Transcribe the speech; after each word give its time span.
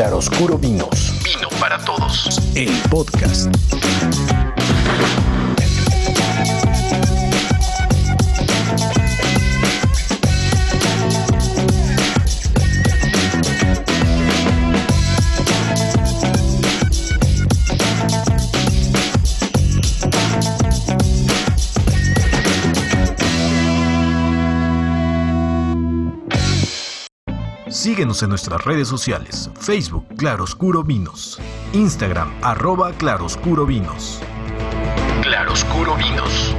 Claroscuro 0.00 0.56
Vinos. 0.56 1.12
Vino 1.22 1.50
para 1.60 1.76
todos. 1.84 2.40
El 2.54 2.70
podcast. 2.88 3.54
Síguenos 27.80 28.22
en 28.22 28.28
nuestras 28.28 28.62
redes 28.62 28.88
sociales, 28.88 29.50
Facebook 29.58 30.06
Claroscuro 30.18 30.84
Vinos, 30.84 31.40
Instagram 31.72 32.30
arroba 32.42 32.92
Claroscuro 32.92 33.64
Vinos. 33.64 34.20
Claroscuro 35.22 35.96
Vinos. 35.96 36.54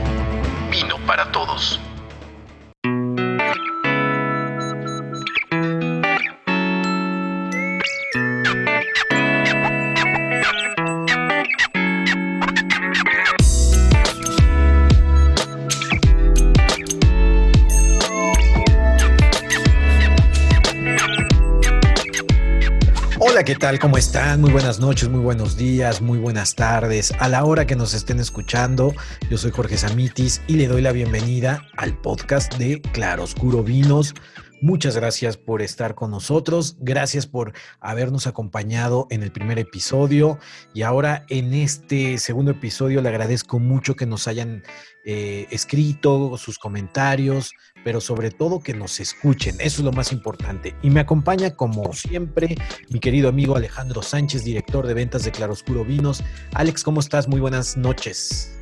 Tal? 23.62 23.78
¿Cómo 23.78 24.00
están? 24.00 24.42
Muy 24.42 24.52
buenas 24.52 24.80
noches, 24.80 25.08
muy 25.08 25.20
buenos 25.20 25.56
días, 25.56 26.02
muy 26.02 26.18
buenas 26.18 26.56
tardes. 26.56 27.14
A 27.20 27.30
la 27.30 27.46
hora 27.46 27.68
que 27.68 27.76
nos 27.76 27.94
estén 27.94 28.20
escuchando, 28.20 28.92
yo 29.30 29.38
soy 29.38 29.52
Jorge 29.52 29.78
Samitis 29.78 30.42
y 30.48 30.56
le 30.56 30.66
doy 30.66 30.82
la 30.82 30.92
bienvenida 30.92 31.68
al 31.78 31.96
podcast 31.96 32.56
de 32.58 32.82
Claroscuro 32.82 33.62
Vinos. 33.62 34.16
Muchas 34.64 34.96
gracias 34.96 35.38
por 35.38 35.62
estar 35.62 35.94
con 35.94 36.10
nosotros, 36.10 36.78
gracias 36.80 37.28
por 37.28 37.54
habernos 37.80 38.26
acompañado 38.26 39.06
en 39.12 39.22
el 39.22 39.32
primer 39.32 39.60
episodio 39.60 40.40
y 40.74 40.82
ahora 40.82 41.26
en 41.30 41.54
este 41.54 42.18
segundo 42.18 42.52
episodio 42.52 43.00
le 43.02 43.10
agradezco 43.10 43.60
mucho 43.60 43.96
que 43.96 44.08
nos 44.08 44.28
hayan 44.28 44.64
eh, 45.06 45.46
escrito 45.52 46.36
sus 46.38 46.58
comentarios, 46.58 47.54
pero 47.84 48.02
sobre 48.02 48.32
todo 48.32 48.60
que 48.60 48.74
nos 48.74 49.00
escuchen, 49.00 49.56
eso 49.60 49.82
es 49.82 49.86
lo 49.86 49.92
más 49.92 50.12
importante. 50.12 50.76
Y 50.82 50.90
me 50.90 51.00
acompaña 51.00 51.52
como 51.52 51.94
siempre 51.94 52.56
mi 52.90 53.00
querido 53.00 53.30
amigo 53.30 53.56
Alejandro 53.56 54.02
Sánchez, 54.02 54.44
director 54.44 54.86
de 54.88 54.94
ventas 54.94 55.24
de 55.24 55.32
Claroscuro 55.32 55.84
Vinos. 55.84 56.24
Alex, 56.54 56.84
¿cómo 56.84 57.00
estás? 57.00 57.28
Muy 57.28 57.40
buenas 57.40 57.78
noches. 57.78 58.58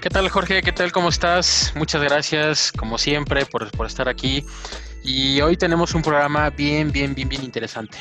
¿Qué 0.00 0.10
tal, 0.10 0.28
Jorge? 0.28 0.62
¿Qué 0.62 0.72
tal? 0.72 0.92
¿Cómo 0.92 1.08
estás? 1.08 1.72
Muchas 1.74 2.02
gracias, 2.02 2.70
como 2.70 2.98
siempre, 2.98 3.46
por, 3.46 3.70
por, 3.72 3.86
estar 3.86 4.08
aquí. 4.08 4.44
Y 5.02 5.40
hoy 5.40 5.56
tenemos 5.56 5.94
un 5.94 6.02
programa 6.02 6.50
bien, 6.50 6.92
bien, 6.92 7.14
bien, 7.14 7.28
bien 7.28 7.42
interesante. 7.42 7.98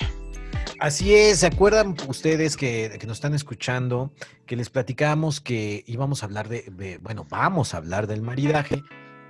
Así 0.79 1.15
es, 1.15 1.39
¿se 1.39 1.47
acuerdan 1.47 1.95
ustedes 2.07 2.57
que, 2.57 2.97
que 2.99 3.07
nos 3.07 3.17
están 3.17 3.33
escuchando 3.33 4.11
que 4.45 4.55
les 4.55 4.69
platicamos 4.69 5.39
que 5.39 5.83
íbamos 5.87 6.21
a 6.21 6.25
hablar 6.25 6.49
de, 6.49 6.63
de, 6.73 6.97
bueno, 6.97 7.25
vamos 7.29 7.73
a 7.73 7.77
hablar 7.77 8.07
del 8.07 8.21
maridaje, 8.21 8.83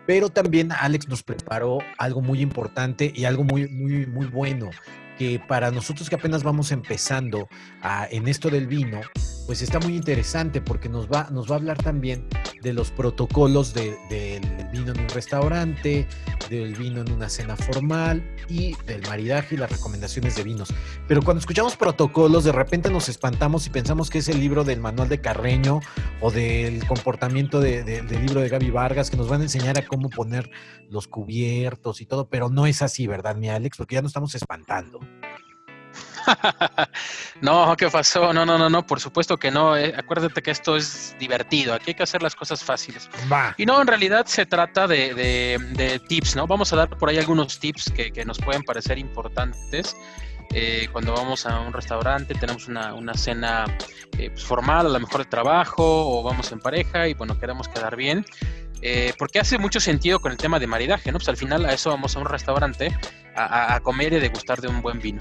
pero 0.06 0.30
también 0.30 0.72
Alex 0.72 1.08
nos 1.08 1.23
preparó 1.23 1.80
algo 1.98 2.22
muy 2.22 2.42
importante 2.42 3.11
y 3.16 3.25
algo 3.25 3.44
muy, 3.44 3.67
muy, 3.67 4.06
muy 4.06 4.28
bueno, 4.28 4.70
que 5.17 5.39
para 5.39 5.72
nosotros 5.72 6.09
que 6.09 6.16
apenas 6.16 6.44
vamos 6.44 6.72
empezando 6.72 7.47
a, 7.81 8.08
en 8.09 8.28
esto 8.28 8.50
del 8.50 8.67
vino, 8.67 9.02
pues 9.45 9.61
está 9.61 9.79
muy 9.79 9.95
interesante 9.95 10.61
porque 10.61 10.89
nos 10.89 11.07
va, 11.07 11.29
nos 11.31 11.50
va 11.50 11.56
a 11.56 11.57
hablar 11.59 11.78
también 11.78 12.28
de 12.61 12.73
los 12.73 12.91
protocolos 12.91 13.73
de, 13.73 13.97
del 14.09 14.67
vino 14.72 14.91
en 14.91 15.01
un 15.01 15.09
restaurante, 15.09 16.07
del 16.50 16.73
vino 16.75 17.01
en 17.01 17.11
una 17.11 17.29
cena 17.29 17.55
formal 17.55 18.23
y 18.50 18.75
del 18.85 19.01
maridaje 19.03 19.55
y 19.55 19.57
las 19.57 19.72
recomendaciones 19.72 20.35
de 20.35 20.44
vinos. 20.44 20.73
Pero 21.07 21.22
cuando 21.22 21.39
escuchamos 21.39 21.75
protocolos, 21.75 22.44
de 22.44 22.51
repente 22.51 22.89
nos 22.89 23.07
espantamos 23.07 23.67
y 23.67 23.69
pensamos 23.69 24.09
que 24.09 24.19
es 24.19 24.29
el 24.29 24.39
libro 24.39 24.63
del 24.63 24.79
manual 24.79 25.09
de 25.09 25.22
Carreño 25.22 25.79
o 26.22 26.31
del 26.31 26.85
comportamiento 26.88 27.59
de, 27.59 27.84
del 27.84 28.25
libro 28.25 28.41
de 28.41 28.50
Gaby 28.50 28.72
Vargas 28.72 29.11
que 29.11 29.17
nos 29.17 29.29
van 29.29 29.41
a 29.41 29.44
enseñar 29.44 29.78
a 29.78 29.85
cómo 29.85 30.09
poner 30.09 30.50
los 30.89 31.07
cubiertos 31.07 32.01
y 32.01 32.05
todo, 32.05 32.29
pero 32.29 32.50
no 32.50 32.66
es 32.66 32.81
así, 32.81 33.05
¿verdad, 33.05 33.35
mi 33.35 33.50
Alex? 33.50 33.78
Porque 33.78 33.95
ya 33.95 34.01
nos 34.01 34.09
estamos 34.09 34.34
espantando. 34.34 35.00
no, 37.41 37.75
¿qué 37.78 37.90
pasó? 37.90 38.34
No, 38.34 38.46
no, 38.46 38.58
no, 38.58 38.69
no, 38.69 38.86
por 38.86 39.00
supuesto 39.00 39.38
que 39.38 39.52
no. 39.52 39.78
Eh. 39.78 39.94
Acuérdate 39.97 40.41
que 40.41 40.52
esto 40.52 40.75
es 40.75 41.16
divertido. 41.19 41.74
Aquí 41.74 41.91
hay 41.91 41.96
que 41.96 42.03
hacer 42.03 42.22
las 42.22 42.36
cosas 42.36 42.63
fáciles. 42.63 43.09
Va. 43.31 43.53
Y 43.58 43.66
no, 43.66 43.81
en 43.81 43.88
realidad 43.88 44.25
se 44.25 44.46
trata 44.46 44.88
de, 44.88 45.14
de, 45.14 45.58
de, 45.72 46.00
tips, 46.00 46.35
¿no? 46.35 46.47
Vamos 46.47 46.72
a 46.74 46.75
dar 46.75 46.90
por 46.90 47.09
ahí 47.09 47.18
algunos 47.18 47.59
tips 47.59 47.91
que, 47.91 48.12
que 48.12 48.25
nos 48.25 48.40
pueden 48.40 48.64
parecer 48.64 48.97
importantes. 48.97 49.96
Eh, 50.53 50.88
cuando 50.91 51.14
vamos 51.14 51.46
a 51.46 51.59
un 51.59 51.74
restaurante, 51.74 52.34
tenemos 52.35 52.68
una, 52.68 52.94
una 52.94 53.14
cena 53.16 53.66
eh, 54.18 54.30
pues 54.30 54.44
formal, 54.44 54.85
a 54.85 54.90
lo 54.90 55.00
mejor 55.00 55.24
de 55.24 55.30
trabajo, 55.30 55.84
o 55.84 56.24
vamos 56.24 56.52
en 56.52 56.59
pareja 56.59 57.08
y 57.08 57.14
bueno, 57.14 57.38
queremos 57.40 57.68
quedar 57.68 57.96
bien. 57.96 58.25
Eh, 58.81 59.14
porque 59.18 59.40
hace 59.40 59.58
mucho 59.58 59.80
sentido 59.80 60.19
con 60.19 60.31
el 60.31 60.38
tema 60.38 60.59
de 60.59 60.68
maridaje, 60.68 61.12
¿no? 61.12 61.18
Pues 61.18 61.30
al 61.30 61.38
final 61.38 61.66
a 61.66 61.74
eso 61.74 61.90
vamos 61.90 62.16
a 62.16 62.19
un 62.19 62.25
restaurante 62.25 62.96
a, 63.35 63.75
a 63.75 63.80
comer 63.80 64.14
y 64.14 64.19
degustar 64.19 64.62
de 64.62 64.68
un 64.68 64.81
buen 64.81 65.00
vino. 65.00 65.19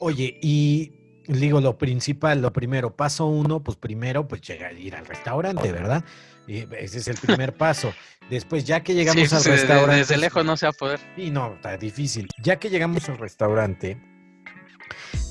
Oye, 0.00 0.38
y 0.42 0.92
digo 1.26 1.60
lo 1.60 1.78
principal, 1.78 2.42
lo 2.42 2.52
primero, 2.52 2.94
paso 2.94 3.26
uno, 3.26 3.62
pues 3.62 3.76
primero, 3.76 4.28
pues 4.28 4.42
llegar, 4.42 4.76
ir 4.78 4.94
al 4.94 5.06
restaurante, 5.06 5.72
¿verdad? 5.72 6.04
Y 6.46 6.66
ese 6.78 6.98
es 6.98 7.08
el 7.08 7.16
primer 7.16 7.54
paso. 7.56 7.92
Después, 8.28 8.64
ya 8.64 8.82
que 8.82 8.94
llegamos 8.94 9.28
sí, 9.28 9.34
al 9.34 9.42
sí, 9.42 9.50
restaurante. 9.50 9.96
Desde 9.96 10.16
lejos 10.16 10.44
no 10.44 10.56
se 10.56 10.66
va 10.66 10.70
a 10.70 10.74
poder. 10.74 11.00
Y 11.16 11.30
no, 11.30 11.54
está 11.54 11.76
difícil. 11.76 12.28
Ya 12.42 12.58
que 12.58 12.70
llegamos 12.70 13.08
al 13.08 13.18
restaurante, 13.18 13.98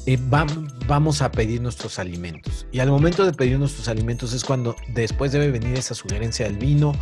eh, 0.06 0.18
va, 0.34 0.46
vamos 0.88 1.22
a 1.22 1.32
pedir 1.32 1.62
nuestros 1.62 2.00
alimentos. 2.00 2.68
Y 2.72 2.80
al 2.80 2.90
momento 2.90 3.26
de 3.26 3.34
pedir 3.34 3.60
nuestros 3.60 3.88
alimentos 3.88 4.34
es 4.34 4.44
cuando 4.44 4.76
después 4.90 5.32
debe 5.32 5.52
venir 5.52 5.78
esa 5.78 5.96
sugerencia 5.96 6.46
del 6.46 6.58
vino 6.58 6.94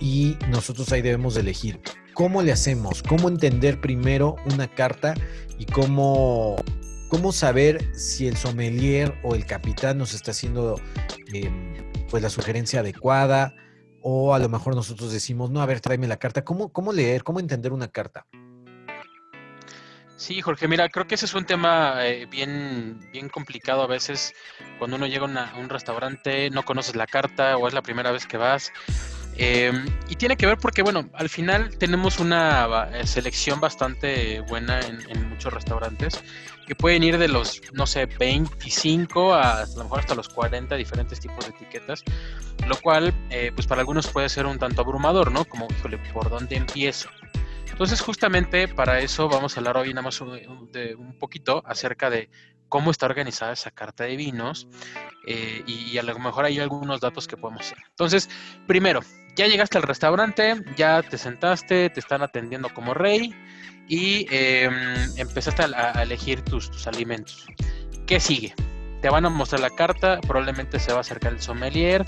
y 0.00 0.36
nosotros 0.48 0.90
ahí 0.92 1.02
debemos 1.02 1.34
de 1.34 1.40
elegir 1.40 1.80
cómo 2.18 2.42
le 2.42 2.50
hacemos, 2.50 3.04
cómo 3.04 3.28
entender 3.28 3.80
primero 3.80 4.34
una 4.52 4.66
carta 4.66 5.14
y 5.56 5.66
cómo, 5.66 6.56
cómo 7.06 7.30
saber 7.30 7.94
si 7.94 8.26
el 8.26 8.36
sommelier 8.36 9.14
o 9.22 9.36
el 9.36 9.46
capitán 9.46 9.98
nos 9.98 10.14
está 10.14 10.32
haciendo 10.32 10.80
eh, 11.32 11.48
pues 12.10 12.20
la 12.20 12.28
sugerencia 12.28 12.80
adecuada 12.80 13.54
o 14.02 14.34
a 14.34 14.40
lo 14.40 14.48
mejor 14.48 14.74
nosotros 14.74 15.12
decimos, 15.12 15.52
no, 15.52 15.62
a 15.62 15.66
ver, 15.66 15.80
tráeme 15.80 16.08
la 16.08 16.16
carta. 16.16 16.42
¿Cómo, 16.42 16.72
cómo 16.72 16.92
leer, 16.92 17.22
cómo 17.22 17.38
entender 17.38 17.72
una 17.72 17.86
carta? 17.86 18.26
Sí, 20.16 20.40
Jorge, 20.40 20.66
mira, 20.66 20.88
creo 20.88 21.06
que 21.06 21.14
ese 21.14 21.26
es 21.26 21.34
un 21.34 21.44
tema 21.44 22.04
eh, 22.04 22.26
bien, 22.26 22.98
bien 23.12 23.28
complicado 23.28 23.82
a 23.82 23.86
veces 23.86 24.34
cuando 24.80 24.96
uno 24.96 25.06
llega 25.06 25.26
a, 25.26 25.56
un 25.56 25.68
restaurante, 25.68 26.50
no 26.50 26.64
conoces 26.64 26.96
la 26.96 27.06
carta 27.06 27.56
o 27.56 27.68
es 27.68 27.74
la 27.74 27.82
primera 27.82 28.10
vez 28.10 28.26
que 28.26 28.38
vas. 28.38 28.72
Eh, 29.40 29.72
y 30.08 30.16
tiene 30.16 30.36
que 30.36 30.46
ver 30.46 30.58
porque, 30.58 30.82
bueno, 30.82 31.08
al 31.14 31.28
final 31.28 31.78
tenemos 31.78 32.18
una 32.18 32.88
eh, 32.92 33.06
selección 33.06 33.60
bastante 33.60 34.40
buena 34.40 34.80
en, 34.80 35.00
en, 35.08 35.28
muchos 35.28 35.52
restaurantes 35.52 36.24
que 36.66 36.74
pueden 36.74 37.04
ir 37.04 37.18
de 37.18 37.28
los, 37.28 37.62
no 37.72 37.86
sé, 37.86 38.06
25 38.06 39.32
a, 39.32 39.62
a 39.62 39.66
lo 39.66 39.84
mejor 39.84 40.00
hasta 40.00 40.16
los 40.16 40.28
40 40.28 40.74
diferentes 40.74 41.20
tipos 41.20 41.46
de 41.46 41.52
etiquetas, 41.52 42.02
lo 42.66 42.76
cual, 42.80 43.14
eh, 43.30 43.52
pues 43.54 43.68
para 43.68 43.80
algunos 43.80 44.08
puede 44.08 44.28
ser 44.28 44.44
un 44.44 44.58
tanto 44.58 44.82
abrumador, 44.82 45.30
¿no? 45.30 45.44
Como, 45.44 45.68
híjole, 45.70 45.98
¿por 46.12 46.28
dónde 46.28 46.56
empiezo? 46.56 47.08
Entonces, 47.70 48.00
justamente 48.00 48.66
para 48.66 48.98
eso 48.98 49.28
vamos 49.28 49.56
a 49.56 49.60
hablar 49.60 49.76
hoy 49.76 49.90
nada 49.90 50.02
más 50.02 50.20
de 50.72 50.96
un 50.96 51.16
poquito 51.16 51.62
acerca 51.64 52.10
de 52.10 52.28
cómo 52.68 52.90
está 52.90 53.06
organizada 53.06 53.52
esa 53.52 53.70
carta 53.70 54.04
de 54.04 54.16
vinos 54.16 54.68
eh, 55.26 55.62
y, 55.64 55.92
y, 55.92 55.98
a 55.98 56.02
lo 56.02 56.18
mejor 56.18 56.44
hay 56.44 56.58
algunos 56.58 57.00
datos 57.00 57.26
que 57.28 57.36
podemos 57.36 57.62
hacer. 57.62 57.78
Entonces, 57.90 58.28
primero, 58.66 59.00
ya 59.38 59.46
llegaste 59.46 59.78
al 59.78 59.84
restaurante, 59.84 60.56
ya 60.76 61.00
te 61.00 61.16
sentaste, 61.16 61.90
te 61.90 62.00
están 62.00 62.22
atendiendo 62.22 62.68
como 62.74 62.92
rey 62.92 63.32
y 63.86 64.26
eh, 64.32 64.68
empezaste 65.16 65.62
a, 65.62 66.02
elegir 66.02 66.42
tus, 66.42 66.86
alimentos. 66.88 67.46
¿Qué 68.04 68.18
sigue? 68.18 68.52
Te 69.00 69.08
van 69.08 69.24
a 69.26 69.28
mostrar 69.28 69.60
la 69.60 69.70
carta, 69.70 70.20
probablemente 70.22 70.80
se 70.80 70.90
va 70.90 70.98
a 70.98 71.00
acercar 71.02 71.34
el 71.34 71.40
sommelier 71.40 72.04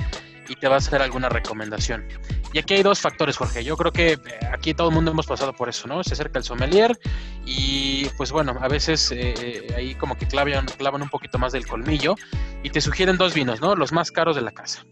y 0.48 0.56
te 0.56 0.66
va 0.66 0.74
a 0.74 0.78
hacer 0.78 1.00
alguna 1.02 1.28
recomendación. 1.28 2.04
Y 2.52 2.58
aquí 2.58 2.74
hay 2.74 2.82
dos 2.82 2.98
factores, 2.98 3.36
Jorge. 3.36 3.62
Yo 3.62 3.76
creo 3.76 3.92
que 3.92 4.14
eh, 4.14 4.18
aquí 4.52 4.74
todo 4.74 4.88
el 4.88 4.94
mundo 4.96 5.12
hemos 5.12 5.28
pasado 5.28 5.52
por 5.52 5.68
eso, 5.68 5.86
¿no? 5.86 6.02
Se 6.02 6.14
acerca 6.14 6.40
el 6.40 6.44
sommelier 6.44 6.98
y 7.46 8.06
pues 8.16 8.32
bueno, 8.32 8.58
a 8.60 8.66
veces 8.66 9.12
eh, 9.12 9.72
ahí 9.76 9.94
como 9.94 10.18
que 10.18 10.26
clavan, 10.26 10.66
clavan 10.66 11.02
un 11.02 11.08
poquito 11.08 11.38
más 11.38 11.52
del 11.52 11.64
colmillo 11.64 12.16
y 12.64 12.70
te 12.70 12.80
sugieren 12.80 13.18
dos 13.18 13.34
vinos, 13.34 13.60
¿no? 13.60 13.76
Los 13.76 13.92
más 13.92 14.10
caros 14.10 14.34
de 14.34 14.42
la 14.42 14.50
casa. 14.50 14.84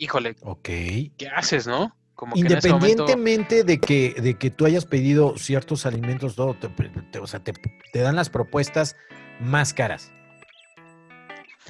Híjole. 0.00 0.34
Ok. 0.40 0.62
¿Qué 0.64 1.28
haces, 1.34 1.66
no? 1.66 1.94
Como 2.14 2.34
Independientemente 2.34 3.14
momento... 3.16 3.64
de, 3.64 3.78
que, 3.78 4.14
de 4.20 4.34
que 4.38 4.50
tú 4.50 4.64
hayas 4.66 4.86
pedido 4.86 5.36
ciertos 5.36 5.84
alimentos, 5.86 6.34
todo, 6.34 6.54
te, 6.54 6.68
te, 6.68 7.18
o 7.18 7.26
sea, 7.26 7.40
te, 7.40 7.52
te 7.92 7.98
dan 8.00 8.16
las 8.16 8.30
propuestas 8.30 8.96
más 9.40 9.74
caras. 9.74 10.10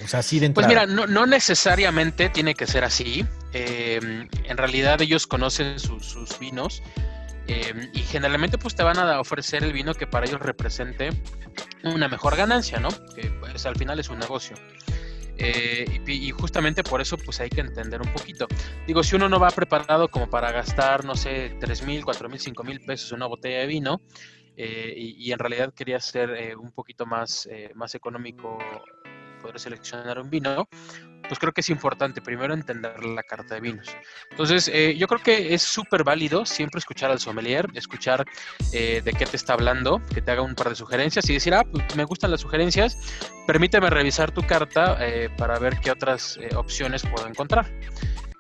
O 0.05 0.07
sea, 0.09 0.21
así 0.21 0.39
de 0.39 0.49
Pues 0.51 0.67
entrada. 0.67 0.87
mira, 0.87 0.97
no, 0.97 1.07
no 1.07 1.27
necesariamente 1.27 2.31
tiene 2.31 2.55
que 2.55 2.67
ser 2.67 2.85
así. 2.85 3.27
Eh, 3.53 4.01
en 4.45 4.57
realidad 4.57 5.01
ellos 5.03 5.27
conocen 5.27 5.79
su- 5.81 6.01
sus 6.01 6.39
vinos 6.39 6.83
eh, 7.49 7.91
y 7.93 8.01
generalmente 8.01 8.59
pues 8.59 8.77
te 8.77 8.85
van 8.85 8.97
a 8.99 9.19
ofrecer 9.21 9.65
el 9.65 9.73
vino 9.73 9.95
que 9.95 10.07
para 10.07 10.27
ellos 10.27 10.41
represente 10.41 11.11
una 11.83 12.09
mejor 12.09 12.37
ganancia, 12.37 12.79
¿no? 12.79 12.91
Que 13.15 13.31
pues, 13.41 13.67
al 13.67 13.75
final 13.77 13.99
es 13.99 14.09
un 14.09 14.21
negocio. 14.21 14.57
Eh, 15.43 16.01
y, 16.07 16.29
y 16.29 16.31
justamente 16.31 16.83
por 16.83 17.01
eso 17.01 17.17
pues 17.17 17.41
hay 17.41 17.49
que 17.49 17.63
entender 17.63 18.01
un 18.01 18.13
poquito. 18.13 18.47
Digo, 18.87 19.03
si 19.03 19.17
uno 19.17 19.29
no 19.29 19.41
va 19.41 19.51
preparado 19.51 20.09
como 20.09 20.29
para 20.29 20.53
gastar, 20.53 21.05
no 21.05 21.17
sé, 21.17 21.57
3 21.59 21.83
mil, 21.87 22.05
4 22.05 22.29
mil, 22.29 22.39
5 22.39 22.63
mil 22.63 22.81
pesos 22.81 23.11
en 23.13 23.17
una 23.17 23.27
botella 23.27 23.61
de 23.61 23.67
vino 23.67 24.01
eh, 24.57 24.93
y, 24.95 25.29
y 25.29 25.33
en 25.33 25.39
realidad 25.39 25.73
quería 25.75 25.99
ser 26.01 26.31
eh, 26.31 26.55
un 26.55 26.73
poquito 26.73 27.07
más, 27.07 27.49
eh, 27.51 27.71
más 27.75 27.95
económico 27.95 28.59
poder 29.41 29.59
seleccionar 29.59 30.21
un 30.21 30.29
vino, 30.29 30.69
pues 31.27 31.39
creo 31.39 31.53
que 31.53 31.61
es 31.61 31.69
importante 31.69 32.21
primero 32.21 32.55
entender 32.55 33.05
la 33.05 33.23
carta 33.23 33.55
de 33.55 33.61
vinos. 33.61 33.89
Entonces, 34.31 34.71
eh, 34.73 34.97
yo 34.97 35.07
creo 35.07 35.23
que 35.23 35.55
es 35.55 35.63
súper 35.63 36.05
válido 36.05 36.45
siempre 36.47 36.79
escuchar 36.79 37.11
al 37.11 37.21
sommelier, 37.21 37.67
escuchar 37.75 38.25
eh, 38.73 39.03
de 39.05 39.13
qué 39.13 39.27
te 39.27 39.37
está 39.37 39.55
hablando, 39.55 40.01
que 40.13 40.23
te 40.23 40.31
haga 40.31 40.43
un 40.43 40.55
par 40.55 40.69
de 40.69 40.75
sugerencias 40.75 41.29
y 41.29 41.35
decir, 41.35 41.55
ah, 41.55 41.65
pues 41.65 41.97
me 41.97 42.05
gustan 42.05 42.31
las 42.31 42.41
sugerencias, 42.41 42.99
permíteme 43.47 43.91
revisar 43.91 44.31
tu 44.31 44.43
carta 44.43 44.97
eh, 45.01 45.29
para 45.37 45.59
ver 45.59 45.79
qué 45.81 45.91
otras 45.91 46.39
eh, 46.41 46.55
opciones 46.55 47.03
puedo 47.03 47.27
encontrar. 47.27 47.71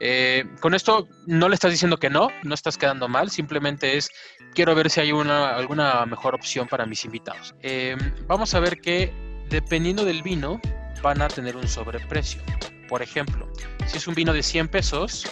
Eh, 0.02 0.46
con 0.60 0.74
esto 0.74 1.08
no 1.26 1.48
le 1.50 1.54
estás 1.54 1.70
diciendo 1.70 1.98
que 1.98 2.08
no, 2.08 2.30
no 2.42 2.54
estás 2.54 2.78
quedando 2.78 3.06
mal, 3.06 3.30
simplemente 3.30 3.98
es 3.98 4.08
quiero 4.54 4.74
ver 4.74 4.88
si 4.88 5.00
hay 5.00 5.12
una, 5.12 5.50
alguna 5.50 6.06
mejor 6.06 6.34
opción 6.34 6.66
para 6.66 6.86
mis 6.86 7.04
invitados. 7.04 7.54
Eh, 7.60 7.96
vamos 8.26 8.54
a 8.54 8.60
ver 8.60 8.80
que 8.80 9.12
dependiendo 9.50 10.06
del 10.06 10.22
vino 10.22 10.58
van 11.02 11.22
a 11.22 11.28
tener 11.28 11.56
un 11.56 11.68
sobreprecio. 11.68 12.42
Por 12.88 13.02
ejemplo, 13.02 13.50
si 13.86 13.98
es 13.98 14.08
un 14.08 14.14
vino 14.14 14.32
de 14.32 14.42
100 14.42 14.68
pesos, 14.68 15.24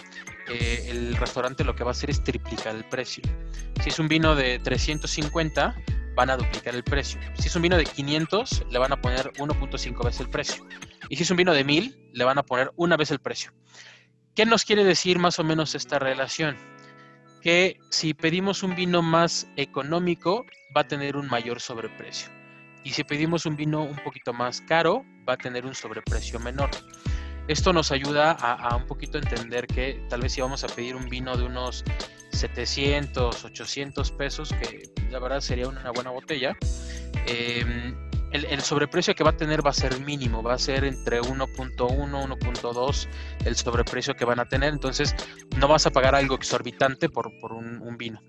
eh, 0.49 0.87
el 0.89 1.15
restaurante 1.15 1.63
lo 1.63 1.75
que 1.75 1.83
va 1.83 1.91
a 1.91 1.93
hacer 1.93 2.09
es 2.09 2.23
triplicar 2.23 2.75
el 2.75 2.83
precio. 2.85 3.23
Si 3.81 3.89
es 3.89 3.99
un 3.99 4.07
vino 4.07 4.35
de 4.35 4.59
350, 4.59 5.75
van 6.15 6.29
a 6.29 6.37
duplicar 6.37 6.75
el 6.75 6.83
precio. 6.83 7.19
Si 7.37 7.47
es 7.47 7.55
un 7.55 7.61
vino 7.61 7.77
de 7.77 7.85
500, 7.85 8.65
le 8.69 8.79
van 8.79 8.91
a 8.91 9.01
poner 9.01 9.31
1.5 9.33 10.03
veces 10.03 10.21
el 10.21 10.29
precio. 10.29 10.65
Y 11.09 11.15
si 11.15 11.23
es 11.23 11.31
un 11.31 11.37
vino 11.37 11.53
de 11.53 11.63
1000, 11.63 12.11
le 12.13 12.23
van 12.23 12.37
a 12.37 12.43
poner 12.43 12.71
una 12.75 12.97
vez 12.97 13.11
el 13.11 13.19
precio. 13.19 13.51
¿Qué 14.35 14.45
nos 14.45 14.63
quiere 14.63 14.83
decir 14.83 15.19
más 15.19 15.39
o 15.39 15.43
menos 15.43 15.75
esta 15.75 15.99
relación? 15.99 16.57
Que 17.41 17.77
si 17.89 18.13
pedimos 18.13 18.63
un 18.63 18.75
vino 18.75 19.01
más 19.01 19.47
económico, 19.55 20.45
va 20.75 20.81
a 20.81 20.87
tener 20.87 21.15
un 21.15 21.27
mayor 21.27 21.61
sobreprecio. 21.61 22.38
Y 22.83 22.91
si 22.91 23.03
pedimos 23.03 23.45
un 23.45 23.55
vino 23.55 23.83
un 23.83 23.97
poquito 23.97 24.33
más 24.33 24.61
caro, 24.61 25.03
va 25.27 25.33
a 25.33 25.37
tener 25.37 25.65
un 25.65 25.75
sobreprecio 25.75 26.39
menor. 26.39 26.69
Esto 27.47 27.73
nos 27.73 27.91
ayuda 27.91 28.31
a, 28.31 28.75
un 28.75 28.85
poquito 28.85 29.17
entender 29.17 29.65
que 29.65 30.05
tal 30.07 30.21
vez 30.21 30.33
si 30.33 30.41
vamos 30.41 30.63
a 30.63 30.67
pedir 30.67 30.95
un 30.95 31.09
vino 31.09 31.35
de 31.35 31.45
unos 31.45 31.83
700, 32.31 33.43
800 33.43 34.11
pesos, 34.11 34.53
que 34.53 34.91
la 35.09 35.17
verdad 35.17 35.39
sería 35.41 35.67
una 35.67 35.89
buena 35.89 36.11
botella, 36.11 36.55
eh, 37.25 37.95
el, 38.31 38.61
sobreprecio 38.61 39.15
que 39.15 39.23
va 39.23 39.31
a 39.31 39.37
tener 39.37 39.65
va 39.65 39.71
a 39.71 39.73
ser 39.73 39.99
mínimo, 39.99 40.43
va 40.43 40.53
a 40.53 40.59
ser 40.59 40.83
entre 40.83 41.21
1.1, 41.21 41.77
1.2 41.77 43.07
el 43.45 43.55
sobreprecio 43.55 44.15
que 44.15 44.25
van 44.25 44.39
a 44.39 44.45
tener, 44.45 44.71
entonces 44.71 45.15
no 45.57 45.67
vas 45.67 45.87
a 45.87 45.89
pagar 45.89 46.13
algo 46.13 46.35
exorbitante 46.35 47.09
por, 47.09 47.31
por 47.39 47.53
un 47.53 47.97
vino. 47.97 48.21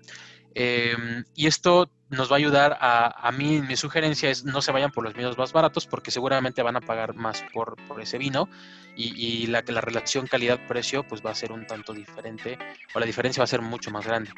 Eh, 0.55 1.23
y 1.35 1.47
esto 1.47 1.89
nos 2.09 2.29
va 2.29 2.35
a 2.35 2.39
ayudar 2.39 2.77
a, 2.81 3.27
a 3.27 3.31
mí, 3.31 3.61
mi 3.61 3.77
sugerencia 3.77 4.29
es 4.29 4.43
no 4.43 4.61
se 4.61 4.73
vayan 4.73 4.91
por 4.91 5.03
los 5.03 5.13
vinos 5.13 5.37
más 5.37 5.53
baratos 5.53 5.87
porque 5.87 6.11
seguramente 6.11 6.61
van 6.61 6.75
a 6.75 6.81
pagar 6.81 7.15
más 7.15 7.41
por, 7.53 7.77
por 7.87 8.01
ese 8.01 8.17
vino 8.17 8.49
y, 8.97 9.13
y 9.15 9.47
la, 9.47 9.63
la 9.65 9.79
relación 9.79 10.27
calidad-precio 10.27 11.03
pues 11.03 11.25
va 11.25 11.31
a 11.31 11.35
ser 11.35 11.53
un 11.53 11.65
tanto 11.65 11.93
diferente 11.93 12.59
o 12.93 12.99
la 12.99 13.05
diferencia 13.05 13.39
va 13.39 13.45
a 13.45 13.47
ser 13.47 13.61
mucho 13.61 13.91
más 13.91 14.05
grande. 14.05 14.31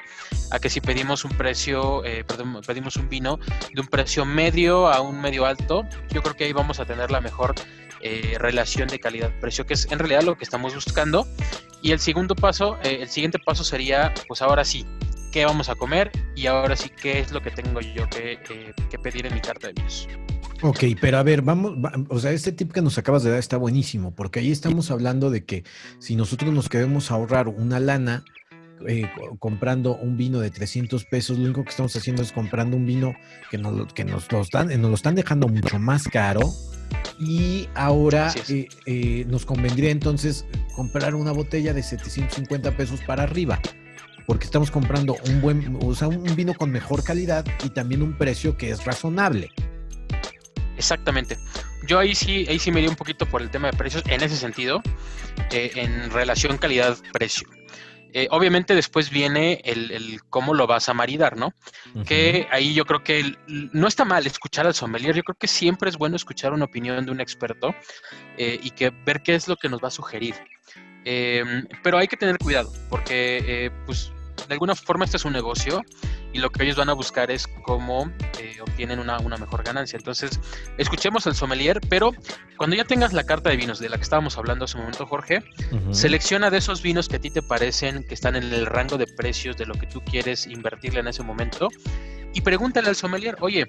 A 0.52 0.60
que 0.60 0.70
si 0.70 0.82
pedimos 0.82 1.26
un 1.26 1.32
precio, 1.32 2.06
eh, 2.06 2.24
perdón, 2.24 2.62
pedimos 2.66 2.96
un 2.96 3.10
vino 3.10 3.40
de 3.74 3.82
un 3.82 3.88
precio 3.88 4.24
medio 4.24 4.88
a 4.88 5.02
un 5.02 5.20
medio 5.20 5.48
alto, 5.48 5.84
yo 6.10 6.22
creo 6.22 6.36
que 6.36 6.44
ahí 6.44 6.54
vamos 6.54 6.80
a 6.80 6.86
tener 6.86 7.10
la 7.10 7.22
mejor 7.22 7.56
eh, 8.02 8.36
relación 8.38 8.88
de 8.88 9.00
calidad-precio, 9.00 9.66
que 9.66 9.74
es 9.74 9.92
en 9.92 9.98
realidad 9.98 10.22
lo 10.22 10.38
que 10.38 10.44
estamos 10.44 10.76
buscando. 10.76 11.26
Y 11.82 11.92
el 11.92 12.00
segundo 12.00 12.36
paso, 12.36 12.78
eh, 12.84 13.00
el 13.02 13.10
siguiente 13.10 13.40
paso 13.40 13.64
sería, 13.64 14.14
pues 14.28 14.42
ahora 14.42 14.64
sí, 14.64 14.86
qué 15.34 15.46
vamos 15.46 15.68
a 15.68 15.76
comer 15.76 16.12
y 16.36 16.46
ahora 16.46 16.76
sí 16.76 16.90
qué 16.90 17.20
es 17.20 17.32
lo 17.32 17.42
que 17.42 17.50
tengo 17.52 17.82
yo 17.82 18.08
que, 18.10 18.34
eh, 18.34 18.74
que 18.90 19.00
pedir 19.00 19.26
en 19.26 19.34
mi 19.34 19.42
carta 19.42 19.68
de 19.68 19.74
vinos. 19.74 20.08
Ok, 20.62 20.84
pero 21.02 21.18
a 21.18 21.24
ver, 21.24 21.42
vamos, 21.42 21.74
va- 21.74 21.92
o 22.08 22.20
sea, 22.20 22.32
este 22.32 22.52
tip 22.54 22.72
que 22.72 22.82
nos 22.82 22.98
acabas 22.98 23.24
de 23.24 23.32
dar 23.32 23.40
está 23.40 23.58
buenísimo, 23.58 24.16
porque 24.16 24.40
ahí 24.40 24.52
estamos 24.52 24.92
hablando 24.92 25.30
de 25.30 25.44
que 25.44 25.64
si 26.00 26.16
nosotros 26.16 26.54
nos 26.54 26.70
queremos 26.70 27.12
ahorrar 27.12 27.48
una 27.50 27.80
lana 27.82 28.24
eh, 28.88 29.10
co- 29.18 29.36
comprando 29.40 29.96
un 29.96 30.16
vino 30.18 30.40
de 30.40 30.52
300 30.52 31.04
pesos, 31.06 31.38
lo 31.38 31.46
único 31.46 31.64
que 31.64 31.70
estamos 31.72 31.96
haciendo 31.96 32.22
es 32.22 32.32
comprando 32.32 32.78
un 32.78 32.86
vino 32.86 33.14
que 33.50 33.58
nos, 33.58 33.74
lo- 33.74 33.88
que 33.88 34.06
nos, 34.06 34.32
lo, 34.32 34.42
están, 34.42 34.68
nos 34.80 34.90
lo 34.90 34.96
están 34.96 35.16
dejando 35.16 35.48
mucho 35.48 35.80
más 35.80 36.08
caro 36.08 36.42
y 37.20 37.68
ahora 37.76 38.34
eh, 38.50 38.68
eh, 38.86 39.26
nos 39.28 39.46
convendría 39.46 39.90
entonces 39.90 40.46
comprar 40.76 41.16
una 41.16 41.32
botella 41.32 41.74
de 41.74 41.82
750 41.84 42.72
pesos 42.78 43.02
para 43.02 43.24
arriba. 43.24 43.60
Porque 44.26 44.46
estamos 44.46 44.72
comprando 44.72 45.18
un 45.28 45.42
buen, 45.42 45.78
o 45.82 45.94
sea, 45.94 46.08
un 46.08 46.36
vino 46.36 46.54
con 46.54 46.72
mejor 46.72 47.04
calidad 47.04 47.46
y 47.64 47.70
también 47.70 48.02
un 48.02 48.18
precio 48.18 48.56
que 48.58 48.70
es 48.72 48.86
razonable. 48.86 49.52
Exactamente. 50.78 51.38
Yo 51.88 52.00
ahí 52.00 52.16
sí, 52.16 52.46
ahí 52.50 52.60
sí 52.60 52.72
me 52.72 52.80
iría 52.80 52.90
un 52.90 52.96
poquito 52.96 53.26
por 53.26 53.42
el 53.42 53.50
tema 53.50 53.70
de 53.70 53.78
precios 53.78 54.04
en 54.08 54.22
ese 54.24 54.38
sentido, 54.38 54.82
eh, 55.52 55.72
en 55.76 56.10
relación 56.12 56.58
calidad-precio. 56.58 57.48
Eh, 58.16 58.28
obviamente 58.30 58.76
después 58.76 59.10
viene 59.10 59.60
el, 59.66 59.90
el 59.92 60.22
cómo 60.30 60.54
lo 60.54 60.68
vas 60.68 60.88
a 60.88 60.94
maridar, 60.94 61.36
¿no? 61.36 61.54
que 62.06 62.48
ahí 62.52 62.74
yo 62.76 62.86
creo 62.86 63.04
que 63.04 63.20
el- 63.20 63.38
no 63.74 63.88
está 63.88 64.06
mal 64.06 64.26
escuchar 64.28 64.68
al 64.68 64.76
sommelier, 64.76 65.16
yo 65.16 65.24
creo 65.24 65.36
que 65.38 65.48
siempre 65.48 65.90
es 65.90 65.98
bueno 65.98 66.16
escuchar 66.16 66.54
una 66.54 66.66
opinión 66.66 67.04
de 67.06 67.12
un 67.12 67.20
experto 67.20 67.74
eh, 68.38 68.60
y 68.62 68.70
que 68.72 68.92
ver 69.06 69.22
qué 69.24 69.34
es 69.36 69.48
lo 69.48 69.56
que 69.58 69.68
nos 69.68 69.84
va 69.84 69.88
a 69.88 69.92
sugerir. 69.92 70.36
Eh, 71.06 71.44
pero 71.84 71.98
hay 71.98 72.08
que 72.08 72.16
tener 72.16 72.38
cuidado, 72.38 72.72
porque 72.90 73.44
eh, 73.46 73.72
pues 73.86 74.12
de 74.48 74.54
alguna 74.54 74.76
forma 74.76 75.06
este 75.06 75.18
es 75.18 75.26
un 75.26 75.34
negocio 75.34 75.84
y 76.34 76.40
lo 76.40 76.50
que 76.50 76.64
ellos 76.64 76.76
van 76.76 76.90
a 76.90 76.94
buscar 76.94 77.30
es 77.32 77.48
cómo 77.48 78.12
eh, 78.40 78.58
obtienen 78.62 79.00
una, 79.00 79.20
una 79.20 79.38
mejor 79.38 79.64
ganancia. 79.64 79.98
Entonces, 79.98 80.40
escuchemos 80.78 81.28
al 81.28 81.36
sommelier, 81.36 81.80
pero 81.90 82.12
cuando 82.58 82.76
ya 82.76 82.86
tengas 82.86 83.14
la 83.14 83.24
carta 83.24 83.50
de 83.50 83.58
vinos 83.58 83.80
de 83.80 83.90
la 83.90 83.98
que 83.98 84.04
estábamos 84.04 84.38
hablando 84.38 84.66
hace 84.66 84.78
un 84.78 84.84
momento, 84.84 85.06
Jorge. 85.06 85.44
Selecciona 85.92 86.50
de 86.50 86.58
esos 86.58 86.82
vinos 86.82 87.08
que 87.08 87.18
a 87.18 87.20
ti 87.20 87.30
te 87.30 87.42
parecen 87.42 88.04
que 88.04 88.14
están 88.14 88.36
en 88.36 88.44
el 88.44 88.66
rango 88.66 88.98
de 88.98 89.06
precios 89.06 89.58
de 89.58 89.66
lo 89.66 89.76
que 89.76 89.86
tú 89.86 90.02
quieres 90.02 90.48
invertirle 90.48 91.00
en 91.00 91.08
ese 91.08 91.24
momento 91.24 91.70
y 92.34 92.42
pregúntale 92.42 92.90
al 92.90 92.96
sommelier, 92.96 93.38
oye, 93.42 93.68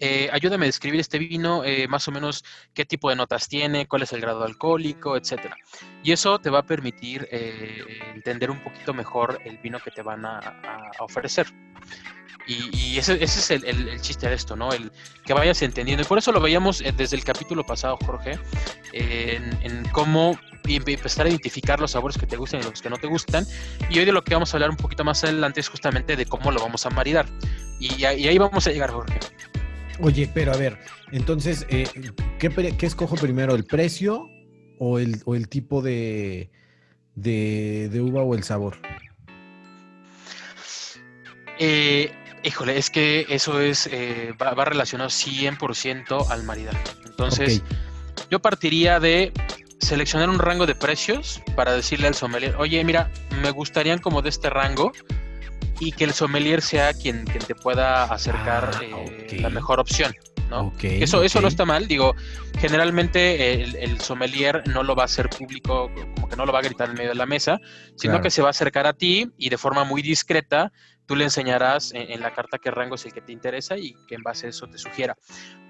eh, 0.00 0.28
ayúdame 0.32 0.66
a 0.66 0.68
describir 0.68 1.00
este 1.00 1.18
vino, 1.18 1.64
eh, 1.64 1.88
más 1.88 2.06
o 2.08 2.12
menos 2.12 2.44
qué 2.72 2.84
tipo 2.84 3.10
de 3.10 3.16
notas 3.16 3.48
tiene, 3.48 3.86
cuál 3.86 4.02
es 4.02 4.12
el 4.12 4.20
grado 4.20 4.44
alcohólico, 4.44 5.16
etcétera. 5.16 5.56
Y 6.02 6.12
eso 6.12 6.38
te 6.38 6.50
va 6.50 6.60
a 6.60 6.66
permitir 6.66 7.28
eh, 7.30 7.84
entender 8.14 8.50
un 8.50 8.62
poquito 8.62 8.94
mejor 8.94 9.40
el 9.44 9.58
vino 9.58 9.80
que 9.80 9.90
te 9.90 10.02
van 10.02 10.24
a, 10.24 10.40
ofrecer. 11.00 11.46
Y, 12.46 12.70
y 12.74 12.98
ese, 12.98 13.22
es 13.22 13.50
el, 13.50 14.00
chiste 14.00 14.28
de 14.28 14.34
esto, 14.34 14.56
¿no? 14.56 14.72
El 14.72 14.90
que 15.24 15.34
vayas 15.34 15.60
entendiendo. 15.62 16.02
Y 16.02 16.06
por 16.06 16.16
eso 16.16 16.32
lo 16.32 16.40
veíamos 16.40 16.82
desde 16.96 17.16
el 17.16 17.24
capítulo 17.24 17.64
pasado, 17.64 17.98
Jorge, 18.06 18.38
en, 18.92 19.84
cómo 19.92 20.38
empe- 20.64 20.94
empezar 20.94 21.26
a 21.26 21.28
identificar 21.28 21.78
los 21.78 21.90
sabores 21.90 22.16
que 22.16 22.26
te 22.26 22.36
gustan 22.36 22.60
y 22.60 22.62
los 22.62 22.80
que 22.80 22.88
no 22.88 22.96
te 22.96 23.06
gustan. 23.06 23.44
Y 23.90 23.98
hoy 23.98 24.06
de 24.06 24.12
lo 24.12 24.24
que 24.24 24.32
vamos 24.32 24.54
a 24.54 24.56
hablar 24.56 24.70
un 24.70 24.76
poquito 24.76 25.04
más 25.04 25.22
adelante 25.24 25.60
es 25.60 25.68
justamente 25.68 26.16
de 26.16 26.24
cómo 26.24 26.50
lo 26.50 26.60
vamos 26.60 26.86
a 26.86 26.90
maridar. 26.90 27.26
Y 27.80 28.04
ahí 28.04 28.38
vamos 28.38 28.66
a 28.66 28.70
llegar, 28.70 28.92
Jorge. 28.92 29.18
Oye, 30.00 30.30
pero 30.32 30.52
a 30.52 30.56
ver, 30.56 30.78
entonces, 31.10 31.66
eh, 31.68 31.86
¿qué, 32.38 32.86
escojo 32.86 33.16
primero, 33.16 33.54
el 33.54 33.64
precio 33.64 34.28
o 34.78 34.98
el, 34.98 35.20
o 35.24 35.34
el 35.34 35.48
tipo 35.48 35.82
de, 35.82 36.50
de, 37.16 37.88
de 37.90 38.00
uva 38.00 38.22
o 38.22 38.34
el 38.34 38.44
sabor? 38.44 38.78
Eh, 41.58 42.12
híjole, 42.44 42.78
es 42.78 42.90
que 42.90 43.26
eso 43.28 43.60
es 43.60 43.88
eh, 43.90 44.32
va, 44.40 44.54
va 44.54 44.64
relacionado 44.64 45.10
100% 45.10 46.30
al 46.30 46.44
maridaje. 46.44 46.78
Entonces, 47.04 47.62
yo 48.30 48.40
partiría 48.40 49.00
de 49.00 49.32
seleccionar 49.80 50.28
un 50.28 50.38
rango 50.38 50.66
de 50.66 50.76
precios 50.76 51.42
para 51.56 51.72
decirle 51.72 52.06
al 52.06 52.14
sommelier, 52.14 52.54
oye, 52.56 52.82
mira, 52.84 53.10
me 53.42 53.50
gustarían 53.50 53.98
como 53.98 54.22
de 54.22 54.28
este 54.28 54.48
rango 54.50 54.92
y 55.80 55.92
que 55.92 56.04
el 56.04 56.12
sommelier 56.12 56.60
sea 56.62 56.92
quien, 56.92 57.24
quien 57.24 57.44
te 57.44 57.54
pueda 57.54 58.04
acercar 58.04 58.70
Ah, 58.74 58.80
eh, 58.82 59.38
la 59.40 59.48
mejor 59.50 59.80
opción. 59.80 60.14
¿no? 60.50 60.68
Ok, 60.68 60.84
Eso, 60.84 61.22
eso 61.22 61.40
no 61.42 61.48
está 61.48 61.64
mal, 61.66 61.86
digo, 61.86 62.14
generalmente 62.58 63.52
el, 63.62 63.76
el 63.76 64.00
sommelier 64.00 64.62
no 64.68 64.82
lo 64.82 64.94
va 64.96 65.02
a 65.02 65.04
hacer 65.04 65.28
público, 65.28 65.90
como 66.14 66.28
que 66.28 66.36
no 66.36 66.46
lo 66.46 66.52
va 66.52 66.60
a 66.60 66.62
gritar 66.62 66.88
en 66.88 66.94
medio 66.94 67.10
de 67.10 67.14
la 67.16 67.26
mesa, 67.26 67.60
sino 67.96 68.12
Claro. 68.14 68.22
que 68.22 68.30
se 68.30 68.40
va 68.42 68.48
a 68.48 68.50
acercar 68.50 68.86
a 68.86 68.92
ti 68.94 69.30
y 69.36 69.50
de 69.50 69.58
forma 69.58 69.84
muy 69.84 70.00
discreta 70.02 70.72
tú 71.06 71.16
le 71.16 71.24
enseñarás 71.24 71.92
en, 71.92 72.10
en, 72.10 72.20
la 72.20 72.32
carta 72.34 72.58
qué 72.58 72.70
rango 72.70 72.94
es 72.96 73.04
el 73.06 73.12
que 73.12 73.20
te 73.22 73.32
interesa 73.32 73.76
y 73.78 73.94
que 74.06 74.14
en 74.14 74.22
base 74.22 74.46
a 74.46 74.50
eso 74.50 74.66
te 74.66 74.76
sugiera. 74.78 75.16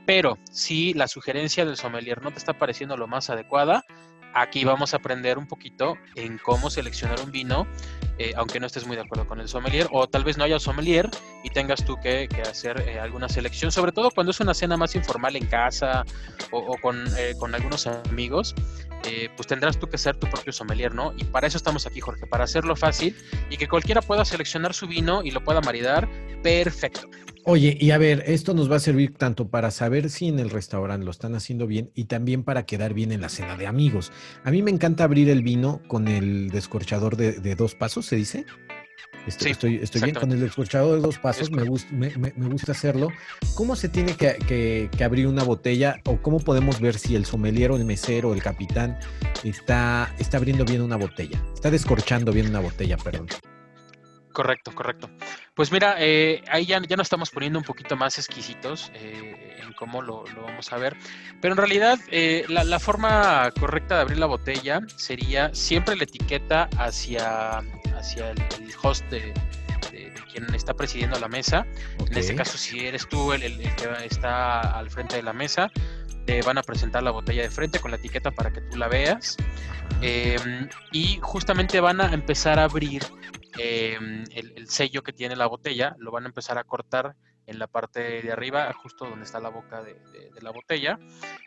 Pero 0.06 0.38
si 0.50 0.94
la 0.94 1.06
sugerencia 1.06 1.64
del 1.64 1.76
sommelier 1.76 2.22
no 2.22 2.30
te 2.32 2.38
está 2.38 2.54
pareciendo 2.58 2.96
lo 2.96 3.06
más 3.06 3.30
adecuada, 3.30 3.84
Aquí 4.38 4.62
vamos 4.64 4.95
a 4.95 4.99
aprender 4.99 5.37
un 5.37 5.49
poquito 5.49 5.99
en 6.14 6.38
cómo 6.38 6.71
seleccionar 6.71 7.21
un 7.21 7.33
vino, 7.33 7.66
eh, 8.18 8.35
aunque 8.37 8.61
no 8.61 8.66
estés 8.66 8.87
muy 8.87 8.95
de 8.95 9.02
acuerdo 9.02 9.26
con 9.26 9.40
el 9.40 9.49
sommelier, 9.49 9.88
o 9.90 10.09
tal 10.09 10.23
vez 10.23 10.38
no 10.38 10.45
haya 10.45 10.61
sommelier 10.61 11.11
y 11.42 11.50
tengas 11.50 11.85
tú 11.85 11.97
que, 12.00 12.28
hacer 12.49 12.80
eh, 12.83 13.00
alguna 13.00 13.28
selección, 13.28 13.73
sobre 13.73 13.90
todo 13.90 14.12
cuando 14.12 14.30
es 14.30 14.38
una 14.38 14.54
cena 14.54 14.76
más 14.76 14.95
informal 14.95 15.35
en 15.35 15.47
casa 15.47 16.04
o, 16.52 16.76
con, 16.80 17.04
eh, 17.18 17.35
con, 17.40 17.52
algunos 17.52 17.88
amigos, 17.88 18.54
pues 19.35 19.49
tendrás 19.49 19.78
tú 19.78 19.88
que 19.88 19.99
ser 19.99 20.16
tu 20.16 20.28
propio 20.28 20.52
sommelier, 20.52 20.95
¿no? 20.95 21.12
Y 21.16 21.25
para 21.25 21.49
eso 21.49 21.57
estamos 21.57 21.87
aquí, 21.87 22.00
Jorge, 22.00 22.26
para 22.26 22.45
hacerlo 22.45 22.76
fácil 22.76 23.16
y 23.50 23.57
que 23.57 23.66
cualquiera 23.66 24.02
pueda 24.02 24.25
seleccionar 24.25 24.73
su 24.73 24.87
vino 24.87 25.23
y 25.25 25.33
lo 25.33 25.42
pueda 25.42 25.61
maridar 25.62 26.09
perfecto. 26.42 27.09
Oye, 27.50 27.78
y 27.80 27.92
a 27.92 27.98
ver, 27.98 28.24
esto 28.26 28.52
nos 28.52 28.70
va 28.70 28.76
a 28.76 28.78
servir 28.78 29.14
tanto 29.14 29.48
para 29.48 29.70
saber 29.70 30.10
si 30.10 30.28
en 30.28 30.38
el 30.38 30.50
restaurante 30.50 31.06
lo 31.06 31.10
están 31.10 31.34
haciendo 31.34 31.66
bien 31.66 31.90
y 31.94 32.04
también 32.04 32.44
para 32.44 32.66
quedar 32.66 32.92
bien 32.92 33.10
en 33.10 33.22
la 33.22 33.30
cena 33.30 33.56
de 33.56 33.66
amigos. 33.66 34.12
A 34.44 34.50
mí 34.50 34.62
me 34.62 34.70
encanta 34.70 35.04
abrir 35.04 35.30
el 35.30 35.42
vino 35.42 35.80
con 35.88 36.08
el 36.08 36.50
descorchador 36.50 37.16
de, 37.16 37.54
dos 37.54 37.74
pasos, 37.74 38.04
¿se 38.04 38.16
dice? 38.16 38.44
Estoy, 39.26 39.54
sí, 39.54 39.78
estoy, 39.80 40.02
bien 40.02 40.14
con 40.14 40.30
el 40.30 40.40
descorchador 40.40 40.96
de 40.96 41.00
dos 41.00 41.16
pasos, 41.16 41.50
me, 41.50 41.62
gusta, 41.62 41.90
me, 41.90 42.10
gusta 42.50 42.72
hacerlo. 42.72 43.08
¿Cómo 43.54 43.76
se 43.76 43.88
tiene 43.88 44.14
que, 44.14 44.90
abrir 45.02 45.26
una 45.26 45.42
botella 45.42 46.02
o 46.04 46.20
cómo 46.20 46.40
podemos 46.40 46.82
ver 46.82 46.98
si 46.98 47.16
el 47.16 47.24
sommelier 47.24 47.70
o 47.70 47.76
el 47.78 47.86
mesero 47.86 48.28
o 48.28 48.34
el 48.34 48.42
capitán 48.42 48.98
está, 49.42 50.14
está 50.18 50.36
abriendo 50.36 50.66
bien 50.66 50.82
una 50.82 50.96
botella? 50.96 51.42
Está 51.54 51.70
descorchando 51.70 52.30
bien 52.30 52.48
una 52.48 52.60
botella, 52.60 52.98
perdón. 52.98 53.28
Correcto, 54.32 54.75
correcto. 54.75 55.11
Pues 55.54 55.73
mira, 55.73 55.97
eh, 55.99 56.42
ahí 56.50 56.66
ya, 56.66 56.80
ya, 56.87 56.97
nos 56.97 57.06
estamos 57.06 57.30
poniendo 57.30 57.58
un 57.58 57.64
poquito 57.64 57.97
más 57.97 58.18
exquisitos 58.18 58.92
eh, 58.94 59.56
en 59.61 59.73
cómo 59.73 60.02
lo, 60.02 60.25
vamos 60.37 60.73
a 60.73 60.76
ver. 60.76 60.97
Pero 61.40 61.54
en 61.54 61.58
realidad, 61.58 61.99
eh, 62.11 62.44
la, 62.49 62.78
forma 62.78 63.50
correcta 63.58 63.97
de 63.97 64.00
abrir 64.02 64.18
la 64.18 64.26
botella 64.26 64.80
sería 64.97 65.52
siempre 65.54 65.97
la 65.97 66.04
etiqueta 66.04 66.68
hacia, 66.78 67.58
hacia 67.97 68.30
el, 68.30 68.42
host 68.82 69.04
de, 69.06 69.32
quien 70.32 70.54
está 70.54 70.75
presidiendo 70.75 71.18
la 71.18 71.28
mesa. 71.28 71.66
En 71.99 72.16
este 72.16 72.35
caso, 72.35 72.58
si 72.58 72.87
eres 72.87 73.08
tú 73.08 73.32
el, 73.32 73.42
el, 73.42 73.75
que 73.75 73.88
está 74.04 74.61
al 74.61 74.90
frente 74.90 75.16
de 75.16 75.23
la 75.23 75.32
mesa, 75.32 75.70
te 76.26 76.42
van 76.42 76.58
a 76.58 76.62
presentar 76.62 77.02
la 77.02 77.11
botella 77.11 77.42
de 77.42 77.50
frente 77.50 77.80
con 77.80 77.90
la 77.90 77.97
etiqueta 77.97 78.30
para 78.30 78.52
que 78.52 78.61
tú 78.61 78.76
la 78.76 78.87
veas. 78.88 79.37
Em, 80.00 80.68
y 80.92 81.18
justamente 81.23 81.80
van 81.80 82.00
a 82.00 82.12
empezar 82.12 82.58
a 82.58 82.64
abrir 82.64 83.02
Em, 83.56 84.24
el, 84.32 84.68
sello 84.68 85.02
que 85.02 85.12
tiene 85.12 85.36
la 85.36 85.46
botella, 85.46 85.96
lo 85.98 86.10
van 86.10 86.24
a 86.24 86.28
empezar 86.28 86.58
a 86.58 86.64
cortar 86.64 87.16
en 87.46 87.58
la 87.58 87.66
parte 87.66 88.22
de 88.22 88.30
arriba, 88.30 88.72
justo 88.74 89.06
donde 89.06 89.24
está 89.24 89.40
la 89.40 89.48
boca 89.48 89.82
de, 89.82 89.96
la 90.40 90.50
botella. 90.50 90.98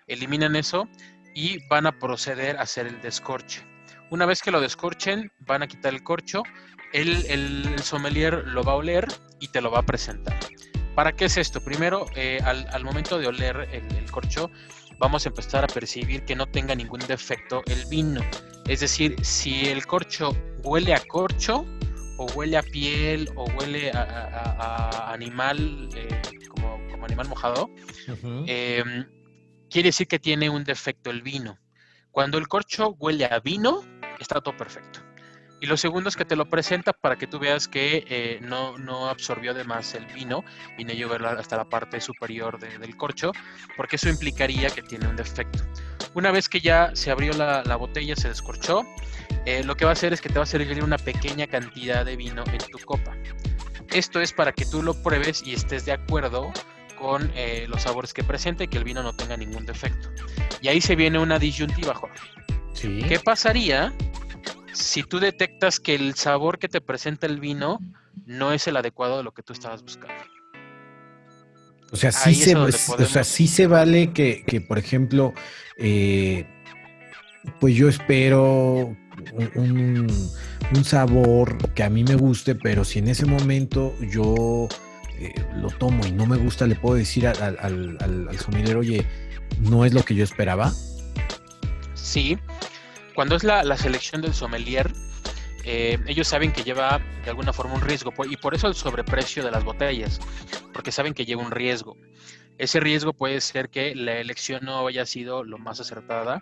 Eliminan 0.07 0.55
eso 0.55 0.87
y 1.35 1.65
van 1.67 1.85
a 1.85 1.99
proceder 1.99 2.57
a 2.57 2.63
hacer 2.63 2.87
el 2.87 3.01
descorche. 3.01 3.61
Una 4.09 4.25
vez 4.25 4.41
que 4.41 4.51
lo 4.51 4.59
descorchen, 4.59 5.31
van 5.39 5.61
a 5.61 5.67
quitar 5.67 5.93
el 5.93 6.03
corcho, 6.03 6.43
el, 6.91 7.25
el, 7.27 7.79
sommelier 7.79 8.45
lo 8.47 8.63
va 8.63 8.73
a 8.73 8.75
oler 8.75 9.07
y 9.39 9.47
te 9.49 9.61
lo 9.61 9.71
va 9.71 9.79
a 9.79 9.83
presentar. 9.83 10.37
¿Para 10.95 11.13
qué 11.13 11.25
es 11.25 11.37
esto? 11.37 11.61
Primero, 11.63 12.05
eh, 12.15 12.39
al, 12.43 12.83
momento 12.83 13.17
de 13.17 13.27
oler 13.27 13.69
el, 13.71 14.11
corcho, 14.11 14.51
vamos 14.97 15.25
a 15.25 15.29
empezar 15.29 15.63
a 15.63 15.67
percibir 15.67 16.25
que 16.25 16.35
no 16.35 16.47
tenga 16.47 16.75
ningún 16.75 16.99
defecto 17.07 17.61
el 17.67 17.85
vino. 17.85 18.21
Es 18.67 18.81
decir, 18.81 19.15
si 19.23 19.69
el 19.69 19.85
corcho 19.85 20.35
huele 20.63 20.93
a 20.93 20.99
corcho, 20.99 21.65
o 22.21 22.25
huele 22.35 22.57
a 22.57 22.61
piel 22.61 23.29
o 23.35 23.45
huele 23.57 23.91
a, 23.91 25.11
animal, 25.11 25.89
eh, 25.95 26.21
como, 26.49 26.79
animal 27.03 27.27
mojado, 27.27 27.69
em, 28.45 29.07
quiere 29.69 29.89
decir 29.89 30.07
que 30.07 30.19
tiene 30.19 30.49
un 30.49 30.63
defecto 30.63 31.09
el 31.09 31.23
vino. 31.23 31.57
Cuando 32.11 32.37
el 32.37 32.47
corcho 32.47 32.95
huele 32.99 33.25
a 33.25 33.39
vino, 33.39 33.83
está 34.19 34.39
todo 34.39 34.55
perfecto. 34.55 34.99
Y 35.61 35.67
lo 35.67 35.77
segundo 35.77 36.09
es 36.09 36.15
que 36.15 36.25
te 36.25 36.35
lo 36.35 36.49
presenta 36.49 36.91
para 36.91 37.17
que 37.17 37.27
tú 37.27 37.37
veas 37.37 37.67
que 37.67 38.03
eh, 38.09 38.39
no, 38.41 38.79
no, 38.79 39.07
absorbió 39.07 39.53
de 39.53 39.63
más 39.63 39.93
el 39.93 40.07
vino 40.07 40.43
y 40.75 40.85
no 40.85 40.93
llegó 40.93 41.13
hasta 41.13 41.55
la 41.55 41.65
parte 41.65 42.01
superior 42.01 42.59
del 42.59 42.97
corcho, 42.97 43.31
porque 43.77 43.97
eso 43.97 44.09
implicaría 44.09 44.71
que 44.71 44.81
tiene 44.81 45.07
un 45.07 45.15
defecto. 45.15 45.63
Una 46.15 46.31
vez 46.31 46.49
que 46.49 46.61
ya 46.61 46.89
se 46.95 47.11
abrió 47.11 47.33
la, 47.33 47.63
la 47.63 47.75
botella, 47.75 48.15
se 48.15 48.27
descorchó, 48.27 48.83
eh, 49.45 49.63
lo 49.63 49.77
que 49.77 49.85
va 49.85 49.91
a 49.91 49.93
hacer 49.93 50.13
es 50.13 50.21
que 50.21 50.29
te 50.29 50.39
va 50.39 50.43
a 50.43 50.47
servir 50.47 50.83
una 50.83 50.97
pequeña 50.97 51.45
cantidad 51.45 52.05
de 52.05 52.15
vino 52.15 52.43
en 52.51 52.57
tu 52.57 52.79
copa. 52.79 53.15
Esto 53.91 54.19
es 54.19 54.33
para 54.33 54.53
que 54.53 54.65
tú 54.65 54.81
lo 54.81 54.95
pruebes 55.03 55.43
y 55.45 55.53
estés 55.53 55.85
de 55.85 55.91
acuerdo 55.91 56.51
con 56.97 57.31
eh, 57.35 57.65
los 57.67 57.83
sabores 57.83 58.13
que 58.13 58.23
presenta 58.23 58.63
y 58.63 58.67
que 58.67 58.79
el 58.79 58.83
vino 58.83 59.03
no 59.03 59.13
tenga 59.13 59.37
ningún 59.37 59.67
defecto. 59.67 60.09
Y 60.59 60.69
ahí 60.69 60.81
se 60.81 60.95
viene 60.95 61.19
una 61.19 61.37
disyuntiva, 61.37 61.93
Jorge. 61.93 62.19
¿Qué 63.07 63.19
pasaría 63.23 63.93
si 64.73 65.03
tú 65.03 65.19
detectas 65.19 65.79
que 65.79 65.95
el 65.95 66.15
sabor 66.15 66.59
que 66.59 66.69
te 66.69 66.81
presenta 66.81 67.27
el 67.27 67.39
vino 67.39 67.79
no 68.25 68.51
es 68.53 68.67
el 68.67 68.77
adecuado 68.77 69.17
de 69.17 69.23
lo 69.23 69.33
que 69.33 69.43
tú 69.43 69.53
estabas 69.53 69.83
buscando? 69.83 70.23
O 71.91 71.97
sea, 71.97 72.11
sí, 72.11 72.33
se, 72.35 72.55
o 72.55 72.71
sea, 72.71 73.23
sí 73.23 73.47
se 73.47 73.67
vale 73.67 74.13
que, 74.13 74.43
que 74.47 74.61
por 74.61 74.77
ejemplo, 74.77 75.33
eh, 75.77 76.45
pues 77.59 77.75
yo 77.75 77.89
espero 77.89 78.95
un, 79.55 80.07
sabor 80.85 81.57
que 81.73 81.83
a 81.83 81.89
mí 81.89 82.03
me 82.03 82.15
guste, 82.15 82.55
pero 82.55 82.85
si 82.85 82.99
en 82.99 83.09
ese 83.09 83.25
momento 83.25 83.93
yo 83.99 84.69
eh, 85.19 85.33
lo 85.57 85.69
tomo 85.69 86.05
y 86.05 86.11
no 86.11 86.25
me 86.25 86.37
gusta, 86.37 86.65
le 86.65 86.75
puedo 86.75 86.95
decir 86.95 87.27
al, 87.27 87.57
al, 87.59 87.97
al, 87.99 88.77
oye, 88.77 89.05
no 89.59 89.85
es 89.85 89.93
lo 89.93 90.03
que 90.03 90.15
yo 90.15 90.23
esperaba. 90.23 90.73
Sí, 91.93 92.37
cuando 93.21 93.35
es 93.35 93.43
la, 93.43 93.77
selección 93.77 94.23
del 94.23 94.33
sommelier, 94.33 94.91
eh, 95.63 95.99
ellos 96.07 96.27
saben 96.27 96.51
que 96.51 96.63
lleva 96.63 96.99
de 97.23 97.29
alguna 97.29 97.53
forma 97.53 97.75
un 97.75 97.81
riesgo 97.81 98.11
y 98.27 98.35
por 98.35 98.55
eso 98.55 98.67
el 98.67 98.73
sobreprecio 98.73 99.43
de 99.43 99.51
las 99.51 99.63
botellas, 99.63 100.19
porque 100.73 100.91
saben 100.91 101.13
que 101.13 101.23
lleva 101.23 101.43
un 101.43 101.51
riesgo. 101.51 101.95
Ese 102.57 102.79
riesgo 102.79 103.13
puede 103.13 103.39
ser 103.41 103.69
que 103.69 103.93
la 103.93 104.13
elección 104.13 104.65
no 104.65 104.87
haya 104.87 105.05
sido 105.05 105.43
lo 105.43 105.59
más 105.59 105.79
acertada 105.79 106.41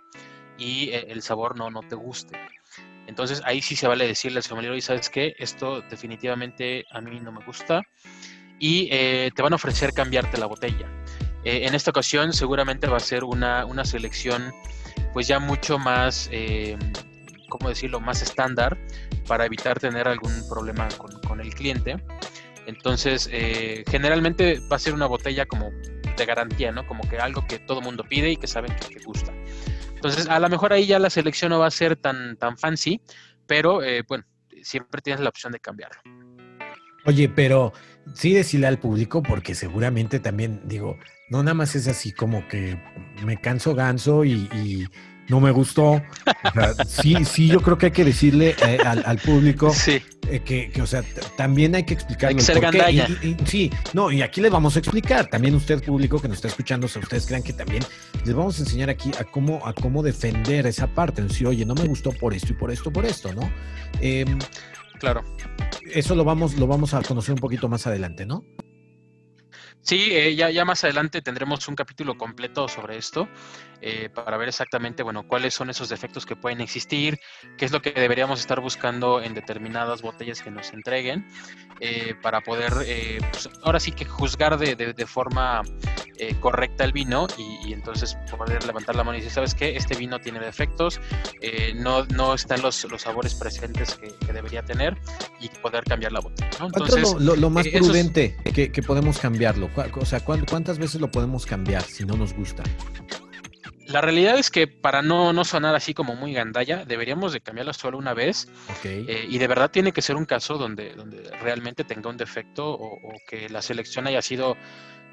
y 0.56 0.88
eh, 0.88 1.08
el 1.10 1.20
sabor 1.20 1.54
no, 1.54 1.70
no 1.70 1.82
te 1.82 1.96
guste. 1.96 2.38
Entonces 3.06 3.42
ahí 3.44 3.60
sí 3.60 3.76
se 3.76 3.86
vale 3.86 4.06
decirle 4.06 4.38
al 4.38 4.44
sommelier, 4.44 4.74
y 4.74 4.80
sabes 4.80 5.10
qué, 5.10 5.34
esto 5.38 5.82
definitivamente 5.82 6.86
a 6.90 7.02
mí 7.02 7.20
no 7.20 7.30
me 7.30 7.44
gusta 7.44 7.82
y 8.58 8.88
eh, 8.90 9.30
te 9.36 9.42
van 9.42 9.52
a 9.52 9.56
ofrecer 9.56 9.92
cambiarte 9.92 10.38
la 10.38 10.46
botella. 10.46 10.88
En 11.44 11.74
esta 11.74 11.90
ocasión 11.90 12.32
seguramente 12.32 12.86
va 12.86 12.96
a 12.96 13.00
ser 13.00 13.24
una, 13.24 13.84
selección 13.84 14.50
pues 15.12 15.26
ya 15.26 15.38
mucho 15.38 15.78
más, 15.78 16.28
eh, 16.32 16.76
¿cómo 17.48 17.68
decirlo?, 17.68 18.00
más 18.00 18.22
estándar 18.22 18.78
para 19.26 19.46
evitar 19.46 19.78
tener 19.78 20.08
algún 20.08 20.32
problema 20.48 20.88
con, 21.26 21.40
el 21.40 21.54
cliente. 21.54 21.96
Entonces, 22.66 23.28
generalmente 23.88 24.60
va 24.70 24.76
a 24.76 24.78
ser 24.78 24.94
una 24.94 25.06
botella 25.06 25.46
como 25.46 25.70
de 26.16 26.26
garantía, 26.26 26.70
¿no? 26.72 26.86
Como 26.86 27.08
que 27.08 27.18
algo 27.18 27.46
que 27.46 27.58
todo 27.58 27.80
mundo 27.80 28.04
pide 28.08 28.30
y 28.30 28.36
que 28.36 28.46
saben 28.46 28.74
que, 28.76 28.94
que 28.94 29.04
gusta. 29.04 29.32
Entonces, 30.00 30.30
a 30.30 30.40
lo 30.40 30.48
mejor 30.48 30.72
ahí 30.72 30.86
ya 30.86 30.98
la 30.98 31.10
selección 31.10 31.50
no 31.50 31.58
va 31.58 31.66
a 31.66 31.70
ser 31.70 31.94
tan, 31.94 32.36
tan 32.38 32.56
fancy, 32.56 33.02
pero 33.46 33.82
eh, 33.82 34.02
bueno, 34.08 34.24
siempre 34.62 35.02
tienes 35.02 35.20
la 35.20 35.28
opción 35.28 35.52
de 35.52 35.60
cambiarlo. 35.60 36.00
Oye, 37.04 37.28
pero 37.28 37.74
sí 38.14 38.32
decirle 38.32 38.66
al 38.66 38.78
público, 38.78 39.22
porque 39.22 39.54
seguramente 39.54 40.18
también, 40.18 40.62
digo, 40.64 40.96
no 41.30 41.42
nada 41.42 41.54
más 41.54 41.74
es 41.74 41.88
así 41.88 42.12
como 42.12 42.46
que 42.48 42.78
me 43.24 43.38
canso 43.38 43.74
ganso 43.74 44.24
y 44.24 44.88
no 45.30 45.40
me 45.40 45.52
gustó. 45.52 46.02
sí, 46.86 47.24
sí, 47.24 47.46
yo 47.46 47.62
creo 47.62 47.78
que 47.78 47.86
hay 47.86 47.92
que 47.92 48.04
decirle 48.04 48.54
eh, 48.66 48.78
al, 48.84 49.18
público 49.18 49.72
eh, 49.86 50.40
que, 50.40 50.70
o 50.82 50.86
sea, 50.86 51.02
también 51.36 51.74
hay 51.74 51.84
que 51.84 51.94
explicarle. 51.94 52.42
sí, 53.46 53.70
no, 53.94 54.10
y 54.10 54.22
aquí 54.22 54.40
les 54.40 54.50
vamos 54.50 54.76
a 54.76 54.80
explicar. 54.80 55.28
También 55.28 55.54
usted, 55.54 55.82
público 55.82 56.20
que 56.20 56.28
nos 56.28 56.38
está 56.38 56.48
escuchando, 56.48 56.88
si 56.88 56.98
ustedes 56.98 57.26
crean 57.26 57.42
que 57.42 57.52
también 57.52 57.82
les 58.24 58.34
vamos 58.34 58.58
a 58.58 58.62
enseñar 58.62 58.90
aquí 58.90 59.10
a 59.18 59.24
cómo, 59.24 59.64
a 59.66 59.72
cómo 59.72 60.02
defender 60.02 60.66
esa 60.66 60.88
parte. 60.88 61.22
Decir, 61.22 61.46
oye, 61.46 61.64
no 61.64 61.74
me 61.74 61.86
gustó 61.86 62.10
por 62.10 62.34
esto 62.34 62.52
y 62.52 62.56
por 62.56 62.70
esto, 62.70 62.92
por 62.92 63.06
esto, 63.06 63.32
¿no? 63.32 63.50
Em, 64.00 64.38
claro. 64.98 65.22
Eso 65.92 66.14
lo 66.14 66.24
vamos, 66.24 66.56
lo 66.56 66.66
vamos 66.66 66.92
a 66.92 67.02
conocer 67.02 67.34
un 67.34 67.40
poquito 67.40 67.68
más 67.68 67.86
adelante, 67.86 68.26
¿no? 68.26 68.44
Sí, 69.82 70.08
eh, 70.10 70.34
ya, 70.36 70.50
ya 70.50 70.64
más 70.64 70.84
adelante 70.84 71.22
tendremos 71.22 71.66
un 71.68 71.74
capítulo 71.74 72.16
completo 72.18 72.68
sobre 72.68 72.98
esto 72.98 73.28
eh, 73.80 74.08
para 74.08 74.36
ver 74.36 74.48
exactamente, 74.48 75.02
bueno, 75.02 75.26
cuáles 75.26 75.54
son 75.54 75.70
esos 75.70 75.88
defectos 75.88 76.26
que 76.26 76.36
pueden 76.36 76.60
existir, 76.60 77.18
qué 77.56 77.64
es 77.64 77.72
lo 77.72 77.82
que 77.82 77.92
deberíamos 77.92 78.40
estar 78.40 78.60
buscando 78.60 79.20
en 79.22 79.34
determinadas 79.34 80.02
botellas 80.02 80.42
que 80.42 80.50
nos 80.50 80.72
entreguen, 80.72 81.26
eh, 81.80 82.14
para 82.22 82.40
poder, 82.40 82.72
pues, 83.30 83.48
ahora 83.62 83.80
sí 83.80 83.92
que 83.92 84.04
juzgar 84.04 84.58
de, 84.58 84.76
de, 84.76 85.06
forma 85.06 85.62
eh, 86.22 86.36
correcta 86.38 86.84
el 86.84 86.92
vino 86.92 87.26
y, 87.38 87.72
entonces 87.72 88.14
poder 88.36 88.62
levantar 88.66 88.94
la 88.94 89.02
mano 89.02 89.16
y 89.16 89.20
decir, 89.22 89.32
¿sabes 89.32 89.54
qué? 89.54 89.74
Este 89.74 89.96
vino 89.96 90.18
tiene 90.18 90.38
defectos, 90.38 91.00
eh, 91.40 91.72
no, 91.74 92.04
no 92.06 92.34
están 92.34 92.60
los, 92.60 92.84
los 92.90 93.00
sabores 93.00 93.34
presentes 93.34 93.94
que, 93.94 94.30
debería 94.30 94.62
tener 94.62 94.98
y 95.40 95.48
poder 95.48 95.82
cambiar 95.84 96.12
la 96.12 96.20
botella. 96.20 96.50
¿no? 96.60 96.66
Entonces, 96.66 97.14
lo, 97.18 97.36
lo, 97.36 97.48
más 97.48 97.66
prudente 97.68 98.36
que, 98.52 98.70
que, 98.70 98.82
podemos 98.82 99.18
cambiarlo? 99.18 99.70
O 99.94 100.04
sea, 100.04 100.20
¿cuántas 100.20 100.78
veces 100.78 101.00
lo 101.00 101.10
podemos 101.10 101.46
cambiar 101.46 101.84
si 101.84 102.04
no 102.04 102.18
nos 102.18 102.34
gusta? 102.34 102.64
La 103.92 104.00
realidad 104.00 104.38
es 104.38 104.50
que 104.50 104.68
para 104.68 105.02
no, 105.02 105.32
no 105.32 105.44
sonar 105.44 105.74
así 105.74 105.94
como 105.94 106.14
muy 106.14 106.32
gandalla, 106.32 106.84
deberíamos 106.84 107.32
de 107.32 107.40
cambiarla 107.40 107.72
solo 107.72 107.98
una 107.98 108.14
vez. 108.14 108.48
Eh, 108.84 109.26
y 109.28 109.38
de 109.38 109.46
verdad 109.48 109.70
tiene 109.70 109.92
que 109.92 110.00
ser 110.00 110.16
un 110.16 110.26
caso 110.26 110.58
donde, 110.58 110.94
donde 110.94 111.22
realmente 111.42 111.82
tenga 111.82 112.08
un 112.08 112.16
defecto 112.16 112.70
o, 112.70 112.98
que 113.28 113.48
la 113.48 113.62
selección 113.62 114.06
haya 114.06 114.22
sido 114.22 114.56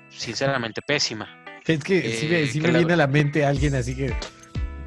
sinceramente 0.10 0.81
pésima. 0.86 1.43
Es 1.65 1.84
que 1.84 2.13
sí, 2.13 2.27
me, 2.27 2.69
eh, 2.69 2.72
viene 2.77 2.93
a 2.93 2.98
la 2.98 3.07
mente 3.07 3.43
alguien 3.43 3.75
así 3.75 3.96
que, 3.96 4.15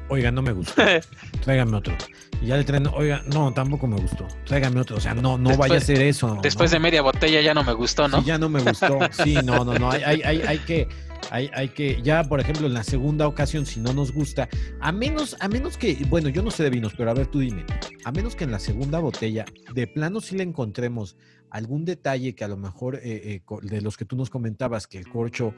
oiga, 0.07 0.31
no 0.31 0.41
me 0.41 0.53
gustó, 0.53 0.81
tráigame 1.43 1.77
otro. 1.77 1.93
Y 2.41 2.47
ya 2.47 2.57
le 2.57 2.63
traen, 2.63 2.87
oiga, 2.87 3.21
no, 3.27 3.53
tampoco 3.53 3.87
me 3.87 3.97
gustó, 3.97 4.27
tráigame 4.45 4.79
otro. 4.79 4.97
O 4.97 4.99
sea, 5.01 5.13
no, 5.13 5.37
no 5.37 5.55
vaya 5.57 5.77
a 5.77 5.81
ser 5.81 6.01
eso. 6.01 6.39
Después 6.41 6.71
de 6.71 6.79
media 6.79 7.01
botella 7.01 7.41
ya 7.41 7.53
no 7.53 7.63
me 7.63 7.73
gustó, 7.73 8.07
¿no? 8.07 8.21
Sí, 8.21 8.25
ya 8.25 8.37
no 8.37 8.49
me 8.49 8.61
gustó. 8.61 8.99
Sí, 9.11 9.35
no, 9.43 9.63
no, 9.63 9.75
no. 9.75 9.91
Hay, 9.91 10.21
hay, 10.23 10.41
hay 10.41 10.57
que 10.59 10.87
hay, 11.31 11.49
hay, 11.53 11.69
que, 11.69 12.01
ya 12.01 12.23
por 12.25 12.41
ejemplo, 12.41 12.67
en 12.67 12.73
la 12.73 12.83
segunda 12.83 13.25
ocasión, 13.25 13.65
si 13.65 13.79
no 13.79 13.93
nos 13.93 14.11
gusta, 14.11 14.49
a 14.81 14.91
menos, 14.91 15.37
a 15.39 15.47
menos 15.47 15.77
que, 15.77 15.97
bueno, 16.09 16.27
yo 16.27 16.43
no 16.43 16.51
sé 16.51 16.63
de 16.63 16.69
vinos, 16.69 16.93
pero 16.95 17.09
a 17.09 17.13
ver, 17.13 17.27
tú 17.27 17.39
dime, 17.39 17.65
a 18.03 18.11
menos 18.11 18.35
que 18.35 18.43
en 18.43 18.51
la 18.51 18.59
segunda 18.59 18.99
botella, 18.99 19.45
de 19.73 19.87
plano 19.87 20.19
sí 20.19 20.35
le 20.35 20.43
encontremos 20.43 21.15
algún 21.49 21.85
detalle 21.85 22.35
que 22.35 22.43
a 22.43 22.49
lo 22.49 22.57
mejor 22.57 22.97
eh, 22.97 23.01
eh, 23.03 23.41
de 23.63 23.81
los 23.81 23.95
que 23.95 24.03
tú 24.03 24.17
nos 24.17 24.29
comentabas, 24.29 24.87
que 24.87 24.97
el 24.97 25.07
corcho 25.07 25.53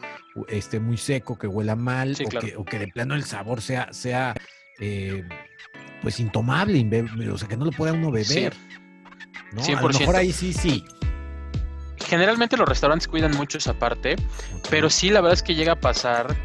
esté 0.47 0.79
muy 0.79 0.97
seco, 0.97 1.37
que 1.37 1.47
huela 1.47 1.75
mal, 1.75 2.15
o, 2.23 2.29
que, 2.39 2.55
o, 2.55 2.63
que, 2.63 2.77
de 2.77 2.87
plano 2.89 3.15
el 3.15 3.23
sabor 3.23 3.61
sea, 3.61 3.91
sea 3.91 4.35
eh, 4.79 5.23
pues 6.03 6.19
intomable, 6.19 6.87
o 7.31 7.37
sea, 7.37 7.47
que 7.47 7.57
no 7.57 7.65
lo 7.65 7.71
pueda 7.71 7.93
uno 7.93 8.11
beber. 8.11 8.53
¿no? 9.53 9.63
A 9.63 9.81
lo 9.81 9.89
mejor 9.89 10.15
ahí 10.15 10.31
sí, 10.31 10.53
sí 10.53 10.83
generalmente 12.07 12.57
los 12.57 12.67
restaurantes 12.67 13.07
cuidan 13.07 13.35
mucho 13.35 13.57
esa 13.57 13.73
parte, 13.73 14.15
pero 14.69 14.89
sí 14.89 15.09
la 15.09 15.21
verdad 15.21 15.33
es 15.33 15.43
que 15.43 15.55
llega 15.55 15.73
a 15.73 15.79
pasar 15.79 16.35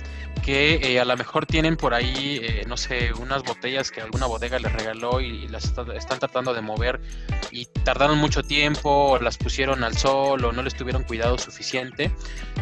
que 0.49 0.77
eh, 0.77 1.01
a 1.01 1.05
lo 1.05 1.17
mejor 1.17 1.47
tienen 1.47 1.77
por 1.77 1.95
ahí, 1.95 2.41
eh, 2.43 2.65
no 2.67 2.77
sé, 2.77 3.13
unas 3.13 3.43
botellas 3.43 3.91
que 3.91 4.01
alguna 4.01 4.27
bodega 4.27 4.59
les 4.59 4.73
regaló 4.73 5.21
y, 5.21 5.49
las 5.49 5.75
están 5.95 6.19
tratando 6.19 6.55
de 6.55 6.61
mover 6.61 7.01
y 7.51 7.67
tardaron 7.67 8.19
mucho 8.19 8.43
tiempo, 8.43 9.11
o 9.11 9.19
las 9.19 9.37
pusieron 9.37 9.85
al 9.85 9.97
sol 9.97 10.45
o 10.45 10.53
no 10.53 10.63
les 10.63 10.75
tuvieron 10.75 11.05
cuidado 11.05 11.39
suficiente. 11.39 12.11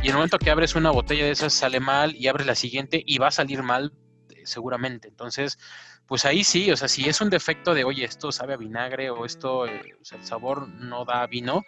Y 0.02 0.06
en 0.06 0.06
el 0.06 0.14
momento 0.14 0.38
que 0.38 0.50
abres 0.50 0.74
una 0.74 0.90
botella 0.90 1.24
de 1.24 1.30
esas 1.30 1.52
sale 1.52 1.80
mal 1.80 2.14
y 2.16 2.28
abres 2.28 2.46
la 2.46 2.54
siguiente 2.54 3.02
y 3.06 3.18
va 3.18 3.28
a 3.28 3.32
salir 3.32 3.62
mal 3.62 3.92
eh, 4.30 4.42
seguramente. 4.44 5.08
Entonces, 5.08 5.58
pues 6.06 6.24
ahí 6.24 6.44
sí, 6.44 6.70
o 6.70 6.76
sea, 6.76 6.88
si 6.88 7.08
es 7.08 7.20
un 7.20 7.30
defecto 7.30 7.74
de, 7.74 7.84
oye, 7.84 8.04
esto 8.04 8.30
sabe 8.30 8.54
a 8.54 8.56
vinagre 8.56 9.10
o 9.10 9.26
esto, 9.26 9.60
o 9.60 10.04
sea, 10.04 10.18
el 10.18 10.24
sabor 10.24 10.68
no 10.68 11.04
da 11.04 11.26
vino, 11.26 11.64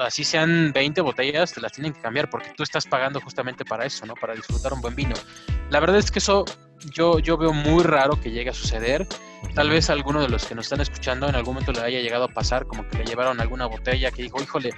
así 0.00 0.24
sean 0.24 0.72
20 0.72 1.00
botellas, 1.00 1.52
te 1.52 1.60
las 1.60 1.72
tienen 1.72 1.92
que 1.92 2.00
cambiar 2.00 2.30
porque 2.30 2.52
tú 2.56 2.62
estás 2.62 2.86
pagando 2.86 3.20
justamente 3.20 3.64
para 3.64 3.86
eso, 3.86 4.06
¿no? 4.06 4.14
Para 4.14 4.34
disfrutar 4.34 4.72
un 4.72 4.80
buen 4.80 4.94
vino. 4.94 5.14
La 5.70 5.80
verdad 5.80 5.98
es 5.98 6.10
que 6.10 6.18
eso 6.18 6.44
yo, 6.90 7.18
yo 7.18 7.36
veo 7.36 7.52
muy 7.52 7.82
raro 7.82 8.20
que 8.20 8.30
llegue 8.30 8.50
a 8.50 8.54
suceder. 8.54 9.06
Tal 9.54 9.70
vez 9.70 9.90
alguno 9.90 10.20
de 10.20 10.28
los 10.28 10.46
que 10.46 10.54
nos 10.54 10.66
están 10.66 10.80
escuchando 10.80 11.28
en 11.28 11.34
algún 11.34 11.54
momento 11.54 11.72
le 11.72 11.80
haya 11.80 12.00
llegado 12.00 12.24
a 12.24 12.28
pasar, 12.28 12.66
como 12.66 12.86
que 12.88 12.98
le 12.98 13.04
llevaron 13.04 13.40
alguna 13.40 13.66
botella 13.66 14.10
que 14.10 14.22
dijo, 14.22 14.40
híjole, 14.40 14.70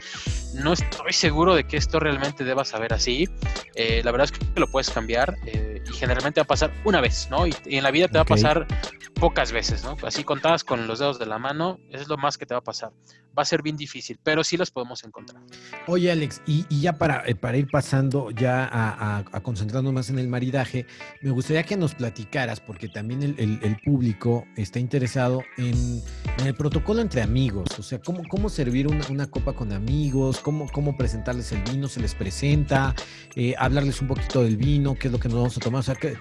no 0.55 0.73
estoy 0.73 1.13
seguro 1.13 1.55
de 1.55 1.65
que 1.65 1.77
esto 1.77 2.01
realmente 2.01 2.45
deba 2.45 2.65
saber 2.65 2.93
así. 2.93 3.29
Eh, 3.75 4.03
la 4.05 4.11
verdad 4.11 4.31
es 4.33 4.33
que 4.33 4.61
lo 4.61 4.67
puedes 4.69 4.91
cambiar 4.91 5.37
eh, 5.47 5.64
y 5.89 5.93
generalmente 5.93 6.41
va 6.41 6.45
a 6.45 6.47
pasar 6.47 6.73
una 6.85 7.01
vez, 7.01 7.29
¿no? 7.31 7.47
Y, 7.47 7.55
en 7.67 7.83
la 7.83 7.91
vida 7.91 8.09
te 8.09 8.15
va 8.15 8.23
a 8.23 8.27
pasar 8.27 8.67
pocas 9.15 9.53
veces, 9.53 9.85
¿no? 9.85 9.97
Así 10.07 10.25
contadas 10.25 10.65
con 10.65 10.87
los 10.87 10.99
dedos 10.99 11.19
de 11.19 11.27
la 11.27 11.39
mano, 11.39 11.79
es 11.91 12.09
lo 12.09 12.17
más 12.17 12.37
que 12.37 12.47
te 12.47 12.55
va 12.55 12.59
a 12.59 12.65
pasar. 12.65 12.93
Va 13.37 13.43
a 13.43 13.45
ser 13.45 13.63
bien 13.63 13.77
difícil, 13.77 14.19
pero 14.23 14.45
sí 14.45 14.57
las 14.57 14.71
podemos 14.71 15.03
encontrar. 15.03 15.43
Oye, 15.89 16.13
Alex, 16.13 16.41
y, 16.47 16.67
ya 16.81 16.99
para, 16.99 17.25
eh, 17.27 17.35
para 17.35 17.57
ir 17.57 17.67
pasando 17.69 18.31
ya 18.31 18.69
a, 18.71 19.19
a, 19.19 19.41
concentrarnos 19.41 19.93
más 19.93 20.11
en 20.11 20.21
el 20.21 20.29
maridaje, 20.29 20.87
me 21.21 21.31
gustaría 21.31 21.65
que 21.65 21.77
nos 21.77 21.95
platicaras, 21.95 22.61
porque 22.61 22.89
también 22.89 23.23
el, 23.23 23.77
público 23.85 24.47
está 24.57 24.79
interesado 24.79 25.43
en, 25.57 26.01
el 26.45 26.55
protocolo 26.55 27.01
entre 27.01 27.23
amigos, 27.23 27.69
o 27.79 27.83
sea, 27.83 27.99
cómo, 27.99 28.23
cómo 28.29 28.49
servir 28.49 28.87
una, 28.87 29.27
copa 29.27 29.53
con 29.53 29.73
amigos, 29.73 30.39
cómo, 30.39 30.69
cómo 30.71 30.97
presentarles 30.97 31.51
el 31.53 31.63
vino, 31.63 31.89
se 31.89 32.01
les 32.01 32.15
presenta, 32.15 32.95
eh, 33.35 33.55
hablarles 33.59 34.01
un 34.01 34.09
poquito 34.09 34.43
del 34.43 34.57
vino, 34.57 34.95
qué 34.95 35.09
es 35.09 35.13
lo 35.13 35.19
que 35.19 35.29
nos 35.29 35.39
vamos 35.39 35.57
a 35.57 35.61
tomar, 35.61 35.74
o 35.79 35.83
sea, 35.83 35.95
que 35.95 36.17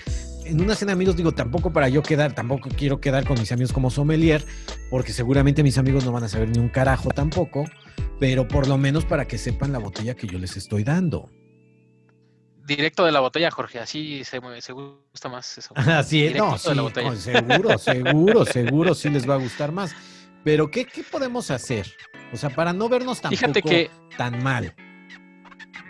en 0.46 0.62
una 0.62 0.76
cena 0.76 0.90
de 0.90 0.94
amigos 0.94 1.16
digo, 1.16 1.32
tampoco 1.32 1.72
para 1.72 1.90
yo 1.90 2.04
quedar, 2.04 2.34
tampoco 2.34 2.70
quiero 2.70 3.00
quedar 3.00 3.26
con 3.26 3.40
mis 3.40 3.52
amigos 3.52 3.74
como 3.74 3.90
sommelier, 3.90 4.46
porque 4.90 5.14
seguramente 5.14 5.64
mis 5.64 5.78
amigos 5.78 6.06
no 6.06 6.12
van 6.12 6.24
a 6.24 6.30
saber 6.30 6.50
ni 6.50 6.60
un 6.60 6.70
carajo 6.70 7.10
tampoco, 7.10 7.66
pero 8.20 8.48
por 8.48 8.68
lo 8.68 8.78
menos 8.78 9.06
para 9.06 9.26
que 9.26 9.38
sepan 9.38 9.72
la 9.72 9.80
botella 9.80 10.16
que 10.16 10.28
yo 10.28 10.38
les 10.40 10.58
estoy 10.58 10.84
dando. 10.84 11.30
Directo 12.66 13.04
de 13.04 13.12
la 13.12 13.20
botella, 13.20 13.52
Jorge, 13.52 13.80
así 13.80 14.24
se, 14.24 14.40
se 14.62 14.74
gusta 14.74 15.28
más 15.28 15.58
eso. 15.58 15.74
Así 15.76 16.26
es, 16.26 16.36
no, 16.38 16.58
sí, 16.58 16.70
seguro, 17.18 17.78
seguro, 17.78 18.46
seguro 18.46 18.96
sí 18.96 19.10
les 19.10 19.30
va 19.30 19.34
a 19.34 19.38
gustar 19.38 19.74
más. 19.74 19.94
Pero, 20.46 20.72
¿qué, 20.72 20.86
¿qué, 20.86 21.04
podemos 21.04 21.52
hacer? 21.52 21.94
O 22.32 22.38
sea, 22.38 22.50
para 22.50 22.72
no 22.72 22.88
vernos 22.88 23.22
tampoco 23.22 23.70
tan 24.18 24.42
mal. 24.42 24.74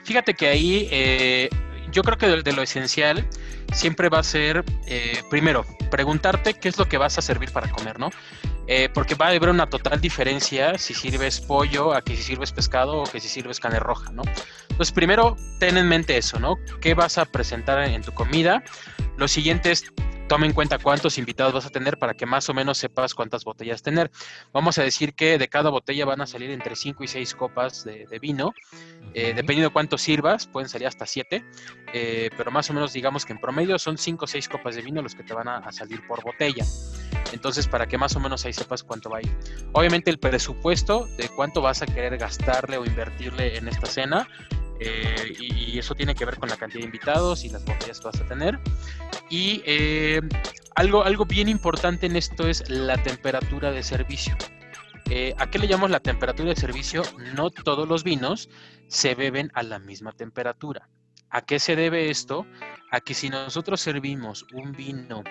Fíjate 0.04 0.34
que 0.34 0.48
ahí 0.48 0.88
eh, 0.92 1.50
yo 1.92 2.04
creo 2.04 2.18
que 2.18 2.28
de, 2.28 2.54
lo 2.54 2.62
esencial 2.62 3.28
siempre 3.72 4.10
va 4.10 4.20
a 4.20 4.24
ser, 4.24 4.64
eh, 4.88 5.22
primero, 5.30 5.66
preguntarte 5.90 6.54
qué 6.56 6.70
es 6.70 6.78
lo 6.78 6.88
que 6.88 6.98
vas 6.98 7.18
a 7.18 7.22
servir 7.22 7.52
para 7.52 7.70
comer, 7.70 8.00
¿no? 8.00 8.10
Eh, 8.68 8.90
porque 8.94 9.16
va 9.16 9.28
a 9.28 9.30
haber 9.30 9.50
una 9.50 9.70
total 9.70 10.00
diferencia 10.00 10.78
si 10.78 10.94
sirves 10.94 11.42
pollo 11.42 11.94
a 11.94 12.02
que 12.02 12.16
si 12.16 12.24
sirves 12.24 12.54
pescado 12.54 13.02
o 13.02 13.04
que 13.04 13.20
si 13.20 13.28
sirves 13.28 13.60
carne 13.60 13.80
roja, 13.80 14.12
¿no? 14.12 14.24
Entonces, 14.70 14.92
primero, 14.94 15.36
ten 15.60 15.78
en 15.78 15.88
mente 15.88 16.18
eso, 16.18 16.40
¿no? 16.40 16.56
¿Qué 16.80 16.94
vas 16.94 17.18
a 17.18 17.26
presentar 17.26 17.84
en 17.84 18.02
tu 18.02 18.14
comida? 18.14 18.64
Lo 19.18 19.28
siguiente 19.28 19.72
es 19.72 19.92
toma 20.28 20.46
en 20.46 20.54
cuenta 20.54 20.78
cuántos 20.78 21.18
invitados 21.18 21.54
vas 21.54 21.66
a 21.66 21.70
tener 21.70 21.98
para 21.98 22.14
que 22.14 22.26
más 22.26 22.50
o 22.50 22.54
menos 22.54 22.78
sepas 22.78 23.14
cuántas 23.14 23.44
botellas 23.44 23.82
tener. 23.82 24.12
Vamos 24.52 24.78
a 24.78 24.84
decir 24.84 25.14
que 25.14 25.38
de 25.38 25.48
cada 25.48 25.70
botella 25.70 26.06
van 26.06 26.22
a 26.22 26.28
salir 26.28 26.50
entre 26.52 26.76
5 26.76 27.04
y 27.04 27.08
6 27.08 27.36
copas 27.36 27.84
de, 27.84 28.08
vino. 28.20 28.54
Eh, 29.14 29.34
dependiendo 29.36 29.70
de 29.70 29.74
cuánto 29.74 29.98
sirvas, 29.98 30.48
pueden 30.48 30.70
salir 30.70 30.88
hasta 30.88 31.06
7. 31.06 31.44
Eh, 31.94 32.30
pero 32.38 32.52
más 32.52 32.70
o 32.70 32.74
menos 32.74 32.94
digamos 32.94 33.26
que 33.26 33.34
en 33.34 33.40
promedio 33.40 33.78
son 33.78 33.98
5 33.98 34.26
o 34.26 34.28
6 34.28 34.50
copas 34.50 34.76
de 34.76 34.82
vino 34.82 35.02
los 35.02 35.16
que 35.16 35.24
te 35.24 35.34
van 35.34 35.48
a, 35.48 35.72
salir 35.72 36.06
por 36.08 36.24
botella. 36.24 36.66
Entonces, 37.32 37.68
para 37.68 37.88
que 37.88 37.98
más 37.98 38.16
o 38.16 38.20
menos 38.20 38.46
ahí 38.46 38.54
sepas 38.54 38.84
cuánto 38.84 39.10
va 39.10 39.18
a 39.18 39.22
ir. 39.22 39.36
Obviamente 39.72 40.12
el 40.12 40.20
presupuesto 40.20 41.08
de 41.18 41.30
cuánto 41.30 41.62
vas 41.62 41.82
a 41.82 41.86
querer 41.86 42.18
gastarle 42.18 42.78
o 42.78 42.86
invertirle 42.86 43.58
en 43.58 43.68
esta 43.68 43.88
cena 43.88 44.28
eh, 44.86 45.34
y, 45.40 45.80
eso 45.80 45.96
tiene 45.96 46.14
que 46.14 46.26
ver 46.26 46.38
con 46.38 46.50
la 46.50 46.56
cantidad 46.56 46.82
de 46.82 46.86
invitados 46.86 47.44
y 47.44 47.50
las 47.50 47.66
botellas 47.66 48.00
que 48.00 48.06
vas 48.06 48.22
a 48.22 48.26
tener. 48.26 48.60
Y 49.30 49.62
eh, 49.66 50.22
algo, 50.76 51.04
algo 51.04 51.26
bien 51.26 51.50
importante 51.50 52.06
en 52.06 52.16
esto 52.16 52.48
es 52.48 52.70
la 52.70 53.02
temperatura 53.02 53.72
de 53.72 53.82
servicio. 53.82 54.38
Eh, 55.10 55.34
¿A 55.38 55.50
qué 55.50 55.60
le 55.60 55.68
llamamos 55.68 55.92
la 55.92 56.00
temperatura 56.00 56.50
de 56.50 56.56
servicio? 56.56 57.02
No 57.36 57.50
todos 57.50 57.88
los 57.88 58.04
vinos 58.04 58.50
se 58.88 59.16
beben 59.16 59.52
a 59.54 59.64
la 59.64 59.80
misma 59.80 60.12
temperatura. 60.12 60.88
¿A 61.30 61.42
qué 61.42 61.60
se 61.60 61.76
debe 61.76 62.10
esto? 62.10 62.46
A 62.92 63.02
que 63.02 63.14
si 63.14 63.30
nosotros 63.30 63.82
servimos 63.82 64.46
un 64.54 64.72
vino 64.74 65.24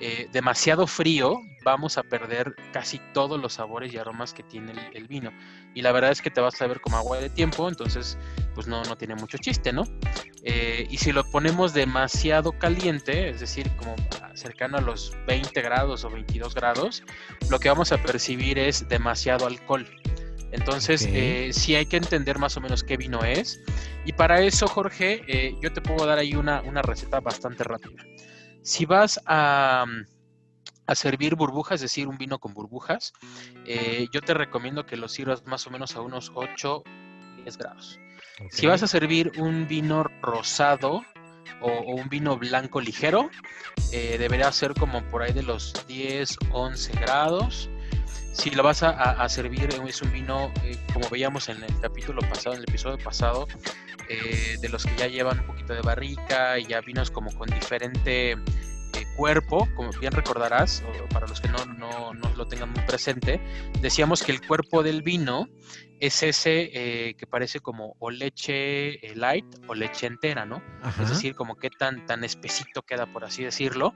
eh, 0.00 0.28
demasiado 0.32 0.86
frío, 0.86 1.40
vamos 1.64 1.98
a 1.98 2.04
perder 2.04 2.54
casi 2.72 3.00
todos 3.12 3.40
los 3.40 3.54
sabores 3.54 3.92
y 3.92 3.98
aromas 3.98 4.32
que 4.32 4.44
tiene 4.44 4.72
el, 4.92 5.08
vino. 5.08 5.32
Y 5.74 5.82
la 5.82 5.90
verdad 5.90 6.12
es 6.12 6.22
que 6.22 6.30
te 6.30 6.40
vas 6.40 6.60
a 6.62 6.66
ver 6.68 6.80
como 6.80 6.96
agua 6.96 7.18
de 7.18 7.30
tiempo, 7.30 7.68
entonces 7.68 8.16
pues 8.54 8.68
no, 8.68 8.82
no 8.84 8.96
tiene 8.96 9.16
mucho 9.16 9.38
chiste, 9.38 9.72
¿no? 9.72 9.84
Eh, 10.44 10.86
y 10.88 10.98
si 10.98 11.10
lo 11.10 11.24
ponemos 11.30 11.74
demasiado 11.74 12.52
caliente, 12.52 13.28
es 13.30 13.40
decir, 13.40 13.68
como 13.76 13.96
cercano 14.34 14.78
a 14.78 14.80
los 14.80 15.16
20 15.26 15.60
grados 15.62 16.04
o 16.04 16.10
22 16.10 16.54
grados, 16.54 17.02
lo 17.50 17.58
que 17.58 17.68
vamos 17.68 17.90
a 17.90 17.98
percibir 17.98 18.58
es 18.58 18.88
demasiado 18.88 19.46
alcohol. 19.46 19.86
Entonces, 20.52 21.06
eh, 21.10 21.50
sí 21.52 21.74
hay 21.74 21.86
que 21.86 21.96
entender 21.96 22.38
más 22.38 22.56
o 22.56 22.60
menos 22.60 22.84
qué 22.84 22.96
vino 22.96 23.22
es. 23.24 23.60
Y 24.06 24.12
para 24.12 24.40
eso, 24.40 24.66
Jorge, 24.66 25.54
yo 25.60 25.72
te 25.72 25.82
puedo 25.82 26.06
dar 26.06 26.18
ahí 26.18 26.34
una, 26.34 26.62
receta 26.82 27.20
bastante 27.20 27.64
rápida. 27.64 28.02
Si 28.68 28.84
vas 28.84 29.18
a, 29.24 29.86
a, 30.86 30.94
servir 30.94 31.36
burbujas, 31.36 31.76
es 31.76 31.80
decir, 31.80 32.06
un 32.06 32.18
vino 32.18 32.38
con 32.38 32.52
burbujas, 32.52 33.14
eh, 33.64 34.08
yo 34.12 34.20
te 34.20 34.34
recomiendo 34.34 34.84
que 34.84 34.98
lo 34.98 35.08
sirvas 35.08 35.46
más 35.46 35.66
o 35.66 35.70
menos 35.70 35.96
a 35.96 36.02
unos 36.02 36.32
8, 36.34 36.82
10 37.44 37.56
grados. 37.56 37.98
Si 38.50 38.66
vas 38.66 38.82
a 38.82 38.86
servir 38.86 39.32
un 39.38 39.66
vino 39.66 40.04
rosado 40.20 41.02
o, 41.62 41.66
o 41.66 41.94
un 41.94 42.10
vino 42.10 42.36
blanco 42.36 42.82
ligero, 42.82 43.30
debería 43.90 44.52
ser 44.52 44.74
como 44.74 45.02
por 45.04 45.22
ahí 45.22 45.32
de 45.32 45.44
los 45.44 45.72
10, 45.86 46.36
11 46.50 46.92
grados. 47.00 47.70
si 48.34 48.50
lo 48.50 48.62
vas 48.62 48.82
a, 48.82 48.90
a 48.90 49.28
servir, 49.30 49.70
es 49.86 50.02
un 50.02 50.12
vino, 50.12 50.52
eh, 50.62 50.76
como 50.92 51.08
veíamos 51.08 51.48
en 51.48 51.62
el 51.62 51.80
capítulo 51.80 52.20
pasado, 52.20 52.54
en 52.54 52.58
el 52.58 52.68
episodio 52.68 53.02
pasado, 53.02 53.48
eh, 54.10 54.56
de 54.60 54.68
los 54.70 54.86
que 54.86 54.96
ya 54.96 55.06
llevan 55.06 55.40
un 55.40 55.46
poquito 55.46 55.74
de 55.74 55.82
barrica 55.82 56.58
y 56.58 56.64
ya 56.64 56.80
vinos 56.80 57.10
como 57.10 57.30
con 57.36 57.48
diferente 57.50 58.36
cuerpo, 59.18 59.68
como 59.74 59.90
bien 59.98 60.12
recordarás, 60.12 60.84
o 60.86 61.08
para 61.08 61.26
los 61.26 61.40
que 61.40 61.48
no, 61.48 61.64
no, 61.66 62.14
no, 62.14 62.32
lo 62.36 62.46
tengan 62.46 62.70
muy 62.70 62.82
presente, 62.84 63.40
decíamos 63.80 64.22
que 64.22 64.30
el 64.30 64.46
cuerpo 64.46 64.84
del 64.84 65.02
vino 65.02 65.48
es 65.98 66.22
ese 66.22 66.70
eh, 66.72 67.14
que 67.14 67.26
parece 67.26 67.58
como 67.58 67.96
o 67.98 68.10
leche 68.10 69.04
eh, 69.04 69.16
light 69.16 69.44
o 69.66 69.74
leche 69.74 70.06
entera, 70.06 70.46
¿no? 70.46 70.62
Es 71.02 71.10
decir, 71.10 71.34
como 71.34 71.56
que 71.56 71.68
tan, 71.68 72.06
tan 72.06 72.22
espesito 72.22 72.82
queda, 72.82 73.06
por 73.06 73.24
así 73.24 73.42
decirlo. 73.42 73.92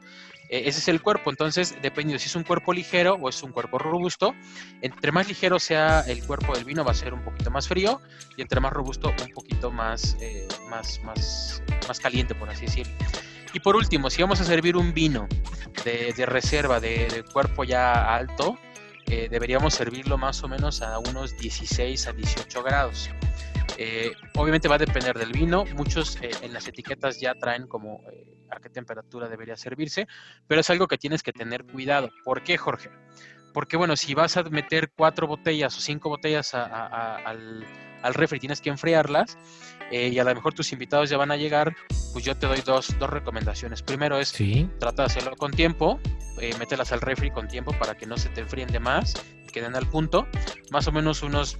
Eh, 0.48 0.62
ese 0.66 0.80
es 0.80 0.88
el 0.88 1.00
cuerpo, 1.00 1.30
entonces, 1.30 1.76
dependiendo 1.80 2.18
si 2.18 2.26
es 2.26 2.34
un 2.34 2.42
cuerpo 2.42 2.72
ligero 2.72 3.14
o 3.14 3.28
es 3.28 3.40
un 3.44 3.52
cuerpo 3.52 3.78
robusto, 3.78 4.34
entre 4.80 5.12
más 5.12 5.28
ligero 5.28 5.60
sea 5.60 6.00
el 6.00 6.26
cuerpo 6.26 6.52
del 6.52 6.64
vino 6.64 6.84
va 6.84 6.90
a 6.90 6.94
ser 6.94 7.14
un 7.14 7.22
poquito 7.22 7.48
más 7.52 7.68
frío 7.68 8.00
y 8.36 8.42
entre 8.42 8.58
más 8.58 8.72
robusto 8.72 9.14
un 9.24 9.32
poquito 9.32 9.70
más, 9.70 10.16
más, 10.68 11.00
más, 11.04 11.62
más 11.86 12.00
caliente, 12.00 12.34
por 12.34 12.50
así 12.50 12.66
decirlo. 12.66 12.92
Y 13.52 13.60
por 13.60 13.76
último, 13.76 14.10
si 14.10 14.22
vamos 14.22 14.40
a 14.40 14.44
servir 14.44 14.76
un 14.76 14.94
vino 14.94 15.28
de, 15.84 16.26
reserva 16.26 16.80
de, 16.80 17.24
cuerpo 17.32 17.64
ya 17.64 18.14
alto, 18.14 18.58
eh, 19.06 19.28
deberíamos 19.30 19.74
servirlo 19.74 20.16
más 20.16 20.42
o 20.42 20.48
menos 20.48 20.80
a 20.82 20.98
unos 20.98 21.36
16 21.36 22.06
a 22.06 22.12
18 22.12 22.62
grados. 22.62 23.10
Eh, 23.78 24.12
obviamente 24.36 24.68
va 24.68 24.76
a 24.76 24.78
depender 24.78 25.18
del 25.18 25.32
vino. 25.32 25.64
Muchos 25.74 26.16
eh, 26.22 26.30
en 26.42 26.52
las 26.52 26.66
etiquetas 26.68 27.20
ya 27.20 27.34
traen 27.34 27.66
como 27.66 28.00
a 28.50 28.60
qué 28.60 28.68
temperatura 28.68 29.28
debería 29.28 29.56
servirse, 29.56 30.06
pero 30.46 30.60
es 30.60 30.70
algo 30.70 30.86
que 30.86 30.98
tienes 30.98 31.22
que 31.22 31.32
tener 31.32 31.64
cuidado. 31.64 32.10
¿Por 32.24 32.42
qué, 32.42 32.56
Jorge? 32.58 32.90
Porque 33.52 33.76
bueno, 33.76 33.96
si 33.96 34.14
vas 34.14 34.36
a 34.36 34.42
meter 34.44 34.90
cuatro 34.94 35.26
botellas 35.26 35.76
o 35.76 35.80
cinco 35.80 36.08
botellas 36.08 36.54
al, 36.54 37.66
al 38.02 38.14
refri, 38.14 38.38
tienes 38.38 38.60
que 38.60 38.70
enfriarlas 38.70 39.38
eh, 39.90 40.08
y 40.08 40.18
a 40.18 40.24
lo 40.24 40.34
mejor 40.34 40.54
tus 40.54 40.72
invitados 40.72 41.10
ya 41.10 41.16
van 41.16 41.30
a 41.30 41.36
llegar, 41.36 41.74
pues 42.12 42.24
yo 42.24 42.36
te 42.36 42.46
doy 42.46 42.60
dos, 42.64 42.94
dos 42.98 43.10
recomendaciones. 43.10 43.82
Primero 43.82 44.18
es, 44.18 44.32
trata 44.78 45.02
de 45.02 45.06
hacerlo 45.06 45.36
con 45.36 45.52
tiempo, 45.52 46.00
eh, 46.40 46.54
mételas 46.58 46.92
al 46.92 47.00
refri 47.00 47.30
con 47.30 47.48
tiempo 47.48 47.72
para 47.78 47.96
que 47.96 48.06
no 48.06 48.16
se 48.16 48.28
te 48.30 48.40
enfríen 48.40 48.68
de 48.68 48.80
más, 48.80 49.14
queden 49.52 49.76
al 49.76 49.86
punto, 49.86 50.26
más 50.70 50.86
o 50.88 50.92
menos 50.92 51.22
unos 51.22 51.58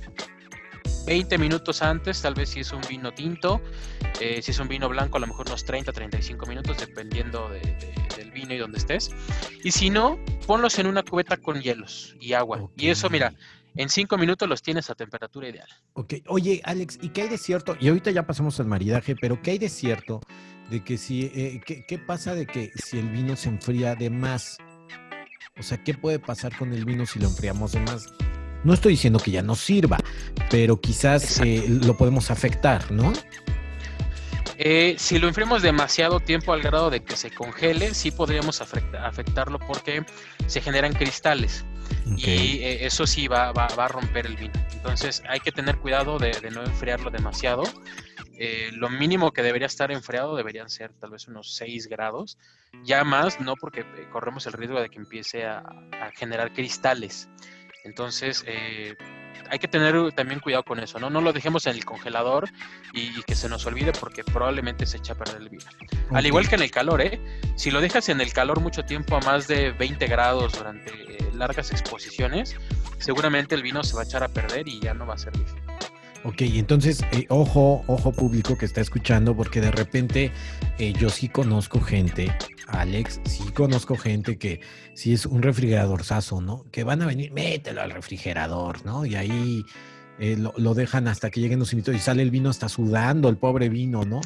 20 1.07 1.37
minutos 1.39 1.83
antes, 1.83 2.23
tal 2.23 2.35
vez 2.35 2.51
si 2.51 2.61
es 2.61 2.73
un 2.73 2.81
vino 2.89 3.13
tinto, 3.13 3.61
eh, 4.21 4.41
si 4.41 4.53
es 4.53 4.59
un 4.59 4.69
vino 4.69 4.89
blanco, 4.89 5.17
a 5.17 5.21
lo 5.21 5.27
mejor 5.27 5.47
unos 5.49 5.65
30, 5.65 5.93
35 5.93 6.47
minutos, 6.47 6.79
dependiendo 6.79 7.51
del 7.51 8.31
vino 8.31 8.55
y 8.55 8.59
donde 8.59 8.79
estés. 8.79 9.11
Y 9.65 9.73
si 9.73 9.91
no, 9.91 10.19
ponlos 10.47 10.79
en 10.79 10.87
una 10.87 11.03
cubeta 11.03 11.37
con 11.37 11.61
hielos 11.61 12.17
y 12.21 12.33
agua. 12.33 12.69
Y 12.77 12.89
eso, 12.89 13.11
mira, 13.11 13.35
en 13.77 13.89
cinco 13.89 14.19
minutos 14.19 14.49
los 14.49 14.63
tienes 14.63 14.91
a 14.91 14.95
temperatura 14.95 15.49
ideal. 15.49 15.69
Ok, 15.95 16.15
oye 16.27 16.61
Alex, 16.65 16.99
¿y 17.01 17.11
qué 17.11 17.23
hay 17.23 17.29
de 17.29 17.39
cierto? 17.39 17.77
Y 17.81 17.89
ahorita 17.89 18.11
ya 18.11 18.27
pasamos 18.27 18.59
al 18.61 18.67
maridaje, 18.67 19.17
pero 19.17 19.41
¿qué 19.43 19.53
hay 19.53 19.59
de 19.59 19.69
cierto 19.69 20.21
de 20.71 20.83
que 20.83 20.99
si, 20.99 21.31
eh, 21.35 21.61
¿qué, 21.65 21.99
pasa 21.99 22.35
de 22.35 22.47
que 22.47 22.71
si 22.75 22.99
el 22.99 23.09
vino 23.09 23.37
se 23.37 23.49
enfría 23.49 23.95
de 23.95 24.11
más? 24.11 24.59
O 25.59 25.63
sea, 25.63 25.83
¿qué 25.83 25.95
puede 25.95 26.19
pasar 26.19 26.57
con 26.57 26.73
el 26.73 26.85
vino 26.85 27.07
si 27.07 27.19
lo 27.19 27.27
enfriamos 27.27 27.73
de 27.73 27.81
más? 27.81 28.07
No 28.65 28.75
estoy 28.75 28.93
diciendo 28.93 29.19
que 29.19 29.31
ya 29.31 29.43
no 29.43 29.55
sirva, 29.55 29.99
pero 30.51 30.81
quizás 30.81 31.41
eh, 31.41 31.65
lo 31.69 31.97
podemos 31.97 32.31
afectar, 32.31 32.91
¿no? 32.91 33.13
Eh, 34.57 34.95
si 34.99 35.19
lo 35.19 35.27
enfriamos 35.27 35.63
demasiado 35.63 36.21
tiempo 36.21 36.53
al 36.53 36.63
grado 36.63 36.89
de 36.89 37.03
que 37.03 37.17
se 37.17 37.31
congele, 37.33 37.95
sí 37.95 38.13
podríamos 38.13 38.61
afectarlo 38.61 39.59
porque 39.59 40.05
se 40.47 40.61
generan 40.61 40.93
cristales. 40.93 41.65
Y 42.17 42.61
eh, 42.61 42.87
eso 42.87 43.07
sí 43.07 43.29
va, 43.29 43.51
a 43.51 43.89
romper 43.89 44.27
el 44.27 44.37
vino. 44.37 44.53
Entonces 44.73 45.23
hay 45.29 45.41
que 45.41 45.53
tener 45.53 45.79
cuidado 45.79 46.19
de, 46.19 46.33
no 46.51 46.63
enfriarlo 46.63 47.11
demasiado. 47.11 47.63
Eh, 48.39 48.71
lo 48.73 48.89
mínimo 48.89 49.33
que 49.33 49.43
debería 49.43 49.67
estar 49.67 49.93
enfriado 49.93 50.35
deberían 50.35 50.69
ser 50.69 50.93
tal 50.95 51.11
vez 51.11 51.29
unos 51.29 51.55
6 51.55 51.87
grados. 51.89 52.39
Ya 52.85 53.05
más, 53.05 53.41
no 53.41 53.55
porque 53.57 53.81
eh, 53.81 54.09
corremos 54.11 54.47
el 54.47 54.55
riesgo 54.55 54.81
de 54.81 54.89
que 54.89 54.99
empiece 54.99 55.45
a, 55.45 55.63
generar 56.17 56.53
cristales. 56.53 57.29
Entonces, 57.85 58.45
hay 59.53 59.59
que 59.59 59.69
tener 59.69 60.13
también 60.13 60.41
cuidado 60.41 60.65
con 60.65 60.81
eso, 60.81 60.99
¿no? 60.99 61.11
No 61.11 61.21
lo 61.21 61.33
dejemos 61.33 61.67
en 61.67 61.77
el 61.77 61.85
congelador 61.85 62.49
y, 62.95 63.23
que 63.23 63.35
se 63.35 63.49
nos 63.49 63.67
olvide 63.67 63.93
porque 63.93 64.25
probablemente 64.25 64.87
se 64.87 64.97
echa 64.97 65.13
a 65.13 65.17
perder 65.17 65.43
el 65.43 65.49
vino. 65.51 65.65
Al 66.11 66.25
igual 66.25 66.49
que 66.49 66.55
en 66.55 66.63
el 66.63 66.71
calor, 66.71 67.03
¿eh? 67.03 67.21
Si 67.57 67.71
lo 67.71 67.81
dejas 67.81 68.09
en 68.09 68.21
el 68.21 68.33
calor 68.33 68.61
mucho 68.61 68.85
tiempo 68.85 69.17
a 69.17 69.21
más 69.21 69.49
de 69.49 69.73
20 69.73 70.07
grados 70.07 70.55
durante 70.57 70.91
eh, 70.91 71.31
largas 71.35 71.71
exposiciones, 71.71 72.57
seguramente 72.99 73.55
el 73.55 73.63
vino 73.63 73.85
se 73.85 73.95
va 73.95 74.03
a 74.03 74.05
echar 74.05 74.23
a 74.23 74.29
perder 74.29 74.69
y 74.69 74.81
ya 74.81 74.95
no 74.95 75.07
va 75.07 75.15
a 75.15 75.19
servir. 75.19 75.47
Ok, 76.25 76.43
entonces, 76.43 77.01
eh, 77.13 77.27
ojo, 77.29 77.85
ojo 77.89 78.13
público 78.13 78.57
que 78.57 78.65
está 78.65 78.81
escuchando, 78.81 79.37
porque 79.37 79.61
de 79.61 79.73
repente 79.73 80.31
eh, 80.79 80.93
yo 80.93 81.11
sí 81.11 81.29
conozco 81.29 81.81
gente, 81.81 82.33
Alex, 82.69 83.21
sí 83.25 83.51
conozco 83.53 83.97
gente 83.97 84.39
que 84.39 84.61
si 84.95 85.13
es 85.13 85.27
un 85.27 85.43
refrigeradorzazo, 85.43 86.41
¿no? 86.41 86.65
Que 86.71 86.85
van 86.85 87.03
a 87.03 87.07
venir, 87.07 87.33
mételo 87.33 87.83
al 87.83 87.91
refrigerador, 87.91 88.87
¿no? 88.87 89.05
Y 89.05 89.17
ahí 89.17 89.65
eh, 90.21 90.37
lo, 90.39 90.75
dejan 90.75 91.09
hasta 91.09 91.29
que 91.29 91.41
lleguen 91.41 91.59
los 91.59 91.73
invitados 91.73 92.01
y 92.01 92.05
sale 92.05 92.23
el 92.23 92.31
vino 92.31 92.51
hasta 92.51 92.69
sudando, 92.69 93.29
el 93.29 93.37
pobre 93.37 93.69
vino, 93.69 94.05
¿no? 94.05 94.21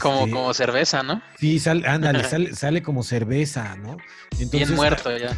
como, 0.00 0.18
este, 0.18 0.30
como 0.30 0.52
cerveza, 0.52 1.02
¿no? 1.02 1.22
Sí, 1.38 1.58
sale, 1.58 1.88
ándale, 1.88 2.24
sale, 2.28 2.54
sale 2.54 2.82
como 2.82 3.02
cerveza, 3.02 3.76
¿no? 3.76 3.96
Bien 4.50 4.74
muerto 4.74 5.16
ya 5.16 5.34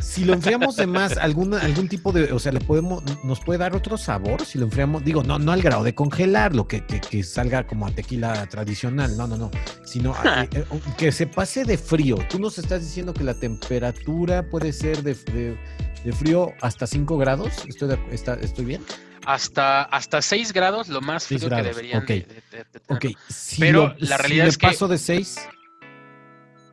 si 0.00 0.24
lo 0.24 0.34
enfriamos 0.34 0.76
de 0.76 0.86
más, 0.86 1.16
algún, 1.16 1.54
algún 1.54 1.88
tipo 1.88 2.12
de, 2.12 2.32
o 2.32 2.38
sea, 2.38 2.52
le 2.52 2.60
podemos, 2.60 3.02
nos 3.24 3.40
puede 3.40 3.58
dar 3.58 3.74
otro 3.74 3.96
sabor 3.96 4.44
si 4.44 4.58
lo 4.58 4.64
enfriamos, 4.64 5.04
digo, 5.04 5.22
no, 5.22 5.38
no 5.38 5.52
al 5.52 5.62
grado 5.62 5.84
de 5.84 5.94
congelarlo, 5.94 6.66
que, 6.66 6.84
que, 6.84 7.22
salga 7.22 7.66
como 7.66 7.86
a 7.86 7.90
tequila 7.90 8.46
tradicional, 8.46 9.16
no, 9.16 9.26
no, 9.26 9.36
no, 9.36 9.50
sino 9.84 10.14
eh, 10.24 10.48
eh, 10.52 10.64
que 10.96 11.12
se 11.12 11.26
pase 11.26 11.64
de 11.64 11.78
frío. 11.78 12.18
Tú 12.28 12.38
nos 12.38 12.58
estás 12.58 12.80
diciendo 12.82 13.12
que 13.12 13.24
la 13.24 13.34
temperatura 13.34 14.48
puede 14.48 14.72
ser 14.72 15.02
de, 15.02 15.14
de, 15.14 16.12
frío 16.12 16.52
hasta 16.60 16.86
5 16.86 17.18
grados, 17.18 17.64
¿Estoy, 17.66 17.98
está, 18.10 18.34
¿estoy 18.34 18.64
bien? 18.64 18.84
Hasta, 19.26 19.82
hasta 19.82 20.22
6 20.22 20.52
grados, 20.52 20.88
lo 20.88 21.00
más 21.00 21.26
frío 21.26 21.48
que 21.48 21.62
deberían 21.62 22.02
okay. 22.02 22.26
de, 22.50 23.16
Pero 23.58 23.94
la 23.98 24.16
realidad 24.16 24.46
es 24.46 24.56
que... 24.56 24.66
paso 24.68 24.88
de 24.88 24.98
6, 24.98 25.48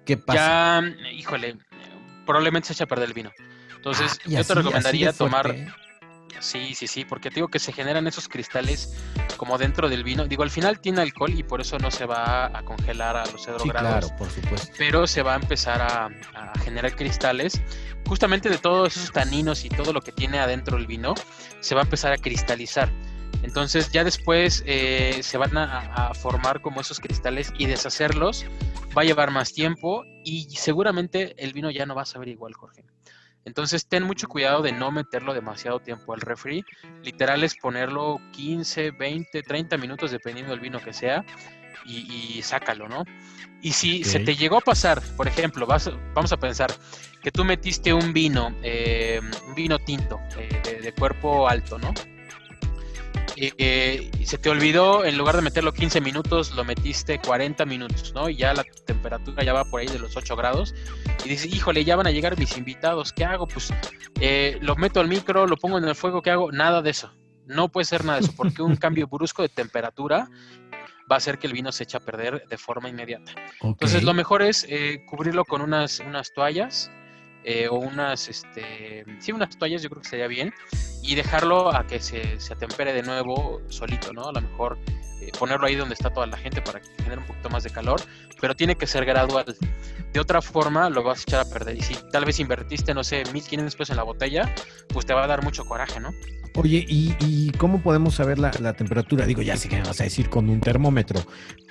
¿qué 0.05 0.15
pasa? 0.15 0.81
Ya, 0.81 1.11
híjole, 1.11 1.57
probablemente 2.25 2.67
se 2.67 2.73
echa 2.73 2.83
a 2.85 2.87
perder 2.87 3.09
el 3.09 3.13
vino. 3.13 3.31
Entonces, 3.75 4.19
ah, 4.19 4.27
yo 4.27 4.43
te 4.43 4.55
recomendaría 4.55 5.13
tomar. 5.13 5.55
Sí, 6.39 6.75
sí, 6.75 6.87
sí, 6.87 7.05
porque 7.05 7.29
digo 7.29 7.47
que 7.47 7.59
se 7.59 7.71
generan 7.71 8.07
esos 8.07 8.27
cristales 8.27 8.93
como 9.37 9.57
dentro 9.57 9.89
del 9.89 10.03
vino. 10.03 10.27
Digo, 10.27 10.43
al 10.43 10.49
final 10.49 10.79
tiene 10.79 11.01
alcohol 11.01 11.33
y 11.33 11.43
por 11.43 11.61
eso 11.61 11.77
no 11.79 11.91
se 11.91 12.05
va 12.05 12.45
a 12.45 12.63
congelar 12.63 13.15
a 13.15 13.25
los 13.25 13.41
0 13.43 13.57
sí, 13.61 13.69
grados. 13.69 14.05
Claro, 14.05 14.17
por 14.17 14.29
supuesto. 14.29 14.73
Pero 14.77 15.07
se 15.07 15.21
va 15.21 15.33
a 15.33 15.35
empezar 15.37 15.81
a, 15.81 16.09
generar 16.63 16.95
cristales. 16.95 17.61
Justamente 18.07 18.49
de 18.49 18.57
todos 18.57 18.95
esos 18.95 19.11
taninos 19.11 19.65
y 19.65 19.69
todo 19.69 19.93
lo 19.93 20.01
que 20.01 20.11
tiene 20.11 20.39
adentro 20.39 20.77
el 20.77 20.87
vino, 20.87 21.15
se 21.59 21.73
va 21.73 21.81
a 21.81 21.83
empezar 21.85 22.11
a 22.11 22.17
cristalizar. 22.17 22.91
Entonces 23.45 23.91
ya 23.91 24.03
después 24.03 24.63
eh, 24.65 25.19
se 25.21 25.37
van 25.37 25.55
a, 25.55 26.11
formar 26.15 26.61
como 26.61 26.81
esos 26.81 26.99
cristales 26.99 27.53
y 27.59 27.67
deshacerlos 27.67 28.43
va 28.97 29.03
a 29.03 29.05
llevar 29.05 29.29
más 29.29 29.53
tiempo 29.53 30.03
y 30.23 30.47
seguramente 30.49 31.35
el 31.37 31.53
vino 31.53 31.69
ya 31.69 31.85
no 31.85 31.93
va 31.93 32.01
a 32.01 32.05
saber 32.05 32.27
igual, 32.29 32.55
Jorge. 32.55 32.83
Entonces 33.45 33.87
ten 33.87 34.01
mucho 34.01 34.27
cuidado 34.27 34.63
de 34.63 34.71
no 34.71 34.91
meterlo 34.91 35.35
demasiado 35.35 35.79
tiempo 35.79 36.15
al 36.15 36.21
refri. 36.21 36.65
Literal 37.03 37.43
es 37.43 37.55
ponerlo 37.55 38.19
15, 38.31 38.89
20, 38.89 39.43
30 39.43 39.77
minutos 39.77 40.09
dependiendo 40.09 40.51
del 40.51 40.61
vino 40.61 40.79
que 40.79 40.91
sea 40.91 41.23
y, 41.85 42.41
sácalo, 42.41 42.89
¿no? 42.89 43.03
Y 43.61 43.73
si 43.73 44.03
se 44.03 44.19
te 44.21 44.35
llegó 44.35 44.57
a 44.57 44.61
pasar, 44.61 45.03
por 45.15 45.27
ejemplo, 45.27 45.67
vas, 45.67 45.91
vamos 46.15 46.31
a 46.31 46.37
pensar 46.37 46.73
que 47.21 47.29
tú 47.29 47.45
metiste 47.45 47.93
un 47.93 48.11
vino, 48.11 48.55
eh, 48.63 49.21
un 49.47 49.53
vino 49.53 49.77
tinto 49.77 50.19
eh, 50.35 50.79
de 50.81 50.93
cuerpo 50.93 51.47
alto, 51.47 51.77
¿no? 51.77 51.93
Eh, 53.37 54.11
se 54.23 54.37
te 54.37 54.49
olvidó, 54.49 55.03
en 55.03 55.17
lugar 55.17 55.35
de 55.35 55.41
meterlo 55.41 55.73
15 55.73 56.01
minutos, 56.01 56.55
lo 56.55 56.63
metiste 56.63 57.19
40 57.19 57.65
minutos, 57.65 58.13
¿no? 58.13 58.29
Y 58.29 58.37
ya 58.37 58.53
la 58.53 58.63
temperatura 58.85 59.43
ya 59.43 59.53
va 59.53 59.65
por 59.65 59.81
ahí 59.81 59.87
de 59.87 59.99
los 59.99 60.15
8 60.15 60.35
grados. 60.35 60.73
Y 61.23 61.29
dices, 61.29 61.53
híjole, 61.53 61.83
ya 61.83 61.95
van 61.95 62.07
a 62.07 62.11
llegar 62.11 62.37
mis 62.37 62.57
invitados, 62.57 63.11
¿qué 63.11 63.25
hago? 63.25 63.47
Pues 63.47 63.73
eh, 64.19 64.57
lo 64.61 64.75
meto 64.75 64.99
al 64.99 65.07
micro, 65.07 65.47
lo 65.47 65.57
pongo 65.57 65.77
en 65.77 65.85
el 65.85 65.95
fuego, 65.95 66.21
¿qué 66.21 66.31
hago? 66.31 66.51
Nada 66.51 66.81
de 66.81 66.91
eso. 66.91 67.13
No 67.45 67.69
puede 67.69 67.85
ser 67.85 68.05
nada 68.05 68.19
de 68.19 68.25
eso, 68.25 68.33
porque 68.35 68.61
un 68.61 68.75
cambio 68.77 69.07
brusco 69.07 69.41
de 69.41 69.49
temperatura 69.49 70.29
va 71.11 71.15
a 71.15 71.17
hacer 71.17 71.37
que 71.37 71.47
el 71.47 71.53
vino 71.53 71.71
se 71.71 71.83
eche 71.83 71.97
a 71.97 71.99
perder 71.99 72.47
de 72.47 72.57
forma 72.57 72.89
inmediata. 72.89 73.33
Entonces, 73.61 74.03
lo 74.03 74.13
mejor 74.13 74.41
es 74.41 74.65
eh, 74.69 75.03
cubrirlo 75.07 75.45
con 75.45 75.61
unas, 75.61 75.99
unas 75.99 76.33
toallas 76.33 76.89
eh, 77.45 77.67
o 77.67 77.75
unas, 77.75 78.27
este, 78.27 79.05
sí, 79.19 79.31
unas 79.31 79.55
toallas 79.57 79.83
yo 79.83 79.89
creo 79.89 80.01
que 80.01 80.09
sería 80.09 80.27
bien 80.27 80.53
y 81.03 81.13
dejarlo 81.13 81.73
a 81.73 81.85
que 81.85 81.99
se, 81.99 82.39
se 82.39 82.53
atempere 82.53 82.91
de 82.91 83.03
nuevo 83.03 83.61
solito, 83.69 84.11
¿no? 84.11 84.29
A 84.29 84.31
lo 84.31 84.41
mejor 84.41 84.79
eh, 85.21 85.31
ponerlo 85.37 85.67
ahí 85.67 85.75
donde 85.75 85.93
está 85.93 86.09
toda 86.11 86.25
la 86.25 86.37
gente 86.37 86.61
para 86.61 86.81
que 86.81 86.87
genere 86.97 87.21
un 87.21 87.27
poquito 87.27 87.49
más 87.49 87.63
de 87.63 87.69
calor, 87.69 88.01
pero 88.41 88.55
tiene 88.55 88.75
que 88.75 88.87
ser 88.87 89.05
gradual. 89.05 89.45
De 90.11 90.19
otra 90.19 90.41
forma 90.41 90.89
lo 90.89 91.03
vas 91.03 91.19
a 91.19 91.21
echar 91.21 91.39
a 91.41 91.45
perder. 91.45 91.77
Y 91.77 91.81
si 91.81 91.95
tal 92.11 92.25
vez 92.25 92.39
invertiste, 92.39 92.93
no 92.93 93.03
sé, 93.03 93.23
1500 93.31 93.75
pesos 93.75 93.89
en 93.91 93.97
la 93.97 94.03
botella, 94.03 94.53
pues 94.89 95.05
te 95.05 95.13
va 95.13 95.23
a 95.23 95.27
dar 95.27 95.43
mucho 95.43 95.65
coraje, 95.65 95.99
¿no? 95.99 96.11
Oye, 96.57 96.85
¿y, 96.87 97.51
cómo 97.57 97.81
podemos 97.81 98.15
saber 98.15 98.39
la, 98.39 98.51
temperatura? 98.73 99.25
Digo, 99.25 99.41
ya 99.41 99.57
sé 99.57 99.67
que 99.67 99.75
me 99.75 99.83
vas 99.83 99.99
a 99.99 100.05
decir 100.05 100.29
con 100.29 100.49
un 100.49 100.61
termómetro, 100.61 101.21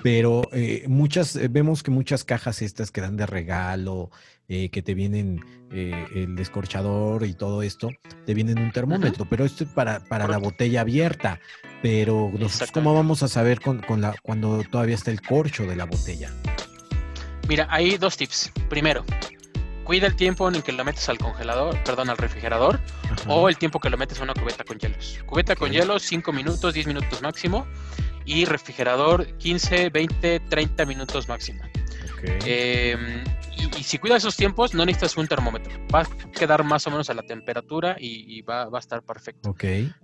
pero 0.03 0.43
eh, 0.53 0.85
muchas, 0.89 1.37
eh, 1.37 1.49
vemos 1.49 1.83
que 1.83 1.91
muchas 1.91 2.23
cajas 2.23 2.61
estas 2.61 2.91
que 2.91 3.01
dan 3.01 3.17
de 3.17 3.25
regalo, 3.25 4.11
eh, 4.47 4.69
que 4.69 4.83
te 4.83 4.93
vienen 4.93 5.41
el 5.75 6.37
descorchador 6.37 7.25
y 7.25 7.35
todo 7.35 7.63
esto, 7.63 7.91
te 8.27 8.35
vienen 8.35 8.59
un 8.59 8.71
termómetro, 8.73 9.27
pero 9.29 9.45
esto 9.45 9.65
es 9.65 9.71
para, 9.71 10.01
para 10.01 10.29
la 10.29 10.39
botella 10.39 10.83
abierta. 10.83 11.41
Pero 11.83 12.31
nosotros, 12.39 12.71
¿cómo 12.73 12.95
vamos 12.95 13.23
a 13.23 13.29
saber 13.29 13.61
con, 13.61 13.83
la, 14.01 14.15
cuando 14.23 14.63
todavía 14.71 14.95
está 14.95 15.11
el 15.11 15.21
corcho 15.21 15.65
de 15.65 15.77
la 15.77 15.85
botella? 15.85 16.31
Mira, 17.49 17.67
hay 17.71 17.99
dos 17.99 18.17
tips. 18.17 18.53
Primero, 18.71 19.05
cuida 19.85 20.07
el 20.07 20.17
tiempo 20.17 20.49
en 20.49 20.55
el 20.55 20.63
que 20.63 20.73
lo 20.73 20.85
metes 20.85 21.09
al 21.09 21.19
congelador, 21.19 21.83
perdón, 21.85 22.09
al 22.09 22.17
refrigerador, 22.17 22.81
o 23.27 23.49
el 23.49 23.59
tiempo 23.59 23.81
que 23.81 23.91
lo 23.91 23.99
metes 23.99 24.21
a 24.21 24.23
una 24.23 24.35
cubeta 24.35 24.65
con 24.65 24.79
hielos. 24.79 25.19
Cubeta 25.27 25.57
con 25.57 25.73
hielos, 25.73 26.03
5 26.05 26.33
minutos, 26.33 26.73
10 26.73 26.87
minutos 26.87 27.21
máximo, 27.21 27.67
y 28.25 28.47
refrigerador, 28.47 29.27
15, 29.37 29.91
20, 29.91 30.41
30 30.41 30.87
minutos 30.87 31.29
máximo. 31.29 31.63
Em, 32.47 33.23
y, 33.57 33.83
si 33.83 33.99
cuidas 33.99 34.19
esos 34.19 34.37
tiempos, 34.37 34.75
no 34.75 34.85
necesitas 34.85 35.17
un 35.17 35.27
termómetro. 35.27 35.73
Va 35.95 36.01
a 36.01 36.07
quedar 36.33 36.65
más 36.65 36.87
o 36.87 36.91
menos 36.91 37.11
a 37.11 37.15
la 37.15 37.23
temperatura 37.23 37.97
y, 37.99 38.43
va, 38.43 38.65
a 38.65 38.79
estar 38.79 39.03
perfecto. 39.03 39.55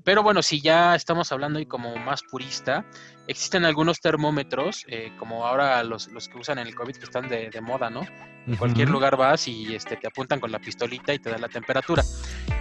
Pero 0.05 0.23
bueno, 0.23 0.43
si 0.43 0.61
ya 0.61 0.95
estamos 0.95 1.33
hablando 1.33 1.59
ahí 1.59 1.67
como 1.67 1.97
más 1.97 2.23
purista, 2.23 2.85
existen 3.27 3.65
algunos 3.65 4.01
termómetros, 4.01 4.85
eh, 4.89 5.13
como 5.19 5.47
ahora 5.47 5.83
los, 5.85 6.09
que 6.09 6.39
usan 6.39 6.59
en 6.59 6.67
el 6.67 6.75
COVID 6.75 6.97
que 6.97 7.05
están 7.05 7.29
de, 7.29 7.61
moda, 7.61 7.91
¿no? 7.91 8.07
En 8.47 8.57
cualquier 8.57 8.89
lugar 8.89 9.17
vas 9.17 9.47
y 9.47 9.75
este, 9.75 9.97
te 9.97 10.07
apuntan 10.07 10.41
con 10.41 10.51
la 10.51 10.59
pistolita 10.59 11.13
y 11.13 11.19
te 11.19 11.31
dan 11.31 11.41
la 11.41 11.49
temperatura. 11.49 12.03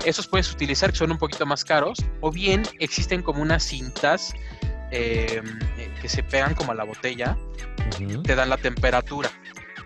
Esos 0.05 0.27
puedes 0.27 0.51
utilizar 0.51 0.91
que 0.91 0.97
son 0.97 1.11
un 1.11 1.17
poquito 1.17 1.45
más 1.45 1.63
caros, 1.63 1.99
o 2.21 2.31
bien 2.31 2.63
existen 2.79 3.21
como 3.23 3.41
unas 3.41 3.63
cintas 3.63 4.33
eh, 4.91 5.41
que 6.01 6.09
se 6.09 6.23
pegan 6.23 6.55
como 6.55 6.71
a 6.71 6.75
la 6.75 6.83
botella, 6.83 7.37
te 8.23 8.35
dan 8.35 8.49
la 8.49 8.57
temperatura, 8.57 9.29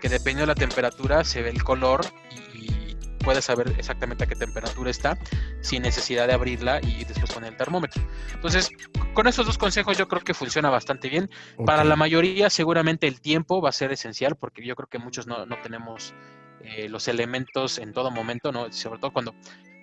que 0.04 0.10
dependiendo 0.10 0.42
de 0.42 0.48
la 0.48 0.54
temperatura 0.54 1.24
se 1.24 1.40
ve 1.40 1.48
el 1.48 1.64
color 1.64 2.04
y, 2.52 2.94
puedes 3.24 3.46
saber 3.46 3.74
exactamente 3.78 4.24
a 4.24 4.26
qué 4.26 4.36
temperatura 4.36 4.90
está 4.90 5.16
sin 5.62 5.80
necesidad 5.80 6.26
de 6.26 6.34
abrirla 6.34 6.78
y 6.82 7.06
después 7.06 7.32
poner 7.32 7.52
el 7.52 7.56
termómetro. 7.56 8.06
Entonces, 8.34 8.68
con 9.14 9.26
esos 9.26 9.46
dos 9.46 9.56
consejos 9.56 9.96
yo 9.96 10.06
creo 10.06 10.20
que 10.20 10.34
funciona 10.34 10.68
bastante 10.68 11.08
bien. 11.08 11.30
Para 11.64 11.84
la 11.84 11.96
mayoría 11.96 12.50
seguramente 12.50 13.06
el 13.08 13.22
tiempo 13.22 13.62
va 13.62 13.70
a 13.70 13.72
ser 13.72 13.92
esencial 13.92 14.36
porque 14.36 14.62
yo 14.62 14.76
creo 14.76 14.88
que 14.88 14.98
muchos 14.98 15.26
no, 15.26 15.46
no 15.46 15.56
tenemos 15.62 16.12
eh, 16.60 16.90
los 16.90 17.08
elementos 17.08 17.78
en 17.78 17.94
todo 17.94 18.10
momento, 18.10 18.52
¿no? 18.52 18.70
Sobre 18.74 18.98
todo 18.98 19.10
cuando, 19.10 19.34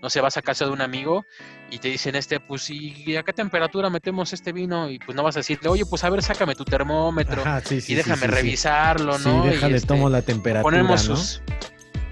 no 0.02 0.10
se 0.10 0.22
vas 0.22 0.38
a 0.38 0.42
casa 0.42 0.66
de 0.66 0.72
un 0.72 0.82
amigo 0.82 1.26
y 1.70 1.80
te 1.80 1.90
dicen, 1.90 2.16
este, 2.16 2.40
pues, 2.40 2.70
¿y 2.70 3.16
a 3.16 3.24
qué 3.24 3.34
temperatura 3.34 3.90
metemos 3.90 4.34
este 4.34 4.52
vino? 4.52 4.90
Y 4.90 5.00
pues 5.00 5.16
no 5.16 5.24
vas 5.24 5.36
a 5.36 5.40
decirle, 5.40 5.70
oye, 5.70 5.86
pues 5.86 6.04
a 6.04 6.10
ver, 6.10 6.22
sácame 6.24 6.56
tu 6.56 6.66
termómetro 6.66 7.44
y 7.70 7.94
déjame 7.94 8.28
revisarlo, 8.28 9.18
¿no? 9.20 9.44
Sí, 9.44 9.50
déjale, 9.50 9.76
este, 9.76 9.88
tomo 9.88 10.10
la 10.10 10.22
temperatura, 10.22 10.64
ponemos 10.64 11.02
sus... 11.02 11.42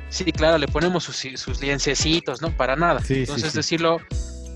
Sí, 0.10 0.26
claro, 0.32 0.58
le 0.58 0.68
ponemos 0.68 1.04
sus, 1.04 1.40
sus 1.40 1.62
liencecitos, 1.62 2.42
¿no? 2.42 2.56
Para 2.56 2.76
nada. 2.76 3.02
Entonces 3.08 3.54
decirlo, 3.54 4.00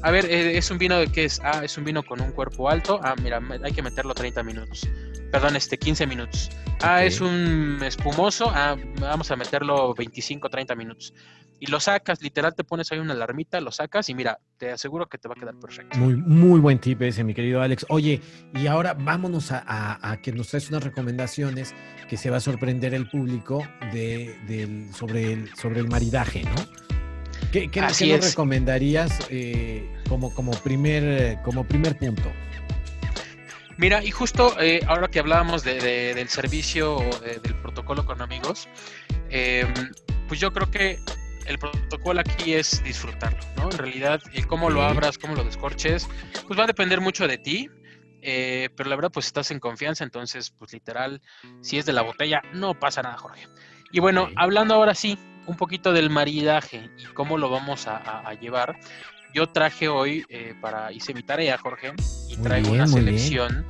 a 0.02 0.10
ver, 0.10 0.26
eh, 0.26 0.58
¿es 0.58 0.72
un 0.72 0.80
vino 0.80 0.98
de 0.98 1.12
qué 1.12 1.26
es? 1.26 1.40
Ah, 1.44 1.62
es 1.64 1.78
un 1.78 1.84
vino 1.84 2.04
con 2.04 2.22
un 2.22 2.32
cuerpo 2.32 2.70
alto. 2.70 3.00
Ah, 3.04 3.14
mira, 3.22 3.40
hay 3.64 3.72
que 3.72 3.84
meterlo 3.84 4.16
30 4.16 4.42
minutos 4.42 4.88
perdón, 5.34 5.56
este 5.56 5.80
15 5.80 6.06
minutos. 6.06 6.52
Ah, 6.84 7.04
es 7.04 7.20
un 7.20 7.80
espumoso, 7.84 8.52
ah, 8.54 8.78
vamos 9.00 9.32
a 9.32 9.36
meterlo 9.36 9.96
25, 9.96 10.48
30 10.48 10.76
minutos. 10.76 11.12
Y 11.64 11.68
lo 11.68 11.80
sacas, 11.80 12.22
literal 12.22 12.54
te 12.56 12.66
pones 12.66 12.92
ahí 12.92 13.00
una 13.00 13.14
alarmita, 13.14 13.62
lo 13.62 13.72
sacas 13.72 14.10
y 14.10 14.14
mira, 14.14 14.38
te 14.58 14.74
aseguro 14.74 15.08
que 15.08 15.18
te 15.18 15.30
va 15.30 15.34
a 15.38 15.40
quedar 15.40 15.56
perfecto. 15.56 15.98
Muy, 15.98 16.18
muy 16.18 16.60
buen 16.60 16.78
tip 16.78 17.02
ese, 17.04 17.24
mi 17.24 17.34
querido 17.34 17.62
Alex. 17.62 17.86
Oye, 17.88 18.20
y 18.54 18.68
ahora 18.68 18.94
vámonos 18.96 19.50
a, 19.54 20.20
que 20.22 20.34
nos 20.34 20.50
traes 20.50 20.68
unas 20.68 20.84
recomendaciones 20.84 21.74
que 22.10 22.18
se 22.18 22.30
va 22.30 22.36
a 22.36 22.40
sorprender 22.42 22.94
el 22.94 23.10
público 23.10 23.66
de, 23.94 24.90
sobre, 24.94 25.32
el, 25.32 25.56
sobre 25.56 25.80
el 25.80 25.88
maridaje, 25.88 26.44
¿no? 26.44 26.56
¿Qué, 27.54 27.72
qué, 27.72 27.80
nos 27.80 27.98
recomendarías 28.02 29.26
eh, 29.30 29.90
como, 30.10 30.36
como, 30.36 30.52
primer, 30.52 31.42
como 31.44 31.66
primer 31.66 31.98
punto? 31.98 32.30
Mira, 33.78 34.04
y 34.04 34.12
justo 34.12 34.54
eh, 34.60 34.82
ahora 34.86 35.08
que 35.08 35.20
hablábamos 35.20 35.64
del 35.64 36.28
servicio 36.28 36.98
o 36.98 37.20
del 37.22 37.56
protocolo 37.62 38.06
con 38.06 38.22
amigos, 38.22 38.68
em, 39.30 39.74
pues 40.28 40.42
yo 40.42 40.52
creo 40.52 40.70
que 40.70 41.00
el 41.48 41.60
protocolo 41.60 42.20
aquí 42.22 42.54
es 42.54 42.84
disfrutarlo, 42.84 43.40
¿no? 43.58 43.72
En 43.72 43.78
realidad, 43.78 44.22
el 44.34 44.48
cómo 44.48 44.70
lo 44.70 44.84
abras, 44.84 45.18
cómo 45.18 45.36
lo 45.36 45.44
descorches, 45.44 46.08
pues 46.48 46.60
va 46.60 46.64
a 46.64 46.68
depender 46.68 47.02
mucho 47.02 47.28
de 47.28 47.38
ti, 47.38 47.70
eh, 48.22 48.70
pero 48.76 48.90
la 48.90 48.96
verdad, 48.96 49.12
pues 49.12 49.26
estás 49.26 49.52
en 49.52 49.60
confianza, 49.60 50.04
entonces, 50.04 50.52
pues 50.52 50.74
literal, 50.74 51.22
si 51.62 51.78
es 51.78 51.86
de 51.86 51.94
la 51.94 52.02
botella, 52.02 52.42
no 52.54 52.80
pasa 52.80 53.02
nada, 53.02 53.18
Jorge. 53.18 53.48
Y 53.92 54.00
bueno, 54.00 54.30
hablando 54.36 54.74
ahora 54.74 54.96
sí, 54.96 55.18
un 55.46 55.58
poquito 55.58 55.92
del 55.94 56.10
maridaje 56.10 56.90
y 56.98 57.06
cómo 57.14 57.38
lo 57.38 57.50
vamos 57.50 57.86
a 57.88 58.34
llevar, 58.40 58.80
yo 59.34 59.48
traje 59.48 59.88
hoy 59.88 60.26
eh, 60.30 60.54
para, 60.62 60.92
hice 60.92 61.14
mi 61.14 61.24
tarea, 61.24 61.58
Jorge, 61.58 61.94
y 62.30 62.38
traigo 62.38 62.72
una 62.72 62.88
selección 62.88 63.66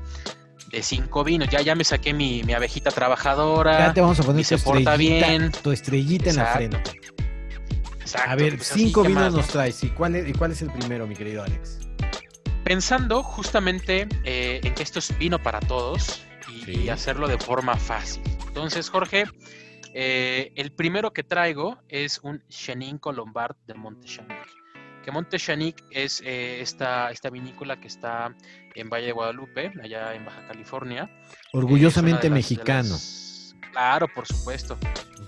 de 0.69 0.83
cinco 0.83 1.23
vinos. 1.23 1.47
Ya, 1.49 1.62
ya 1.62 1.73
me 1.73 1.83
saqué 1.83 2.13
mi, 2.13 2.41
abejita 2.53 2.91
trabajadora. 2.91 3.79
Ya 3.79 3.93
te 3.93 4.01
vamos 4.01 4.19
a 4.19 4.23
poner 4.23 4.45
tu 4.45 4.57
se 4.57 4.63
porta 4.63 4.97
bien. 4.97 5.51
Tu 5.63 5.71
estrellita 5.71 6.29
en 6.29 6.36
la 6.36 6.45
frente. 6.47 6.83
Exacto, 8.13 8.32
a 8.32 8.36
ver, 8.36 8.58
pues 8.58 8.67
cinco 8.67 9.04
vinos 9.04 9.34
nos 9.34 9.47
traes. 9.47 9.84
¿Y 9.84 9.89
cuál, 9.89 10.15
es, 10.15 10.30
¿Y 10.30 10.34
cuál 10.34 10.52
es 10.52 10.62
el 10.62 10.69
primero, 10.71 11.08
mi 11.08 11.15
querido 11.15 11.43
Alex? 11.43 11.80
Pensando 12.63 13.23
justamente 13.23 14.08
eh, 14.23 14.62
en 14.63 14.73
que 14.76 14.84
esto 14.84 14.99
es 14.99 15.17
vino 15.17 15.41
para 15.41 15.60
todos 15.60 16.23
y, 16.67 16.89
hacerlo 16.89 17.28
de 17.28 17.38
forma 17.38 17.76
fácil. 17.76 18.21
Entonces, 18.47 18.89
Jorge, 18.89 19.26
eh, 19.93 20.54
el 20.56 20.71
primero 20.71 21.12
que 21.12 21.23
traigo 21.23 21.80
es 21.89 22.19
un 22.21 22.41
Chenin 22.49 22.99
Colombard 22.99 23.56
de 23.65 23.73
Montechanic 23.73 24.63
que 25.04 25.12
Monte 25.12 25.38
Chanic 25.38 25.84
es 25.91 26.21
eh, 26.26 26.62
esta, 26.62 27.12
esta 27.12 27.30
vinícola 27.30 27.80
que 27.80 27.88
está 27.88 28.34
en 28.73 28.89
Valle 28.89 29.08
de 29.08 29.12
Guadalupe, 29.12 29.73
allá 29.84 30.15
en 30.15 30.23
Baja 30.23 30.47
California. 30.47 31.10
Orgullosamente 31.52 32.30
mexicano. 32.30 32.95
Claro, 33.73 34.07
por 34.07 34.25
supuesto. 34.25 34.77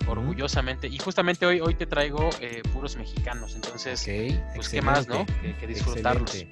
Orgullosamente. 0.08 0.88
Y 0.88 0.98
justamente 1.00 1.46
hoy, 1.46 1.60
hoy 1.60 1.76
te 1.76 1.86
traigo 1.86 2.30
eh, 2.40 2.62
puros 2.74 2.96
mexicanos. 2.96 3.56
Entonces, 3.56 4.08
pues 4.56 4.70
qué 4.70 4.82
más, 4.82 5.08
¿no? 5.08 5.26
Que, 5.60 5.68
disfrutarlos. 5.68 6.46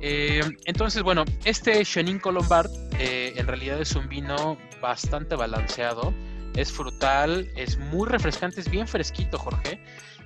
Eh, 0.00 0.40
entonces, 0.64 1.02
bueno, 1.02 1.24
este 1.44 1.84
Chenin 1.84 2.18
Colombard 2.18 2.70
en 2.98 3.46
realidad 3.46 3.80
es 3.80 3.94
un 3.94 4.08
vino 4.08 4.58
bastante 4.80 5.36
balanceado. 5.36 6.12
Es 6.56 6.72
frutal, 6.72 7.48
es 7.54 7.78
muy 7.78 8.08
refrescante, 8.08 8.60
es 8.60 8.70
bien 8.70 8.88
fresquito, 8.88 9.38
Jorge. 9.38 9.80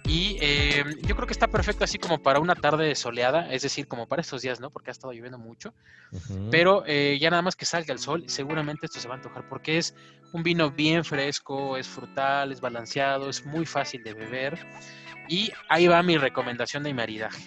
Y 0.05 0.37
eh, 0.41 0.85
yo 1.03 1.15
creo 1.15 1.27
que 1.27 1.33
está 1.33 1.47
perfecto 1.47 1.85
así 1.85 1.99
como 1.99 2.23
para 2.23 2.41
una 2.41 2.57
tarde 2.57 2.95
soleada, 2.95 3.53
es 3.53 3.63
decir, 3.63 3.87
como 3.87 4.09
para 4.09 4.23
estos 4.23 4.43
días, 4.43 4.59
¿no? 4.59 4.71
Porque 4.71 4.91
ha 4.91 4.93
estado 4.93 5.13
lloviendo 5.13 5.39
mucho. 5.39 5.73
Pero 6.51 6.83
eh, 6.87 7.19
ya 7.21 7.31
nada 7.31 7.43
más 7.43 7.55
que 7.55 7.65
salga 7.65 7.93
el 7.93 8.01
sol, 8.01 8.25
seguramente 8.27 8.87
esto 8.87 8.99
se 8.99 9.07
va 9.07 9.15
a 9.15 9.17
antojar 9.19 9.49
porque 9.49 9.79
es 9.79 9.95
un 10.33 10.43
vino 10.43 10.71
bien 10.71 11.05
fresco, 11.05 11.77
es 11.77 11.87
frutal, 11.87 12.53
es 12.53 12.61
balanceado, 12.61 13.29
es 13.29 13.45
muy 13.45 13.67
fácil 13.67 14.03
de 14.03 14.15
beber. 14.15 14.59
Y 15.29 15.53
ahí 15.69 15.87
va 15.87 16.03
mi 16.03 16.17
recomendación 16.17 16.83
de 16.83 16.95
maridaje. 16.95 17.43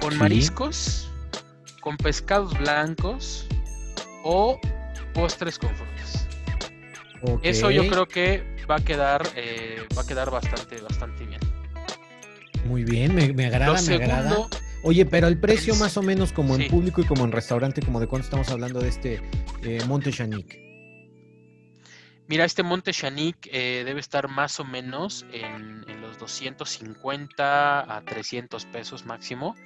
Con 0.00 0.16
mariscos, 0.16 1.10
con 1.80 1.96
pescados 1.96 2.56
blancos 2.58 3.46
o 4.22 4.60
postres 5.12 5.58
con 5.58 5.70
frutas. 5.74 6.28
Eso 7.42 7.70
yo 7.70 7.88
creo 7.88 8.06
que 8.06 8.44
va 8.70 8.76
a 8.76 8.84
quedar, 8.84 9.28
eh, 9.34 9.82
va 9.96 10.02
a 10.02 10.06
quedar 10.06 10.30
bastante, 10.30 10.80
bastante 10.80 11.24
bien. 11.26 11.40
Muy 12.64 12.84
bien, 12.84 13.14
me, 13.14 13.46
agrada, 13.46 13.80
me 13.82 13.94
agrada. 13.94 14.48
Oye, 14.84 15.04
pero 15.04 15.26
el 15.26 15.38
precio 15.40 15.74
más 15.74 15.96
o 15.96 16.02
menos 16.02 16.32
como 16.32 16.54
en 16.54 16.68
público 16.68 17.00
y 17.00 17.04
como 17.04 17.24
en 17.24 17.32
restaurante, 17.32 17.82
como 17.82 17.98
de 17.98 18.06
cuánto 18.06 18.26
estamos 18.26 18.48
hablando 18.50 18.78
de 18.78 18.88
este 18.88 19.20
eh, 19.62 19.80
Monte 19.88 20.12
Chanic. 20.12 20.67
Mira, 22.28 22.44
este 22.44 22.62
Monte 22.62 22.92
Chanic 22.92 23.48
eh, 23.50 23.82
debe 23.84 24.00
estar 24.00 24.28
más 24.28 24.60
o 24.60 24.64
menos 24.64 25.26
en, 25.32 25.84
los 26.00 26.18
250 26.18 27.96
a 27.96 28.00
300 28.02 28.64
pesos 28.66 29.04
máximo 29.04 29.56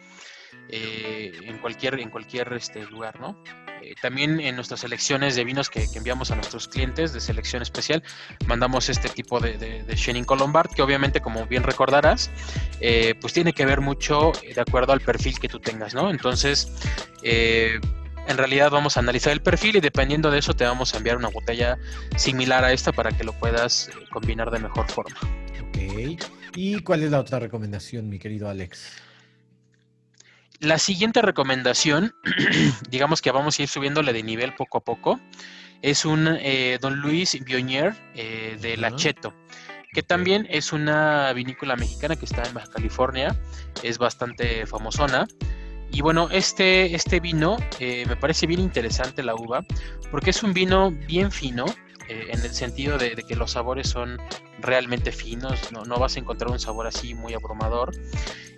en 0.68 1.58
cualquier, 1.58 2.00
en 2.00 2.10
cualquier 2.10 2.52
este, 2.54 2.82
lugar, 2.84 3.20
¿no? 3.20 3.36
Eh, 3.82 3.94
también 4.00 4.38
en 4.40 4.54
nuestras 4.54 4.80
selecciones 4.80 5.34
de 5.34 5.44
vinos 5.44 5.68
que, 5.68 5.86
enviamos 5.94 6.30
a 6.30 6.36
nuestros 6.36 6.68
clientes 6.68 7.12
de 7.12 7.20
selección 7.20 7.62
especial, 7.62 8.02
mandamos 8.46 8.88
este 8.88 9.08
tipo 9.08 9.40
de, 9.40 9.58
de, 9.58 9.94
Chenin 9.94 10.24
Colombard, 10.24 10.70
que 10.70 10.82
obviamente, 10.82 11.20
como 11.20 11.46
bien 11.46 11.62
recordarás, 11.62 12.30
eh, 12.80 13.14
pues 13.20 13.32
tiene 13.32 13.52
que 13.52 13.66
ver 13.66 13.80
mucho 13.80 14.32
de 14.42 14.60
acuerdo 14.60 14.92
al 14.92 15.00
perfil 15.00 15.38
que 15.38 15.48
tú 15.48 15.58
tengas, 15.58 15.94
¿no? 15.94 16.10
Entonces, 16.10 16.72
eh, 17.22 17.80
en 18.28 18.36
realidad 18.36 18.70
vamos 18.70 18.96
a 18.96 19.00
analizar 19.00 19.32
el 19.32 19.42
perfil 19.42 19.76
y 19.76 19.80
dependiendo 19.80 20.30
de 20.30 20.38
eso 20.38 20.54
te 20.54 20.64
vamos 20.64 20.94
a 20.94 20.98
enviar 20.98 21.16
una 21.16 21.28
botella 21.28 21.78
similar 22.16 22.64
a 22.64 22.72
esta 22.72 22.92
para 22.92 23.10
que 23.12 23.24
lo 23.24 23.32
puedas 23.32 23.90
combinar 24.10 24.50
de 24.50 24.60
mejor 24.60 24.90
forma. 24.90 25.16
Ok. 25.68 26.22
¿Y 26.54 26.80
cuál 26.80 27.02
es 27.02 27.10
la 27.10 27.20
otra 27.20 27.38
recomendación, 27.38 28.08
mi 28.08 28.18
querido 28.18 28.48
Alex? 28.48 29.02
La 30.60 30.78
siguiente 30.78 31.22
recomendación, 31.22 32.14
digamos 32.88 33.20
que 33.20 33.32
vamos 33.32 33.58
a 33.58 33.62
ir 33.62 33.68
subiéndole 33.68 34.12
de 34.12 34.22
nivel 34.22 34.54
poco 34.54 34.78
a 34.78 34.80
poco, 34.80 35.20
es 35.80 36.04
un 36.04 36.28
eh, 36.40 36.78
Don 36.80 37.00
Luis 37.00 37.36
Bionier 37.44 37.94
eh, 38.14 38.56
de 38.60 38.74
Ajá. 38.74 38.82
Lacheto, 38.82 39.34
que 39.92 40.02
también 40.02 40.46
es 40.50 40.72
una 40.72 41.32
vinícola 41.32 41.74
mexicana 41.74 42.16
que 42.16 42.26
está 42.26 42.44
en 42.44 42.54
Baja 42.54 42.70
California, 42.70 43.36
es 43.82 43.98
bastante 43.98 44.64
famosona. 44.66 45.26
Y 45.92 46.00
bueno, 46.00 46.28
este, 46.30 46.94
este 46.94 47.20
vino 47.20 47.58
eh, 47.78 48.04
me 48.08 48.16
parece 48.16 48.46
bien 48.46 48.60
interesante 48.60 49.22
la 49.22 49.34
uva, 49.34 49.64
porque 50.10 50.30
es 50.30 50.42
un 50.42 50.54
vino 50.54 50.90
bien 50.90 51.30
fino, 51.30 51.66
eh, 52.12 52.26
en 52.30 52.40
el 52.44 52.52
sentido 52.52 52.98
de, 52.98 53.14
de 53.14 53.22
que 53.22 53.36
los 53.36 53.52
sabores 53.52 53.88
son 53.88 54.18
realmente 54.60 55.12
finos, 55.12 55.72
no, 55.72 55.84
no 55.84 55.98
vas 55.98 56.16
a 56.16 56.20
encontrar 56.20 56.50
un 56.50 56.58
sabor 56.60 56.86
así 56.86 57.14
muy 57.14 57.34
abrumador. 57.34 57.92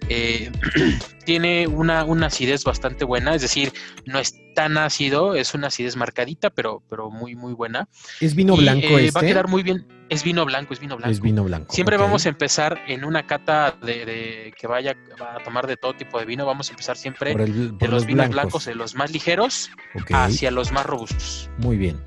Eh, 0.09 0.51
tiene 1.25 1.67
una, 1.67 2.05
una 2.05 2.27
acidez 2.27 2.63
bastante 2.65 3.05
buena, 3.05 3.35
es 3.35 3.41
decir, 3.43 3.73
no 4.05 4.19
es 4.19 4.35
tan 4.55 4.77
ácido, 4.77 5.35
es 5.35 5.55
una 5.55 5.69
acidez 5.69 5.97
marcadita, 5.97 6.51
pero, 6.51 6.83
pero 6.91 7.11
muy, 7.11 7.35
muy 7.35 7.55
buena. 7.55 7.89
¿Es 8.21 8.35
vino 8.35 8.55
Y, 8.55 8.59
blanco 8.61 8.87
eh, 8.99 9.07
este? 9.07 9.19
Va 9.19 9.25
a 9.27 9.29
quedar 9.31 9.49
muy 9.49 9.63
bien. 9.63 9.87
Es 10.11 10.23
vino 10.23 10.45
blanco, 10.45 10.75
es 10.75 10.81
vino 10.81 10.97
blanco. 10.99 11.11
Es 11.11 11.21
vino 11.21 11.43
blanco. 11.43 11.73
Siempre 11.73 11.97
vamos 11.97 12.27
a 12.27 12.29
empezar 12.29 12.79
en 12.87 13.05
una 13.05 13.27
cata 13.27 13.75
de, 13.83 14.05
de 14.05 14.55
que 14.61 14.67
vaya 14.67 14.95
va 15.21 15.37
a 15.37 15.43
tomar 15.43 15.67
de 15.67 15.79
todo 15.79 15.95
tipo 15.95 16.19
de 16.19 16.27
vino. 16.27 16.45
Vamos 16.45 16.69
a 16.69 16.73
empezar 16.73 16.97
siempre 16.99 17.33
por, 17.33 17.41
el- 17.41 17.79
de 17.79 17.89
los, 17.89 18.05
vinos 18.05 18.29
blancos. 18.29 18.35
blancos, 18.53 18.65
de 18.67 18.75
los 18.75 18.95
más 18.95 19.11
ligeros 19.11 19.71
hacia 20.13 20.51
los 20.51 20.71
más 20.71 20.85
robustos. 20.85 21.49
Muy 21.57 21.79
bien. 21.79 21.99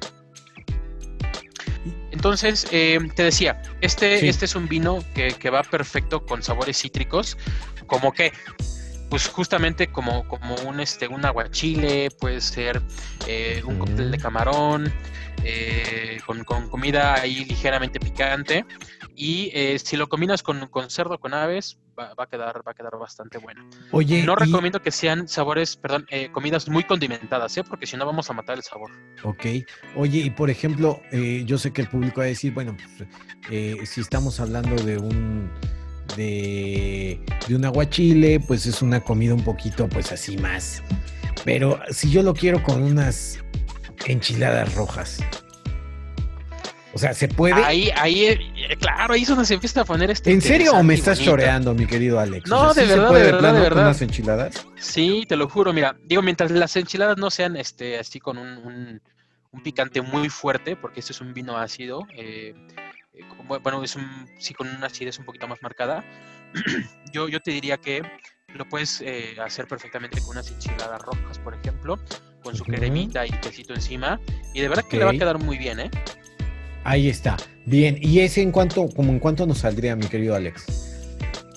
Entonces, 2.17 2.65
eh, 2.71 2.97
te 3.13 3.21
decía, 3.25 3.61
este, 3.79 4.19
Sí. 4.21 4.27
este 4.27 4.45
es 4.45 4.55
un 4.55 4.67
vino 4.67 5.03
que, 5.13 5.27
que 5.33 5.51
va 5.51 5.61
perfecto 5.61 6.25
con 6.25 6.41
sabores 6.41 6.81
cítricos, 6.81 7.37
como 7.85 8.11
que, 8.11 8.33
pues 9.11 9.27
justamente 9.27 9.85
como, 9.91 10.27
como 10.27 10.55
un, 10.65 10.79
este, 10.79 11.07
un 11.07 11.23
aguachile, 11.23 12.09
puede 12.09 12.41
ser 12.41 12.81
eh, 13.27 13.61
un 13.65 13.77
cóctel 13.77 14.09
de 14.09 14.17
camarón, 14.17 14.91
eh, 15.43 16.19
con, 16.25 16.43
con 16.43 16.69
comida 16.69 17.13
ahí 17.21 17.45
ligeramente 17.45 17.99
picante. 17.99 18.65
Y 19.15 19.51
si 19.77 19.95
lo 19.95 20.09
combinas 20.09 20.41
con, 20.41 20.67
con 20.69 20.89
cerdo, 20.89 21.19
con 21.19 21.35
aves, 21.35 21.77
va, 21.97 22.13
va 22.13 22.23
a 22.23 22.27
quedar, 22.27 22.61
va 22.67 22.71
a 22.71 22.73
quedar 22.73 22.97
bastante 22.99 23.37
bueno. 23.37 23.67
Oye, 23.91 24.23
No 24.23 24.33
y- 24.33 24.45
recomiendo 24.45 24.81
que 24.81 24.91
sean 24.91 25.27
sabores, 25.27 25.75
perdón, 25.75 26.05
eh, 26.09 26.29
comidas 26.31 26.67
muy 26.69 26.83
condimentadas, 26.83 27.57
¿eh? 27.57 27.63
porque 27.63 27.85
si 27.87 27.97
no 27.97 28.05
vamos 28.05 28.29
a 28.29 28.33
matar 28.33 28.57
el 28.57 28.63
sabor. 28.63 28.91
Ok. 29.23 29.45
Oye, 29.95 30.19
y 30.19 30.29
por 30.29 30.49
ejemplo, 30.49 31.01
eh, 31.11 31.43
yo 31.45 31.57
sé 31.57 31.71
que 31.73 31.81
el 31.81 31.87
público 31.89 32.17
va 32.21 32.25
a 32.25 32.27
decir, 32.27 32.53
bueno, 32.53 32.75
pues, 32.97 33.09
eh, 33.49 33.85
si 33.85 34.01
estamos 34.01 34.39
hablando 34.39 34.75
de 34.83 34.97
un 34.97 35.51
de, 36.15 37.19
de 37.47 37.55
un 37.55 37.65
aguachile, 37.65 38.39
pues 38.39 38.65
es 38.65 38.81
una 38.81 39.01
comida 39.01 39.33
un 39.33 39.43
poquito, 39.43 39.87
pues 39.89 40.11
así 40.11 40.37
más. 40.37 40.81
Pero 41.43 41.79
si 41.91 42.09
yo 42.09 42.23
lo 42.23 42.33
quiero 42.33 42.63
con 42.63 42.81
unas 42.81 43.39
enchiladas 44.05 44.73
rojas. 44.75 45.19
O 46.93 46.97
sea, 46.97 47.13
¿se 47.13 47.27
puede? 47.27 47.53
Ahí, 47.63 47.91
ahí, 47.95 48.25
eh, 48.25 48.75
claro, 48.79 49.13
ahí 49.13 49.21
es 49.23 49.27
donde 49.27 49.45
se 49.45 49.53
empieza 49.53 49.81
a 49.81 49.85
poner 49.85 50.09
este. 50.09 50.31
¿En 50.31 50.41
serio 50.41 50.71
o 50.73 50.83
me 50.83 50.93
estás 50.95 51.17
bonito. 51.19 51.31
choreando, 51.31 51.73
mi 51.75 51.85
querido 51.85 52.19
Alex? 52.19 52.49
No, 52.49 52.73
de 52.73 52.81
¿sí 52.81 52.87
se 52.87 52.95
verdad, 52.95 53.07
puede 53.09 53.25
de 53.25 53.31
verdad, 53.33 53.49
de 53.49 53.53
con 53.55 53.63
verdad. 53.63 53.83
unas 53.83 54.01
enchiladas? 54.01 54.67
Sí, 54.77 55.25
te 55.27 55.35
lo 55.35 55.49
juro, 55.49 55.73
mira, 55.73 55.95
digo, 56.05 56.21
mientras 56.21 56.49
las 56.51 56.75
enchiladas 56.75 57.17
no 57.17 57.29
sean 57.29 57.55
este 57.57 57.99
así 57.99 58.19
con 58.19 58.37
un, 58.37 58.57
un- 58.57 59.01
un 59.51 59.63
picante 59.63 60.01
muy 60.01 60.29
fuerte, 60.29 60.75
porque 60.75 60.99
este 61.01 61.13
es 61.13 61.21
un 61.21 61.33
vino 61.33 61.57
ácido, 61.57 62.05
eh, 62.15 62.53
eh, 63.13 63.21
bueno, 63.63 63.83
es 63.83 63.95
un, 63.95 64.27
sí 64.39 64.53
con 64.53 64.67
una 64.67 64.87
acidez 64.87 65.17
un 65.19 65.25
poquito 65.25 65.47
más 65.47 65.61
marcada, 65.61 66.03
yo, 67.13 67.27
yo 67.29 67.39
te 67.41 67.51
diría 67.51 67.77
que 67.77 68.01
lo 68.53 68.67
puedes 68.67 69.01
eh, 69.01 69.35
hacer 69.43 69.67
perfectamente 69.67 70.19
con 70.21 70.31
unas 70.31 70.49
enchiladas 70.51 71.01
rojas, 71.01 71.39
por 71.39 71.53
ejemplo, 71.55 71.97
con 72.43 72.55
su 72.55 72.63
cremita 72.65 73.25
y 73.25 73.31
quesito 73.31 73.73
encima, 73.73 74.19
y 74.53 74.61
de 74.61 74.67
verdad 74.67 74.83
que 74.89 74.97
le 74.97 75.05
va 75.05 75.11
a 75.11 75.13
quedar 75.13 75.37
muy 75.39 75.57
bien, 75.57 75.79
¿eh? 75.79 75.91
Ahí 76.87 77.09
está. 77.09 77.35
Bien, 77.65 77.97
¿y 78.01 78.19
ese 78.21 78.41
en 78.41 78.53
cuánto, 78.53 78.87
como 78.87 79.11
en 79.11 79.19
cuánto 79.19 79.45
nos 79.45 79.57
saldría, 79.57 79.93
mi 79.97 80.05
querido 80.07 80.35
Alex? 80.35 80.65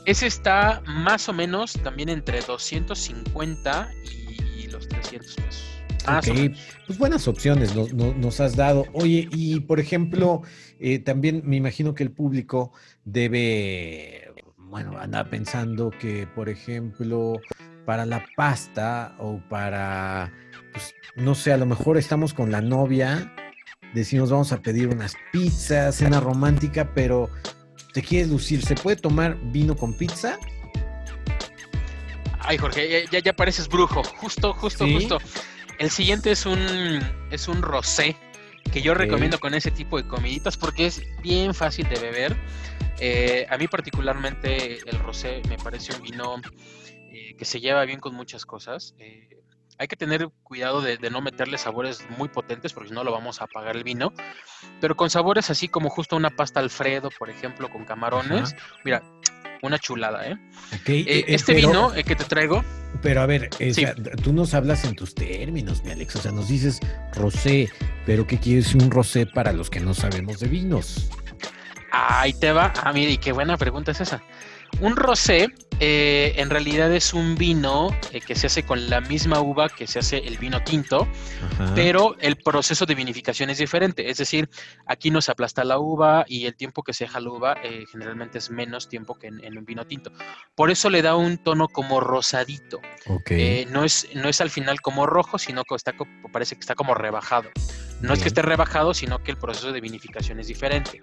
Ese 0.04 0.26
está 0.26 0.82
más 0.86 1.28
o 1.28 1.32
menos 1.32 1.74
también 1.84 2.08
entre 2.08 2.40
250 2.40 3.90
y 4.58 4.66
los 4.66 4.88
300 4.88 5.34
pesos. 5.36 5.64
Más 6.04 6.26
o 6.26 6.30
Ok, 6.32 6.36
menos. 6.36 6.58
pues 6.84 6.98
buenas 6.98 7.28
opciones 7.28 7.76
nos, 7.76 7.92
nos- 7.94 8.16
nos 8.16 8.40
has 8.40 8.56
dado. 8.56 8.86
Oye, 8.92 9.28
y 9.30 9.60
por 9.60 9.78
ejemplo, 9.78 10.42
eh, 10.80 10.98
también 10.98 11.42
me 11.44 11.54
imagino 11.54 11.94
que 11.94 12.02
el 12.02 12.10
público 12.10 12.72
debe, 13.04 14.32
bueno, 14.56 14.98
anda 14.98 15.30
pensando 15.30 15.90
que, 16.00 16.26
por 16.34 16.48
ejemplo, 16.48 17.40
para 17.86 18.04
la 18.04 18.24
pasta 18.36 19.14
o 19.20 19.40
para, 19.48 20.32
pues, 20.72 20.92
no 21.14 21.36
sé, 21.36 21.52
a 21.52 21.56
lo 21.56 21.66
mejor 21.66 21.98
estamos 21.98 22.34
con 22.34 22.50
la 22.50 22.60
novia, 22.62 23.32
decimos 23.94 24.31
vamos 24.31 24.53
a 24.53 24.61
pedir 24.61 24.88
unas 24.88 25.16
pizzas, 25.33 25.96
cena 25.96 26.20
romántica, 26.20 26.92
pero 26.94 27.31
te 27.92 28.03
quieres 28.03 28.29
lucir, 28.29 28.64
¿se 28.64 28.74
puede 28.74 28.96
tomar 28.96 29.37
vino 29.50 29.76
con 29.76 29.94
pizza? 29.94 30.38
Ay, 32.40 32.59
Jorge, 32.59 33.07
ya, 33.11 33.18
ya, 33.20 33.33
pareces 33.33 33.68
brujo. 33.68 34.03
Justo, 34.03 34.53
justo, 34.55 34.85
¿Sí? 34.85 34.94
justo. 34.94 35.18
El 35.79 35.90
siguiente 35.90 36.31
es 36.31 36.46
un, 36.46 36.59
es 37.31 37.48
un 37.48 37.62
rosé 37.62 38.16
que 38.72 38.83
yo 38.83 38.94
recomiendo 38.94 39.38
con 39.38 39.55
ese 39.55 39.70
tipo 39.70 39.96
de 39.96 40.07
comiditas 40.07 40.57
porque 40.57 40.87
es 40.87 41.03
bien 41.22 41.55
fácil 41.55 41.88
de 41.88 41.98
beber. 41.98 42.37
Eh, 42.98 43.46
a 43.48 43.57
mí 43.57 43.66
particularmente 43.66 44.79
el 44.87 44.98
rosé 44.98 45.42
me 45.48 45.57
parece 45.57 45.94
un 45.94 46.03
vino 46.03 46.40
eh, 47.12 47.35
que 47.37 47.44
se 47.44 47.61
lleva 47.61 47.85
bien 47.85 48.00
con 48.00 48.14
muchas 48.14 48.44
cosas. 48.44 48.94
Eh, 48.98 49.39
hay 49.80 49.88
que 49.88 49.96
tener 49.96 50.28
cuidado 50.42 50.82
de, 50.82 50.98
de 50.98 51.08
no 51.08 51.22
meterle 51.22 51.56
sabores 51.56 52.04
muy 52.18 52.28
potentes 52.28 52.74
porque 52.74 52.90
si 52.90 52.94
no 52.94 53.02
lo 53.02 53.12
vamos 53.12 53.40
a 53.40 53.44
apagar 53.44 53.76
el 53.76 53.82
vino. 53.82 54.12
Pero 54.78 54.94
con 54.94 55.08
sabores 55.08 55.48
así 55.48 55.68
como 55.68 55.88
justo 55.88 56.16
una 56.16 56.28
pasta 56.28 56.60
Alfredo, 56.60 57.08
por 57.18 57.30
ejemplo, 57.30 57.70
con 57.70 57.86
camarones. 57.86 58.54
Mira, 58.84 59.02
una 59.62 59.78
chulada, 59.78 60.26
¿eh? 60.28 60.34
Ok, 60.74 60.88
Eh, 60.90 61.04
eh, 61.06 61.24
este 61.28 61.54
pero- 61.54 61.68
vino 61.68 61.94
eh, 61.94 62.04
que 62.04 62.14
te 62.14 62.24
traigo, 62.24 62.62
Pero 63.02 63.22
a 63.22 63.26
ver, 63.26 63.48
eh, 63.58 63.70
o 63.70 63.74
Sí. 63.74 63.80
sea, 63.82 63.94
tú 63.94 64.32
nos 64.34 64.52
hablas 64.52 64.84
en 64.84 64.94
tus 64.94 65.14
términos, 65.14 65.82
mi 65.82 65.92
Alex. 65.92 66.16
O 66.16 66.20
sea, 66.20 66.32
nos 66.32 66.48
dices 66.48 66.80
rosé, 67.14 67.70
pero 68.04 68.26
¿qué 68.26 68.38
quiere 68.38 68.60
decir 68.62 68.82
un 68.82 68.90
rosé 68.90 69.24
para 69.24 69.52
los 69.54 69.70
que 69.70 69.80
no 69.80 69.94
sabemos 69.94 70.40
de 70.40 70.48
vinos? 70.48 71.08
ahí 71.92 72.32
te 72.34 72.52
va. 72.52 72.72
Ah, 72.84 72.92
mire, 72.92 73.12
y 73.12 73.18
qué 73.18 73.32
buena 73.32 73.56
pregunta 73.56 73.92
es 73.92 74.00
esa. 74.00 74.22
Un 74.80 74.96
rosé 74.96 75.52
eh, 75.83 76.35
en 76.37 76.50
realidad 76.50 76.92
es 76.92 77.14
un 77.14 77.37
vino 77.37 77.88
eh, 78.12 78.20
que 78.20 78.35
se 78.35 78.48
hace 78.48 78.64
con 78.64 78.90
la 78.90 79.00
misma 79.00 79.40
uva 79.40 79.70
que 79.70 79.87
se 79.87 79.98
hace 80.00 80.18
el 80.18 80.37
vino 80.37 80.62
tinto, 80.62 81.09
Ajá. 81.42 81.72
pero 81.74 82.16
el 82.20 82.37
proceso 82.37 82.85
de 82.85 82.94
vinificación 82.94 83.48
es 83.48 83.56
diferente. 83.56 84.11
Es 84.11 84.18
decir, 84.18 84.50
aquí 84.85 85.11
no 85.11 85.22
se 85.22 85.33
aplasta 85.33 85.64
la 85.64 85.78
uva 85.78 86.26
y 86.28 86.44
el 86.44 86.54
tiempo 86.54 86.83
que 86.83 86.92
se 86.92 87.04
deja 87.04 87.18
la 87.20 87.30
uva 87.30 87.56
eh, 87.64 87.87
generalmente 87.90 88.37
es 88.37 88.50
menos 88.50 88.90
tiempo 88.90 89.14
que 89.14 89.28
en, 89.28 89.42
en 89.42 89.56
un 89.56 89.64
vino 89.64 89.87
tinto. 89.87 90.12
Por 90.54 90.70
eso 90.70 90.90
le 90.90 91.00
da 91.00 91.16
un 91.16 91.38
tono 91.38 91.66
como 91.66 92.00
rosadito. 92.00 92.80
No, 93.70 93.85
es, 93.85 94.06
no 94.14 94.28
es 94.28 94.40
al 94.42 94.50
final 94.50 94.83
como 94.83 95.06
rojo, 95.06 95.38
sino 95.38 95.64
que 95.64 95.74
está, 95.74 95.94
parece 96.30 96.56
que 96.56 96.61
está 96.61 96.74
como 96.74 96.94
rebajado. 96.94 97.48
No 98.02 98.12
es 98.12 98.20
que 98.20 98.28
esté 98.28 98.42
rebajado, 98.42 98.92
sino 98.92 99.22
que 99.22 99.30
el 99.30 99.38
proceso 99.38 99.72
de 99.72 99.80
vinificación 99.80 100.40
es 100.40 100.46
diferente. 100.46 101.00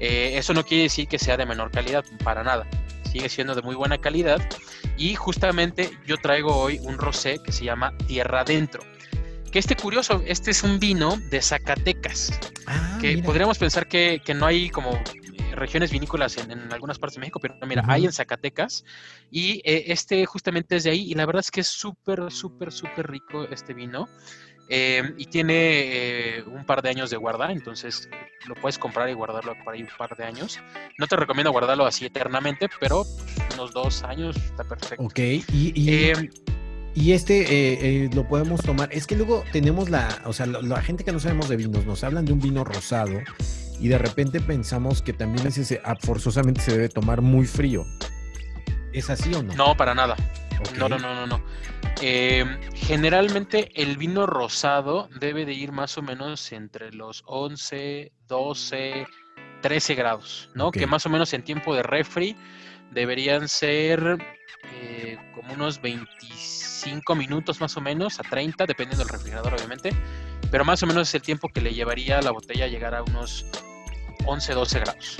Eso 0.00 0.54
no 0.54 0.64
quiere 0.64 0.84
decir 0.84 1.06
que 1.08 1.18
sea 1.18 1.36
de 1.36 1.46
menor 1.46 1.70
calidad, 1.70 2.04
para 2.22 2.42
nada. 2.42 2.66
Sigue 3.12 3.28
siendo 3.28 3.54
de 3.54 3.62
muy 3.62 3.74
buena 3.74 3.98
calidad. 3.98 4.40
Y 4.96 5.14
justamente 5.14 5.90
yo 6.06 6.16
traigo 6.18 6.54
hoy 6.56 6.78
un 6.82 6.98
rosé 6.98 7.38
que 7.44 7.52
se 7.52 7.64
llama 7.64 7.96
Tierra 8.06 8.40
Adentro. 8.40 8.82
Que 9.50 9.58
este 9.58 9.76
curioso, 9.76 10.22
este 10.26 10.50
es 10.50 10.62
un 10.62 10.78
vino 10.78 11.16
de 11.30 11.40
Zacatecas 11.40 12.38
Ah, 12.66 12.98
que 13.00 13.14
mira. 13.14 13.26
podríamos 13.26 13.56
pensar 13.56 13.86
que, 13.88 14.20
que 14.22 14.34
no 14.34 14.44
hay 14.44 14.68
como 14.68 14.90
eh, 14.92 15.54
regiones 15.54 15.90
vinícolas 15.90 16.36
en, 16.36 16.50
en 16.50 16.70
algunas 16.70 16.98
partes 16.98 17.14
de 17.14 17.20
México, 17.20 17.40
pero 17.40 17.54
mira, 17.66 17.82
hay 17.88 18.04
en 18.04 18.12
Zacatecas 18.12 18.84
y 19.30 19.62
eh, 19.64 19.84
este 19.86 20.26
justamente 20.26 20.76
es 20.76 20.84
de 20.84 20.90
ahí 20.90 21.10
y 21.10 21.14
la 21.14 21.24
verdad 21.24 21.40
es 21.40 21.50
que 21.50 21.62
es 21.62 21.68
súper, 21.68 22.30
súper, 22.30 22.70
súper 22.72 23.10
rico 23.10 23.44
este 23.50 23.72
vino 23.72 24.06
eh, 24.68 25.02
y 25.16 25.26
tiene 25.26 25.54
eh, 26.38 26.44
un 26.46 26.64
par 26.64 26.82
de 26.82 26.90
años 26.90 27.10
de 27.10 27.16
guarda, 27.16 27.50
entonces 27.52 28.08
lo 28.46 28.54
puedes 28.54 28.78
comprar 28.78 29.08
y 29.08 29.14
guardarlo 29.14 29.54
por 29.64 29.74
ahí 29.74 29.82
un 29.82 29.88
par 29.96 30.16
de 30.16 30.24
años. 30.24 30.60
No 30.98 31.06
te 31.06 31.16
recomiendo 31.16 31.50
guardarlo 31.52 31.86
así 31.86 32.04
eternamente, 32.06 32.68
pero 32.80 33.04
pues, 33.04 33.54
unos 33.54 33.72
dos 33.72 34.02
años 34.04 34.36
está 34.36 34.64
perfecto. 34.64 35.02
Ok, 35.04 35.18
y, 35.18 35.72
y, 35.74 35.90
Eh, 36.10 36.30
y 36.94 37.12
este 37.12 38.10
lo 38.12 38.26
podemos 38.26 38.60
tomar. 38.62 38.88
Es 38.92 39.06
que 39.06 39.14
luego 39.16 39.44
tenemos 39.52 39.88
la, 39.88 40.20
o 40.24 40.32
sea, 40.32 40.46
la 40.46 40.82
gente 40.82 41.04
que 41.04 41.12
no 41.12 41.20
sabemos 41.20 41.48
de 41.48 41.56
vinos 41.56 41.86
nos 41.86 42.02
hablan 42.04 42.24
de 42.24 42.32
un 42.32 42.40
vino 42.40 42.64
rosado 42.64 43.20
y 43.80 43.86
de 43.88 43.98
repente 43.98 44.40
pensamos 44.40 45.00
que 45.02 45.12
también 45.12 45.46
ese 45.46 45.64
se- 45.64 45.80
ah, 45.84 45.94
forzosamente 46.00 46.60
se 46.60 46.72
debe 46.72 46.88
tomar 46.88 47.20
muy 47.22 47.46
frío. 47.46 47.86
¿Es 48.92 49.10
así 49.10 49.32
o 49.34 49.42
no? 49.42 49.54
no, 49.54 49.76
para 49.76 49.94
nada. 49.94 50.16
No, 50.76 50.88
no, 50.88 50.98
no, 50.98 51.14
no, 51.14 51.26
no. 51.26 51.42
Eh, 52.00 52.44
generalmente 52.74 53.70
el 53.74 53.96
vino 53.96 54.26
rosado 54.26 55.08
debe 55.18 55.44
de 55.44 55.52
ir 55.52 55.72
más 55.72 55.98
o 55.98 56.02
menos 56.02 56.52
entre 56.52 56.92
los 56.92 57.22
11, 57.26 58.12
12, 58.28 59.06
13 59.62 59.94
grados, 59.94 60.50
¿no? 60.54 60.70
Que 60.70 60.86
más 60.86 61.06
o 61.06 61.10
menos 61.10 61.32
en 61.32 61.42
tiempo 61.42 61.74
de 61.74 61.82
refri 61.82 62.36
deberían 62.92 63.48
ser 63.48 64.18
eh, 64.74 65.18
como 65.34 65.54
unos 65.54 65.80
25 65.80 67.14
minutos 67.14 67.60
más 67.60 67.76
o 67.76 67.80
menos 67.80 68.20
a 68.20 68.22
30, 68.22 68.66
dependiendo 68.66 69.04
del 69.04 69.12
refrigerador 69.12 69.54
obviamente, 69.54 69.90
pero 70.50 70.64
más 70.64 70.82
o 70.82 70.86
menos 70.86 71.08
es 71.08 71.14
el 71.16 71.22
tiempo 71.22 71.48
que 71.48 71.60
le 71.60 71.74
llevaría 71.74 72.18
a 72.18 72.22
la 72.22 72.30
botella 72.30 72.66
a 72.66 72.68
llegar 72.68 72.94
a 72.94 73.02
unos 73.02 73.46
11, 74.24 74.54
12 74.54 74.80
grados. 74.80 75.18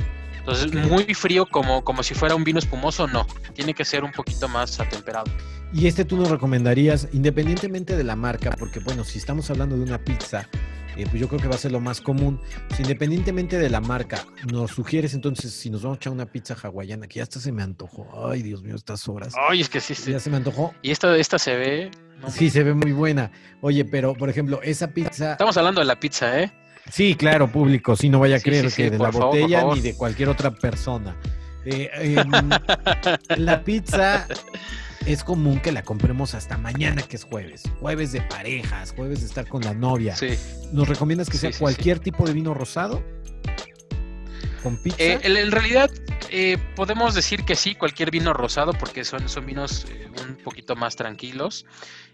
Entonces, 0.49 0.89
muy 0.89 1.05
frío 1.15 1.45
como, 1.45 1.85
como 1.85 2.03
si 2.03 2.15
fuera 2.15 2.35
un 2.35 2.43
vino 2.43 2.59
espumoso, 2.59 3.07
no. 3.07 3.27
Tiene 3.53 3.75
que 3.75 3.85
ser 3.85 4.03
un 4.03 4.13
poquito 4.13 4.49
más 4.49 4.81
atemperado. 4.81 5.31
Y 5.75 5.87
este 5.87 6.07
tú 6.07 6.17
nos 6.17 6.31
recomendarías, 6.31 7.09
independientemente 7.13 7.97
de 7.97 8.05
la 8.05 8.17
marca, 8.17 8.51
porque 8.59 8.81
bueno, 8.81 9.05
si 9.05 9.19
estamos 9.19 9.51
hablando 9.51 9.77
de 9.77 9.83
una 9.83 9.99
pizza, 9.99 10.49
eh, 10.97 11.07
pues 11.11 11.21
yo 11.21 11.29
creo 11.29 11.39
que 11.39 11.49
va 11.49 11.57
a 11.57 11.59
ser 11.59 11.73
lo 11.73 11.81
más 11.81 12.01
común. 12.01 12.41
Si 12.75 12.83
independientemente 12.83 13.59
de 13.59 13.69
la 13.69 13.83
marca, 13.83 14.25
nos 14.51 14.71
sugieres 14.71 15.13
entonces 15.13 15.53
si 15.53 15.69
nos 15.69 15.83
vamos 15.83 15.97
a 15.97 16.01
echar 16.01 16.15
una 16.15 16.25
pizza 16.25 16.57
hawaiana, 16.61 17.07
que 17.09 17.17
ya 17.17 17.25
hasta 17.25 17.41
se 17.41 17.53
me 17.53 17.63
antojó. 17.63 18.31
Ay, 18.31 18.43
Dios 18.43 18.63
mío, 18.63 18.75
estas 18.75 19.07
horas. 19.07 19.35
Ay, 19.51 19.61
es 19.61 19.69
que 19.69 19.81
sí, 19.81 19.95
sí. 19.95 20.13
Ya 20.13 20.19
se 20.19 20.31
me 20.31 20.39
antojó. 20.39 20.75
Y 20.81 20.93
esta, 20.93 21.15
esta 21.19 21.39
se 21.39 21.57
ve. 21.57 21.91
no, 22.23 22.31
Sí, 22.31 22.49
se 22.49 22.63
ve 22.63 22.73
muy 22.73 22.93
buena. 22.93 23.31
Oye, 23.61 23.85
pero 23.85 24.15
por 24.15 24.31
ejemplo, 24.31 24.63
esa 24.63 24.89
pizza. 24.89 25.33
Estamos 25.33 25.59
hablando 25.59 25.83
de 25.83 25.87
la 25.87 26.01
pizza, 26.01 26.41
¿eh? 26.41 26.51
Sí, 26.91 27.15
claro, 27.15 27.51
público, 27.51 27.97
sí, 27.97 28.09
no 28.09 28.19
vaya 28.19 28.37
a 28.37 28.39
Sí, 28.39 28.45
creer 28.45 28.65
sí, 28.65 28.71
sí, 28.71 28.83
que 28.83 28.91
de 28.91 28.99
la 28.99 29.13
favor, 29.13 29.27
botella 29.27 29.65
ni 29.75 29.81
de 29.81 29.95
cualquier 29.95 30.29
otra 30.29 30.51
persona. 30.51 31.17
Eh, 31.65 31.91
em, 31.95 32.51
la 33.37 33.63
pizza 33.63 34.27
es 35.07 35.25
común 35.25 35.61
que 35.61 35.73
la 35.73 35.83
compremos 35.83 36.35
hasta 36.35 36.57
mañana, 36.57 37.03
que 37.03 37.17
es 37.17 37.25
jueves. 37.25 37.63
Jueves 37.81 38.13
de 38.13 38.21
parejas, 38.23 38.93
jueves 38.95 39.21
de 39.21 39.27
estar 39.27 39.47
con 39.47 39.63
la 39.63 39.75
novia. 39.75 40.15
¿Nos 40.73 40.89
recomiendas 40.89 41.29
que 41.29 41.39
sea 41.39 41.51
cualquier 41.59 41.99
tipo 41.99 42.27
de 42.27 42.33
vino 42.33 42.55
rosado? 42.55 43.03
¿Con 44.63 44.77
pizza? 44.77 44.97
Eh, 44.99 45.19
en, 45.23 45.37
en 45.37 45.51
realidad, 45.51 45.91
eh, 46.31 46.59
podemos 46.75 47.15
decir 47.15 47.45
que 47.45 47.57
sí, 47.57 47.75
cualquier 47.75 48.11
vino 48.11 48.33
rosado, 48.33 48.73
porque 48.73 49.05
son, 49.05 49.29
son 49.29 49.47
vinos 49.47 49.87
eh, 49.91 50.09
un 50.27 50.37
poquito 50.37 50.77
más 50.77 50.97
tranquilos. 50.97 51.65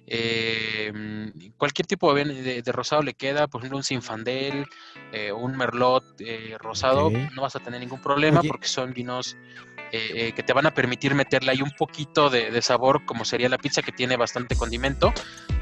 Eh, 0.06 0.92
mm, 0.94 1.52
cualquier 1.56 1.86
tipo 1.86 2.12
de, 2.14 2.24
de- 2.24 2.62
de 2.62 2.72
rosado 2.72 3.02
le 3.02 3.14
queda, 3.14 3.46
por 3.46 3.60
ejemplo, 3.60 3.78
un 3.78 3.84
Sinfandel, 3.84 4.66
eh, 5.12 5.32
un 5.32 5.56
Merlot 5.56 6.04
eh, 6.20 6.56
rosado, 6.58 7.10
no 7.34 7.42
vas 7.42 7.56
a 7.56 7.60
tener 7.60 7.80
ningún 7.80 8.00
problema 8.00 8.40
Oye. 8.40 8.48
porque 8.48 8.68
son 8.68 8.92
vinos 8.92 9.36
eh, 9.92 10.10
eh, 10.14 10.32
que 10.32 10.42
te 10.42 10.52
van 10.52 10.66
a 10.66 10.74
permitir 10.74 11.14
meterle 11.14 11.52
ahí 11.52 11.62
un 11.62 11.70
poquito 11.70 12.28
de, 12.28 12.50
de 12.50 12.62
sabor, 12.62 13.04
como 13.06 13.24
sería 13.24 13.48
la 13.48 13.58
pizza 13.58 13.80
que 13.80 13.92
tiene 13.92 14.16
bastante 14.16 14.56
condimento, 14.56 15.12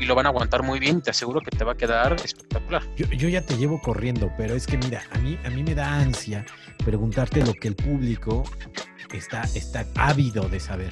y 0.01 0.07
lo 0.07 0.15
van 0.15 0.27
a 0.27 0.31
aguantar 0.31 0.63
muy 0.63 0.81
bien. 0.81 0.99
y 0.99 1.03
Te 1.03 1.11
aseguro 1.11 1.41
que 1.41 1.51
te 1.51 1.65
va 1.65 1.73
a 1.73 1.77
quedar 1.77 2.15
espectacular. 2.25 2.83
Yo, 2.97 3.07
yo 3.11 3.29
ya 3.29 3.43
te 3.45 3.57
llevo 3.57 3.81
corriendo, 3.81 4.33
pero 4.39 4.55
es 4.55 4.67
que 4.67 4.79
mira, 4.79 5.05
a 5.13 5.19
mí, 5.19 5.39
a 5.45 5.51
mí 5.51 5.63
me 5.63 5.75
da 5.75 5.95
ansia 6.01 6.45
preguntarte 6.85 7.45
lo 7.45 7.53
que 7.55 7.69
el 7.69 7.77
público 7.77 8.43
está, 9.13 9.43
está 9.55 9.87
ávido 9.97 10.49
de 10.49 10.59
saber. 10.61 10.91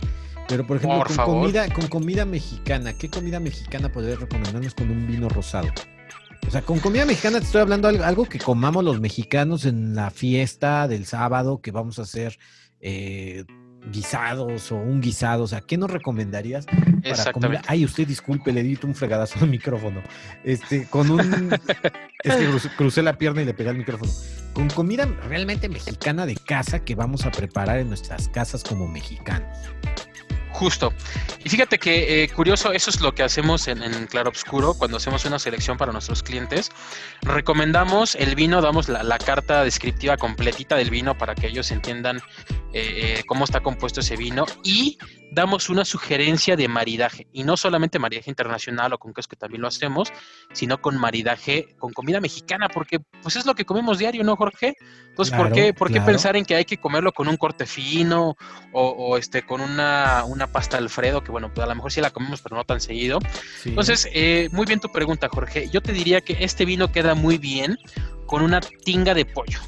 Pero 0.51 0.67
por 0.67 0.79
ejemplo, 0.79 0.99
Por 0.99 1.07
con, 1.07 1.17
favor. 1.17 1.41
comida, 1.43 1.73
con 1.73 1.87
comida 1.87 2.25
mexicana, 2.25 2.93
¿qué 2.93 3.09
comida 3.09 3.39
mexicana 3.39 3.91
podrías 3.91 4.19
recomendarnos 4.19 4.75
con 4.75 4.91
un 4.91 5.07
vino 5.07 5.29
rosado? 5.29 5.69
O 6.47 6.51
sea, 6.51 6.63
con 6.63 6.81
comida 6.81 7.05
mexicana 7.05 7.39
te 7.39 7.45
estoy 7.45 7.61
hablando 7.61 7.87
algo, 7.87 8.03
algo 8.03 8.25
que 8.25 8.41
comamos 8.41 8.83
los 8.83 9.01
mexicanos 9.01 9.65
en 9.65 9.95
la 9.95 10.11
fiesta 10.11 10.89
del 10.89 11.07
sábado, 11.07 11.61
que 11.61 11.71
vamos 11.71 12.01
a 12.01 12.03
hacer 12.03 12.37
eh, 12.81 13.45
guisados 13.93 14.73
o 14.73 14.77
un 14.77 15.01
guisado. 15.01 15.45
O 15.45 15.47
sea, 15.47 15.61
¿qué 15.61 15.79
nos 15.79 15.89
recomendarías 15.89 16.67
para 16.67 17.33
comida? 17.33 17.63
Ay, 17.69 17.85
usted 17.85 18.09
disculpe, 18.09 18.53
le 18.53 18.65
di 18.65 18.77
un 18.83 18.97
fregadazo 18.97 19.39
al 19.41 19.49
micrófono. 19.49 20.03
Este, 20.43 20.87
con 20.87 21.13
un. 21.13 21.53
es 22.25 22.35
que 22.35 22.69
crucé 22.77 23.05
la 23.05 23.17
pierna 23.17 23.43
y 23.43 23.45
le 23.45 23.55
pegué 23.55 23.71
al 23.71 23.79
micrófono. 23.79 24.11
Con 24.53 24.69
comida 24.69 25.07
realmente 25.29 25.69
mexicana 25.69 26.27
de 26.27 26.35
casa 26.35 26.81
que 26.81 26.97
vamos 26.97 27.25
a 27.25 27.31
preparar 27.31 27.79
en 27.79 27.87
nuestras 27.87 28.29
casas 28.29 28.65
como 28.65 28.89
mexicanos. 28.89 29.57
Justo. 30.53 30.93
Y 31.45 31.49
fíjate 31.49 31.79
que 31.79 32.25
eh, 32.25 32.29
curioso, 32.29 32.73
eso 32.73 32.91
es 32.91 33.01
lo 33.01 33.15
que 33.15 33.23
hacemos 33.23 33.69
en, 33.69 33.83
en 33.83 34.07
Clarobscuro 34.07 34.75
cuando 34.75 34.97
hacemos 34.97 35.25
una 35.25 35.39
selección 35.39 35.79
para 35.79 35.93
nuestros 35.93 36.23
clientes. 36.23 36.71
Recomendamos 37.23 38.15
el 38.15 38.35
vino, 38.35 38.61
damos 38.61 38.89
la, 38.89 39.03
la 39.03 39.19
carta 39.19 39.65
descriptiva 39.65 40.17
completita 40.17 40.77
del 40.77 40.91
vino 40.91 41.17
para 41.17 41.35
que 41.35 41.47
ellos 41.47 41.71
entiendan 41.71 42.19
eh, 42.73 43.19
eh, 43.19 43.23
cómo 43.27 43.45
está 43.45 43.61
compuesto 43.61 44.01
ese 44.01 44.17
vino 44.17 44.47
y 44.63 44.99
damos 45.33 45.69
una 45.69 45.85
sugerencia 45.85 46.57
de 46.57 46.69
maridaje. 46.69 47.27
Y 47.33 47.45
no 47.45 47.57
solamente 47.57 47.99
maridaje 47.99 48.31
internacional 48.31 48.93
o 48.93 48.99
con 48.99 49.15
queso 49.15 49.29
que 49.29 49.37
también 49.37 49.63
lo 49.63 49.69
hacemos, 49.69 50.13
sino 50.53 50.81
con 50.81 50.99
maridaje 50.99 51.75
con 51.79 51.93
comida 51.93 52.21
mexicana, 52.21 52.69
porque 52.69 53.01
pues 53.23 53.37
es 53.37 53.47
lo 53.47 53.55
que 53.55 53.65
comemos 53.65 53.99
diario, 53.99 54.25
¿no, 54.25 54.37
Jorge? 54.37 54.75
Entonces, 55.09 55.37
¿por 55.37 55.53
qué, 55.53 55.73
por 55.75 55.89
qué 55.89 55.95
claro. 55.95 56.07
pensar 56.07 56.37
en 56.37 56.45
que 56.45 56.55
hay 56.55 56.65
que 56.65 56.79
comerlo 56.79 57.13
con 57.13 57.29
un 57.29 57.37
corte 57.37 57.67
fino 57.67 58.37
o, 58.73 58.89
o, 58.89 59.17
este 59.17 59.43
con 59.43 59.61
una, 59.61 60.25
una 60.27 60.47
pasta 60.47 60.79
Alfredo, 60.79 61.23
que 61.23 61.31
bueno, 61.31 61.53
pues 61.53 61.65
a 61.65 61.69
lo 61.69 61.75
mejor 61.75 61.93
sí 61.93 62.01
la 62.01 62.11
comemos, 62.11 62.41
pero 62.43 62.57
no 62.57 62.65
tan 62.65 62.81
seguido. 62.81 63.19
Sí. 63.63 63.71
Entonces, 63.71 64.09
eh, 64.13 64.49
muy 64.53 64.67
bien 64.67 64.81
tu 64.81 64.91
pregunta, 64.91 65.29
Jorge. 65.29 65.69
Yo 65.71 65.81
te 65.81 65.93
diría 65.93 66.21
que 66.21 66.37
este 66.41 66.65
vino 66.65 66.91
queda 66.93 67.15
muy 67.15 67.39
bien 67.39 67.79
con 68.27 68.43
una 68.43 68.61
tinga 68.61 69.15
de 69.15 69.25
pollo. 69.25 69.59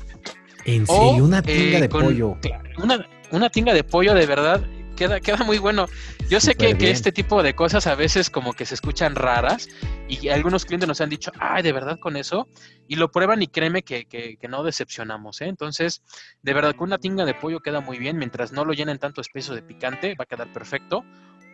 en 0.64 0.84
o, 0.88 1.08
serio, 1.10 1.24
una 1.24 1.42
tinga 1.42 1.78
eh, 1.78 1.80
de 1.82 1.88
con- 1.88 2.04
pollo. 2.04 2.38
Una, 2.78 3.06
una 3.30 3.50
tinga 3.50 3.74
de 3.74 3.84
pollo 3.84 4.14
de 4.14 4.26
verdad 4.26 4.62
queda, 4.96 5.20
queda 5.20 5.44
muy 5.44 5.58
bueno. 5.58 5.86
Yo 6.28 6.40
sé 6.40 6.54
que, 6.54 6.66
Súper 6.68 6.78
que 6.78 6.90
este 6.90 7.12
tipo 7.12 7.42
de 7.42 7.54
cosas 7.54 7.86
a 7.86 7.94
veces 7.94 8.30
como 8.30 8.52
que 8.52 8.66
se 8.66 8.74
escuchan 8.74 9.14
raras 9.14 9.68
y 10.08 10.28
algunos 10.28 10.64
clientes 10.64 10.88
nos 10.88 11.00
han 11.00 11.10
dicho, 11.10 11.30
ay, 11.38 11.62
de 11.62 11.72
verdad 11.72 11.98
con 11.98 12.16
eso, 12.16 12.48
y 12.88 12.96
lo 12.96 13.10
prueban 13.10 13.42
y 13.42 13.48
créeme 13.48 13.82
que, 13.82 14.04
que- 14.06 14.36
que 14.36 14.48
no 14.48 14.62
decepcionamos, 14.62 15.40
¿eh? 15.40 15.46
Entonces, 15.46 16.02
de 16.42 16.54
verdad, 16.54 16.74
con 16.74 16.88
una 16.88 16.98
tinga 16.98 17.24
de 17.24 17.34
pollo 17.34 17.60
queda 17.60 17.80
muy 17.80 17.98
bien, 17.98 18.18
mientras 18.18 18.52
no 18.52 18.64
lo 18.64 18.72
llenen 18.72 18.98
tanto 18.98 19.20
espeso 19.20 19.54
de 19.54 19.62
picante, 19.62 20.14
va 20.18 20.24
a 20.24 20.26
quedar 20.26 20.52
perfecto. 20.52 21.04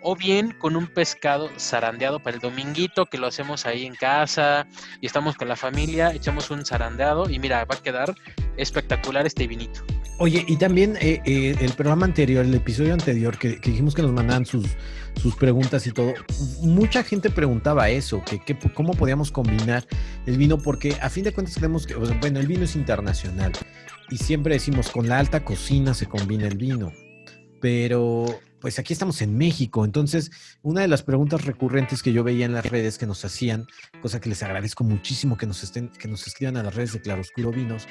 O 0.03 0.16
bien 0.16 0.55
con 0.59 0.76
un 0.76 0.86
pescado 0.86 1.51
zarandeado 1.59 2.20
para 2.20 2.36
el 2.36 2.40
dominguito, 2.40 3.07
que 3.07 3.18
lo 3.18 3.26
hacemos 3.26 3.66
ahí 3.66 3.84
en 3.84 3.94
casa 3.94 4.66
y 5.01 5.07
estamos 5.07 5.36
con 5.36 5.49
la 5.49 5.57
familia, 5.57 6.12
echamos 6.12 6.51
un 6.51 6.64
zarandeado 6.64 7.28
y 7.28 7.38
mira, 7.38 7.64
va 7.64 7.74
a 7.74 7.82
quedar 7.82 8.14
espectacular 8.57 9.26
este 9.26 9.46
vinito. 9.46 9.80
Oye, 10.20 10.44
y 10.49 10.57
también 10.57 10.96
eh, 11.01 11.22
eh, 11.24 11.55
el 11.61 11.72
programa 11.74 12.05
anterior, 12.05 12.44
el 12.44 12.55
episodio 12.55 12.92
anterior, 12.92 13.38
que, 13.38 13.61
dijimos 13.62 13.94
que 13.94 14.03
nos 14.03 14.11
mandaban 14.11 14.44
sus, 14.44 14.66
sus 15.14 15.36
preguntas 15.36 15.86
y 15.86 15.92
todo, 15.92 16.12
mucha 16.61 17.05
gente 17.05 17.30
preguntaba 17.30 17.88
eso, 17.88 18.22
que, 18.24 18.40
que 18.40 18.59
cómo 18.74 18.94
podíamos 18.94 19.30
combinar 19.30 19.86
el 20.26 20.36
vino, 20.36 20.59
porque 20.59 20.96
a 21.01 21.09
fin 21.09 21.22
de 21.22 21.32
cuentas 21.32 21.55
creemos 21.55 21.86
que, 21.86 21.94
bueno, 21.94 22.40
el 22.40 22.49
vino 22.49 22.64
es 22.64 22.74
internacional 22.74 23.53
y 24.11 24.16
siempre 24.16 24.55
decimos, 24.55 24.90
con 24.90 25.09
la 25.09 25.20
alta 25.20 25.44
cocina 25.44 25.94
se 25.94 26.07
combina 26.07 26.49
el 26.49 26.57
vino, 26.57 26.92
pero 27.61 28.26
pues 28.61 28.78
aquí 28.78 28.92
estamos 28.92 29.22
en 29.22 29.36
México, 29.36 29.84
entonces 29.84 30.30
una 30.62 30.80
de 30.80 30.88
las 30.88 31.02
preguntas 31.02 31.44
recurrentes 31.44 32.02
que 32.02 32.12
yo 32.12 32.24
veía 32.24 32.46
en 32.46 32.52
las 32.52 32.66
redes 32.66 32.98
que 32.98 33.06
nos 33.06 33.24
hacían, 33.24 33.66
cosa 34.02 34.20
que 34.20 34.28
les 34.28 34.42
agradezco 34.42 34.84
muchísimo 34.84 35.36
que 35.36 35.46
nos 35.46 35.62
estén, 35.62 35.88
que 35.88 36.09
nos 36.09 36.26
escriban 36.26 36.56
a 36.56 36.62
las 36.62 36.74
redes 36.74 36.92
de 36.92 37.00
Claroscuro 37.00 37.50
Vinos, 37.50 37.86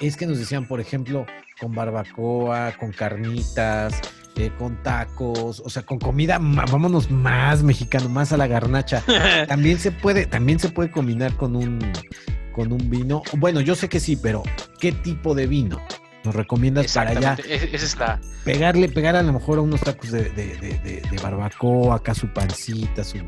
es 0.00 0.16
que 0.16 0.26
nos 0.26 0.38
decían, 0.38 0.66
por 0.66 0.80
ejemplo, 0.80 1.26
con 1.60 1.72
barbacoa, 1.72 2.72
con 2.78 2.92
carnitas, 2.92 4.00
eh, 4.36 4.50
con 4.58 4.82
tacos, 4.82 5.60
o 5.64 5.70
sea, 5.70 5.84
con 5.84 5.98
comida, 5.98 6.38
vámonos 6.40 7.10
más 7.10 7.62
mexicano, 7.62 8.08
más 8.08 8.32
a 8.32 8.36
la 8.36 8.46
garnacha. 8.46 9.02
También 9.48 9.78
se 9.78 9.92
puede, 9.92 10.26
también 10.26 10.58
se 10.58 10.70
puede 10.70 10.90
combinar 10.90 11.36
con 11.36 11.54
un, 11.54 11.78
con 12.52 12.72
un 12.72 12.90
vino. 12.90 13.22
Bueno, 13.38 13.60
yo 13.60 13.74
sé 13.74 13.88
que 13.88 14.00
sí, 14.00 14.16
pero 14.16 14.42
¿qué 14.80 14.92
tipo 14.92 15.34
de 15.34 15.46
vino 15.46 15.80
nos 16.24 16.34
recomiendas 16.34 16.92
para 16.94 17.10
allá? 17.10 17.36
Esa 17.46 17.74
es 17.74 17.96
la, 17.98 18.20
Pegarle, 18.44 18.88
pegar 18.88 19.14
a 19.16 19.22
lo 19.22 19.32
mejor 19.32 19.58
a 19.58 19.62
unos 19.62 19.80
tacos 19.80 20.10
de, 20.10 20.30
de, 20.30 20.56
de, 20.56 20.78
de- 20.78 21.00
de 21.10 21.16
barbacoa, 21.22 21.96
acá 21.96 22.14
su 22.14 22.28
pancita, 22.32 23.04
su. 23.04 23.18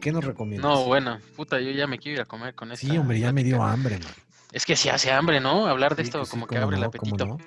¿Qué 0.00 0.10
nos 0.12 0.24
recomiendas? 0.24 0.68
No, 0.70 0.84
bueno, 0.84 1.18
puta, 1.36 1.60
yo 1.60 1.70
ya 1.70 1.86
me 1.86 1.98
quiero 1.98 2.16
ir 2.16 2.22
a 2.22 2.24
comer 2.24 2.54
con 2.54 2.72
esta. 2.72 2.86
Sí, 2.86 2.96
hombre, 2.98 3.20
ya 3.20 3.32
me 3.32 3.44
dio 3.44 3.62
hambre, 3.62 3.98
man. 3.98 4.08
Es 4.52 4.66
que 4.66 4.76
sí 4.76 4.88
hace 4.88 5.10
hambre, 5.10 5.40
¿no? 5.40 5.66
Hablar 5.66 5.94
de 5.96 6.02
Sí, 6.02 6.08
esto 6.08 6.24
sí, 6.24 6.30
como 6.30 6.46
que 6.46 6.58
abre 6.58 6.76
el 6.76 6.82
no, 6.82 6.88
apetito. 6.88 7.24
no. 7.26 7.38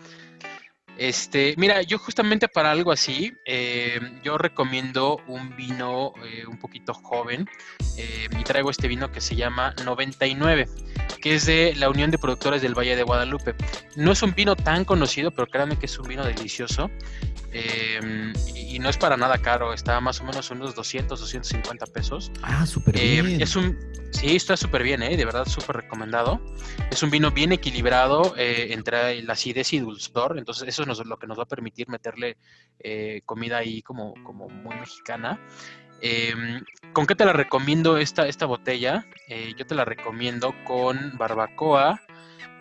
Este, 0.97 1.55
mira, 1.57 1.81
yo 1.81 1.97
justamente 1.97 2.47
para 2.47 2.71
algo 2.71 2.91
así, 2.91 3.33
eh, 3.45 3.99
yo 4.23 4.37
recomiendo 4.37 5.21
un 5.27 5.55
vino 5.55 6.13
eh, 6.23 6.45
un 6.47 6.57
poquito 6.57 6.93
joven 6.93 7.49
eh, 7.97 8.27
y 8.39 8.43
traigo 8.43 8.69
este 8.69 8.87
vino 8.87 9.11
que 9.11 9.19
se 9.19 9.35
llama 9.35 9.75
99, 9.83 10.67
que 11.21 11.35
es 11.35 11.45
de 11.45 11.73
la 11.75 11.89
Unión 11.89 12.11
de 12.11 12.17
Productores 12.17 12.61
del 12.61 12.75
Valle 12.75 12.95
de 12.95 13.03
Guadalupe. 13.03 13.55
No 13.97 14.13
es 14.13 14.21
un 14.23 14.33
vino 14.33 14.55
tan 14.55 14.85
conocido, 14.85 15.31
pero 15.31 15.47
créanme 15.47 15.77
que 15.77 15.87
es 15.87 15.99
un 15.99 16.07
vino 16.07 16.23
delicioso. 16.23 16.89
Eh, 17.57 18.33
y, 18.53 18.79
no 18.79 18.89
es 18.89 18.97
para 18.97 19.15
nada 19.15 19.37
caro, 19.37 19.71
está 19.73 19.99
más 20.01 20.19
o 20.19 20.25
menos 20.25 20.51
unos 20.51 20.75
200, 20.75 21.17
250 21.19 21.85
pesos. 21.87 22.29
Ah, 22.43 22.65
súper 22.65 22.97
Eh, 22.97 23.21
bien. 23.21 23.41
es 23.41 23.55
un, 23.55 23.79
sí, 24.11 24.35
está 24.35 24.57
súper 24.57 24.83
bien, 24.83 25.01
¿eh? 25.01 25.15
de 25.15 25.23
verdad 25.23 25.45
súper 25.47 25.77
recomendado. 25.77 26.41
Es 26.91 27.01
un 27.01 27.09
vino 27.09 27.31
bien 27.31 27.53
equilibrado 27.53 28.35
eh, 28.37 28.73
entre 28.73 29.21
la 29.23 29.33
acidez 29.33 29.71
y 29.71 29.79
dulzor, 29.79 30.37
entonces 30.37 30.67
eso 30.67 30.83
es 30.83 31.05
lo 31.05 31.17
que 31.17 31.27
nos 31.27 31.39
va 31.39 31.43
a 31.43 31.47
permitir 31.47 31.87
meterle 31.87 32.35
eh, 32.79 33.21
comida 33.25 33.57
ahí 33.59 33.81
como, 33.81 34.13
como 34.23 34.49
muy 34.49 34.75
mexicana. 34.75 35.39
Em, 36.01 36.63
¿Con 36.93 37.05
qué 37.07 37.15
te 37.15 37.25
la 37.25 37.33
recomiendo 37.33 37.97
esta, 37.97 38.27
esta 38.27 38.45
botella? 38.45 39.05
Eh, 39.27 39.53
yo 39.57 39.65
te 39.65 39.75
la 39.75 39.85
recomiendo 39.85 40.53
con 40.63 41.17
barbacoa. 41.17 42.01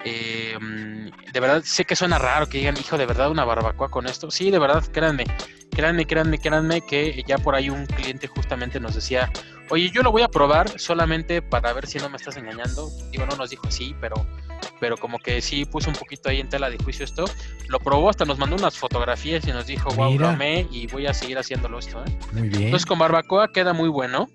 em, 0.05 1.11
de 1.32 1.41
verdad, 1.41 1.62
sé 1.64 1.85
que 1.85 1.97
suena 1.97 2.18
raro 2.18 2.49
que 2.49 2.59
digan, 2.59 2.76
hijo, 2.78 2.99
de 2.99 3.07
verdad 3.07 3.30
una 3.30 3.45
barbacoa 3.45 3.91
con 3.91 4.07
esto. 4.07 4.30
Sí, 4.30 4.51
de 4.51 4.59
verdad, 4.59 4.85
créanme, 4.93 5.24
créanme, 5.70 6.07
créanme, 6.07 6.39
créanme 6.39 6.80
que 6.82 7.22
ya 7.26 7.39
por 7.39 7.55
ahí 7.55 7.70
un 7.70 7.87
cliente 7.87 8.26
justamente 8.26 8.80
nos 8.80 8.95
decía, 8.95 9.30
oye, 9.70 9.91
yo 9.91 10.03
lo 10.03 10.12
voy 10.12 10.22
a 10.22 10.28
probar 10.28 10.78
solamente 10.78 11.43
para 11.43 11.72
ver 11.72 11.87
si 11.87 11.99
no 11.99 12.09
me 12.11 12.16
estás 12.16 12.37
engañando. 12.37 12.91
Digo, 13.11 13.26
no 13.26 13.37
nos 13.37 13.51
dijo 13.51 13.70
sí, 13.70 13.95
pero, 14.01 14.14
pero 14.81 14.97
como 14.97 15.18
que 15.18 15.41
sí 15.41 15.64
puso 15.64 15.91
un 15.91 15.97
poquito 15.97 16.29
ahí 16.29 16.41
en 16.41 16.49
tela 16.49 16.70
de 16.70 16.79
juicio 16.79 17.05
esto. 17.05 17.25
Lo 17.68 17.79
probó, 17.81 18.11
hasta 18.11 18.25
nos 18.25 18.39
mandó 18.39 18.57
unas 18.57 18.77
fotografías 18.77 19.47
y 19.47 19.53
nos 19.53 19.66
dijo, 19.66 19.91
wow, 19.95 20.18
lo 20.18 20.29
amé 20.29 20.66
y 20.70 20.87
voy 20.87 21.07
a 21.07 21.14
seguir 21.14 21.39
haciéndolo 21.39 21.79
esto. 21.79 22.03
¿eh? 22.05 22.18
Muy 22.33 22.49
bien. 22.49 22.64
Entonces 22.64 22.87
con 22.87 22.99
barbacoa 22.99 23.53
queda 23.53 23.72
muy 23.72 23.89
bueno. 23.89 24.29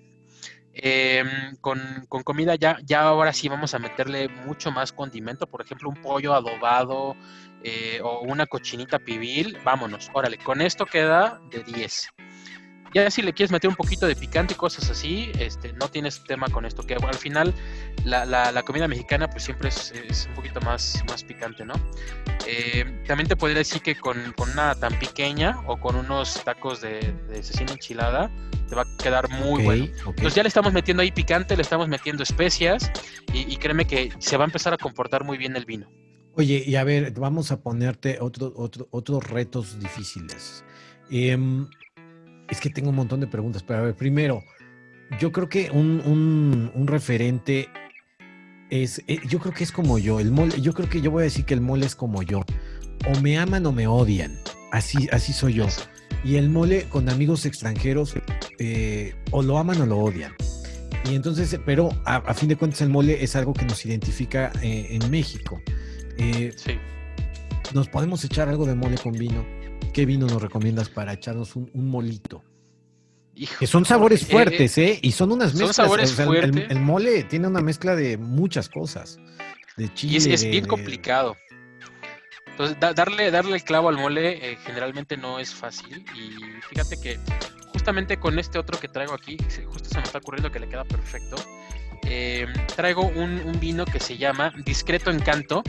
Em, 0.72 1.56
con, 1.60 1.80
con 2.08 2.22
comida 2.22 2.54
ya, 2.54 2.78
ya 2.84 3.02
ahora 3.02 3.32
sí 3.32 3.48
vamos 3.48 3.74
a 3.74 3.80
meterle 3.80 4.28
mucho 4.28 4.70
más 4.70 4.92
condimento, 4.92 5.48
por 5.48 5.60
ejemplo 5.60 5.88
un 5.88 5.96
pollo 5.96 6.32
adobado 6.32 7.16
eh, 7.62 8.00
o 8.02 8.20
una 8.20 8.46
cochinita 8.46 9.00
pibil, 9.00 9.58
vámonos, 9.64 10.10
órale, 10.14 10.38
con 10.38 10.62
esto 10.62 10.86
queda 10.86 11.40
de 11.50 11.64
10. 11.64 12.08
Ya 12.92 13.10
si 13.10 13.22
le 13.22 13.32
quieres 13.32 13.52
meter 13.52 13.70
un 13.70 13.76
poquito 13.76 14.06
de 14.06 14.16
picante 14.16 14.54
y 14.54 14.56
cosas 14.56 14.90
así, 14.90 15.30
este, 15.38 15.72
no 15.74 15.88
tienes 15.88 16.24
tema 16.24 16.48
con 16.48 16.64
esto, 16.64 16.82
que 16.82 16.94
al 16.94 17.14
final 17.14 17.54
la, 18.04 18.24
la- 18.24 18.50
la 18.50 18.62
comida 18.62 18.88
mexicana 18.88 19.28
pues 19.30 19.44
siempre 19.44 19.68
es, 19.68 19.92
es 19.92 20.26
un 20.26 20.34
poquito 20.34 20.60
más, 20.62 21.02
más 21.08 21.22
picante, 21.22 21.64
¿no? 21.64 21.74
Eh, 22.46 23.02
también 23.06 23.28
te 23.28 23.36
podría 23.36 23.58
decir 23.58 23.80
que 23.82 23.94
con, 23.94 24.32
con 24.36 24.50
una 24.50 24.74
tan 24.74 24.98
pequeña 24.98 25.60
o 25.66 25.78
con 25.78 25.94
unos 25.96 26.42
tacos 26.44 26.80
de, 26.80 27.14
de 27.28 27.42
cecina 27.42 27.72
enchilada 27.72 28.30
te 28.68 28.74
va 28.74 28.82
a 28.82 28.96
quedar 29.02 29.28
muy 29.30 29.62
bueno. 29.62 29.84
ok. 29.84 30.08
Entonces 30.16 30.34
ya 30.34 30.42
le 30.42 30.48
estamos 30.48 30.72
metiendo 30.72 31.02
ahí 31.02 31.12
picante, 31.12 31.54
le 31.56 31.62
estamos 31.62 31.86
metiendo 31.88 32.22
especias 32.22 32.90
y, 33.32 33.52
y 33.52 33.56
créeme 33.56 33.86
que 33.86 34.12
se 34.18 34.36
va 34.36 34.44
a 34.44 34.46
empezar 34.46 34.72
a 34.74 34.78
comportar 34.78 35.22
muy 35.24 35.38
bien 35.38 35.54
el 35.56 35.64
vino. 35.64 35.88
Oye, 36.34 36.62
y 36.66 36.76
a 36.76 36.84
ver, 36.84 37.12
vamos 37.12 37.50
a 37.52 37.60
ponerte 37.60 38.18
otro, 38.20 38.52
otro, 38.56 38.88
otros 38.90 39.28
retos 39.28 39.78
difíciles. 39.80 40.64
Em, 41.10 41.66
es 42.50 42.60
que 42.60 42.70
tengo 42.70 42.90
un 42.90 42.96
montón 42.96 43.20
de 43.20 43.26
preguntas, 43.26 43.62
pero 43.62 43.80
a 43.80 43.82
ver, 43.82 43.94
primero, 43.94 44.42
yo 45.20 45.32
creo 45.32 45.48
que 45.48 45.70
un, 45.70 46.00
un- 46.04 46.70
un 46.74 46.86
referente 46.86 47.68
es, 48.70 49.02
eh, 49.08 49.18
yo 49.28 49.38
creo 49.40 49.52
que 49.54 49.64
es 49.64 49.72
como 49.72 49.98
yo, 49.98 50.20
el 50.20 50.30
mole, 50.30 50.60
yo 50.60 50.72
creo 50.72 50.88
que 50.88 51.00
yo 51.00 51.10
voy 51.10 51.22
a 51.22 51.24
decir 51.24 51.44
que 51.44 51.54
el 51.54 51.60
mole 51.60 51.86
es 51.86 51.94
como 51.96 52.22
yo, 52.22 52.40
o 53.12 53.20
me 53.20 53.38
aman 53.38 53.66
o 53.66 53.72
me 53.72 53.86
odian, 53.86 54.38
así, 54.72 55.08
así 55.12 55.32
soy 55.32 55.54
yo. 55.54 55.66
Y 56.22 56.36
el 56.36 56.50
mole 56.50 56.84
con 56.90 57.08
amigos 57.08 57.46
extranjeros, 57.46 58.14
eh, 58.58 59.14
o 59.30 59.42
lo 59.42 59.58
aman 59.58 59.80
o 59.80 59.86
lo 59.86 59.98
odian. 59.98 60.32
Y 61.10 61.14
entonces, 61.14 61.58
pero 61.64 61.88
a, 62.04 62.16
a 62.16 62.34
fin 62.34 62.48
de 62.50 62.56
cuentas 62.56 62.82
el 62.82 62.90
mole 62.90 63.24
es 63.24 63.34
algo 63.34 63.54
que 63.54 63.64
nos 63.64 63.84
identifica 63.86 64.52
eh, 64.62 64.88
en 65.00 65.10
México. 65.10 65.60
Sí. 66.56 66.78
nos 67.72 67.88
podemos 67.88 68.22
echar 68.24 68.50
algo 68.50 68.66
de 68.66 68.74
mole 68.74 68.98
con 68.98 69.12
vino. 69.12 69.42
¿Qué 69.92 70.06
vino 70.06 70.26
nos 70.26 70.40
recomiendas 70.40 70.88
para 70.88 71.12
echarnos 71.12 71.56
un, 71.56 71.70
un 71.74 71.88
molito? 71.90 72.42
Hijo, 73.34 73.56
Que 73.58 73.66
son 73.66 73.84
sabores 73.84 74.22
eh, 74.22 74.26
fuertes, 74.26 74.78
¿eh? 74.78 74.98
Y 75.02 75.12
son 75.12 75.32
unas 75.32 75.50
son 75.50 75.58
mezclas. 75.60 75.76
sabores 75.76 76.12
o 76.12 76.14
sea, 76.16 76.24
el- 76.26 76.30
el, 76.36 76.40
fuertes. 76.52 76.70
el 76.70 76.80
mole 76.80 77.24
tiene 77.24 77.48
una 77.48 77.60
mezcla 77.60 77.94
de 77.96 78.16
muchas 78.16 78.68
cosas. 78.68 79.18
De 79.76 79.92
chile. 79.94 80.12
Y 80.14 80.32
es, 80.34 80.44
bien 80.44 80.64
de- 80.64 80.68
complicado. 80.68 81.36
Entonces, 82.50 82.76
da- 82.78 82.92
darle, 82.92 83.30
darle 83.30 83.56
el 83.56 83.64
clavo 83.64 83.88
al 83.88 83.96
mole 83.96 84.52
eh, 84.52 84.58
generalmente 84.64 85.16
no 85.16 85.38
es 85.38 85.54
fácil. 85.54 86.04
Y 86.14 86.60
fíjate 86.68 87.00
que 87.00 87.18
justamente 87.72 88.18
con 88.18 88.38
este 88.38 88.58
otro 88.58 88.78
que 88.78 88.88
traigo 88.88 89.14
aquí, 89.14 89.38
justo 89.66 89.88
se 89.88 89.96
me 89.96 90.02
está 90.02 90.18
ocurriendo 90.18 90.50
que 90.52 90.58
le 90.60 90.68
queda 90.68 90.84
perfecto. 90.84 91.36
eh, 92.04 92.46
traigo 92.76 93.02
un, 93.06 93.40
un 93.44 93.60
vino 93.60 93.84
que 93.84 94.00
se 94.00 94.18
llama 94.18 94.52
Discreto 94.64 95.10
Encanto 95.10 95.62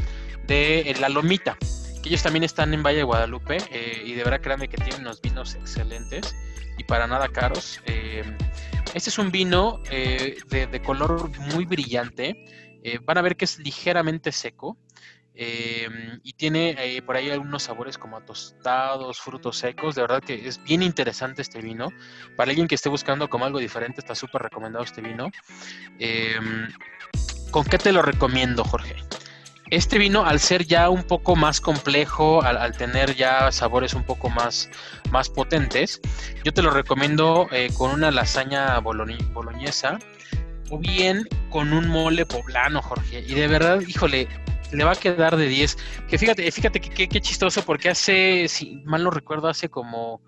de 0.48 0.80
eh, 0.82 0.96
La 1.00 1.08
Lomita. 1.10 1.58
Que 2.02 2.10
ellos 2.10 2.24
también 2.24 2.44
están 2.44 2.74
en 2.74 2.84
Valle 2.84 2.98
de 2.98 3.04
Guadalupe. 3.04 3.58
eh, 3.72 4.04
y 4.06 4.14
de 4.14 4.24
verdad, 4.24 4.42
créanme 4.42 4.68
que 4.68 4.78
tienen 4.78 5.02
unos 5.02 5.22
vinos 5.22 5.56
excelentes 5.56 6.36
y 6.78 6.84
para 6.84 7.08
nada 7.08 7.30
caros. 7.30 7.80
eh, 7.86 8.24
este 8.94 9.10
es 9.10 9.18
un 9.20 9.32
vino 9.32 9.82
eh, 9.90 10.38
de, 10.50 10.82
color 10.82 11.32
muy 11.38 11.66
brillante. 11.66 12.46
van 13.06 13.18
a 13.18 13.22
ver 13.22 13.38
que 13.38 13.46
es 13.46 13.60
ligeramente 13.60 14.32
seco. 14.32 14.78
y 15.34 16.34
tiene 16.34 17.02
por 17.06 17.16
ahí 17.16 17.30
algunos 17.30 17.64
sabores 17.64 17.98
como 17.98 18.22
tostados, 18.22 19.22
frutos 19.22 19.58
secos. 19.58 19.96
De 19.96 20.02
verdad 20.02 20.22
que 20.22 20.48
es 20.48 20.62
bien 20.64 20.82
interesante 20.82 21.42
este 21.42 21.62
vino. 21.62 21.90
Para 22.36 22.50
alguien 22.50 22.68
que 22.68 22.76
esté 22.76 22.90
buscando 22.90 23.30
como 23.30 23.46
algo 23.46 23.60
diferente, 23.60 24.02
está 24.02 24.14
súper 24.14 24.42
recomendado 24.42 24.84
este 24.84 25.02
vino. 25.02 25.32
¿Con 27.52 27.64
qué 27.66 27.78
te 27.78 27.92
lo 27.92 28.02
recomiendo, 28.02 28.64
Jorge? 28.64 28.96
Este 29.72 29.98
vino, 29.98 30.26
al 30.26 30.42
ser 30.42 30.66
ya 30.66 30.90
un 30.90 31.04
poco 31.04 31.38
más 31.38 31.62
complejo, 31.62 32.44
al, 32.44 32.76
tener 32.76 33.16
ya 33.16 33.50
sabores 33.54 33.94
un 33.94 34.04
poco 34.04 34.30
más, 34.30 34.70
más 35.12 35.30
potentes, 35.30 36.02
yo 36.44 36.54
te 36.54 36.62
lo 36.62 36.72
recomiendo 36.72 37.48
eh, 37.54 37.70
con 37.78 37.92
una 37.92 38.12
lasaña 38.12 38.78
boloñesa 38.80 39.98
o 40.70 40.78
bien 40.78 41.26
con 41.50 41.72
un 41.72 41.88
mole 41.88 42.26
poblano, 42.26 42.82
Jorge. 42.82 43.22
Y 43.22 43.34
de 43.34 43.48
verdad, 43.48 43.80
híjole, 43.88 44.28
le 44.74 44.84
va 44.84 44.92
a 44.92 44.96
quedar 44.96 45.38
de 45.38 45.48
10. 45.48 45.78
Que 46.10 46.18
fíjate, 46.18 46.52
fíjate 46.52 46.82
que 46.82 47.08
que- 47.08 47.22
chistoso, 47.22 47.64
porque 47.64 47.90
hace, 47.90 48.50
si 48.50 48.76
mal 48.86 49.06
no 49.06 49.10
recuerdo, 49.10 49.48
hace 49.48 49.70
como, 49.70 50.22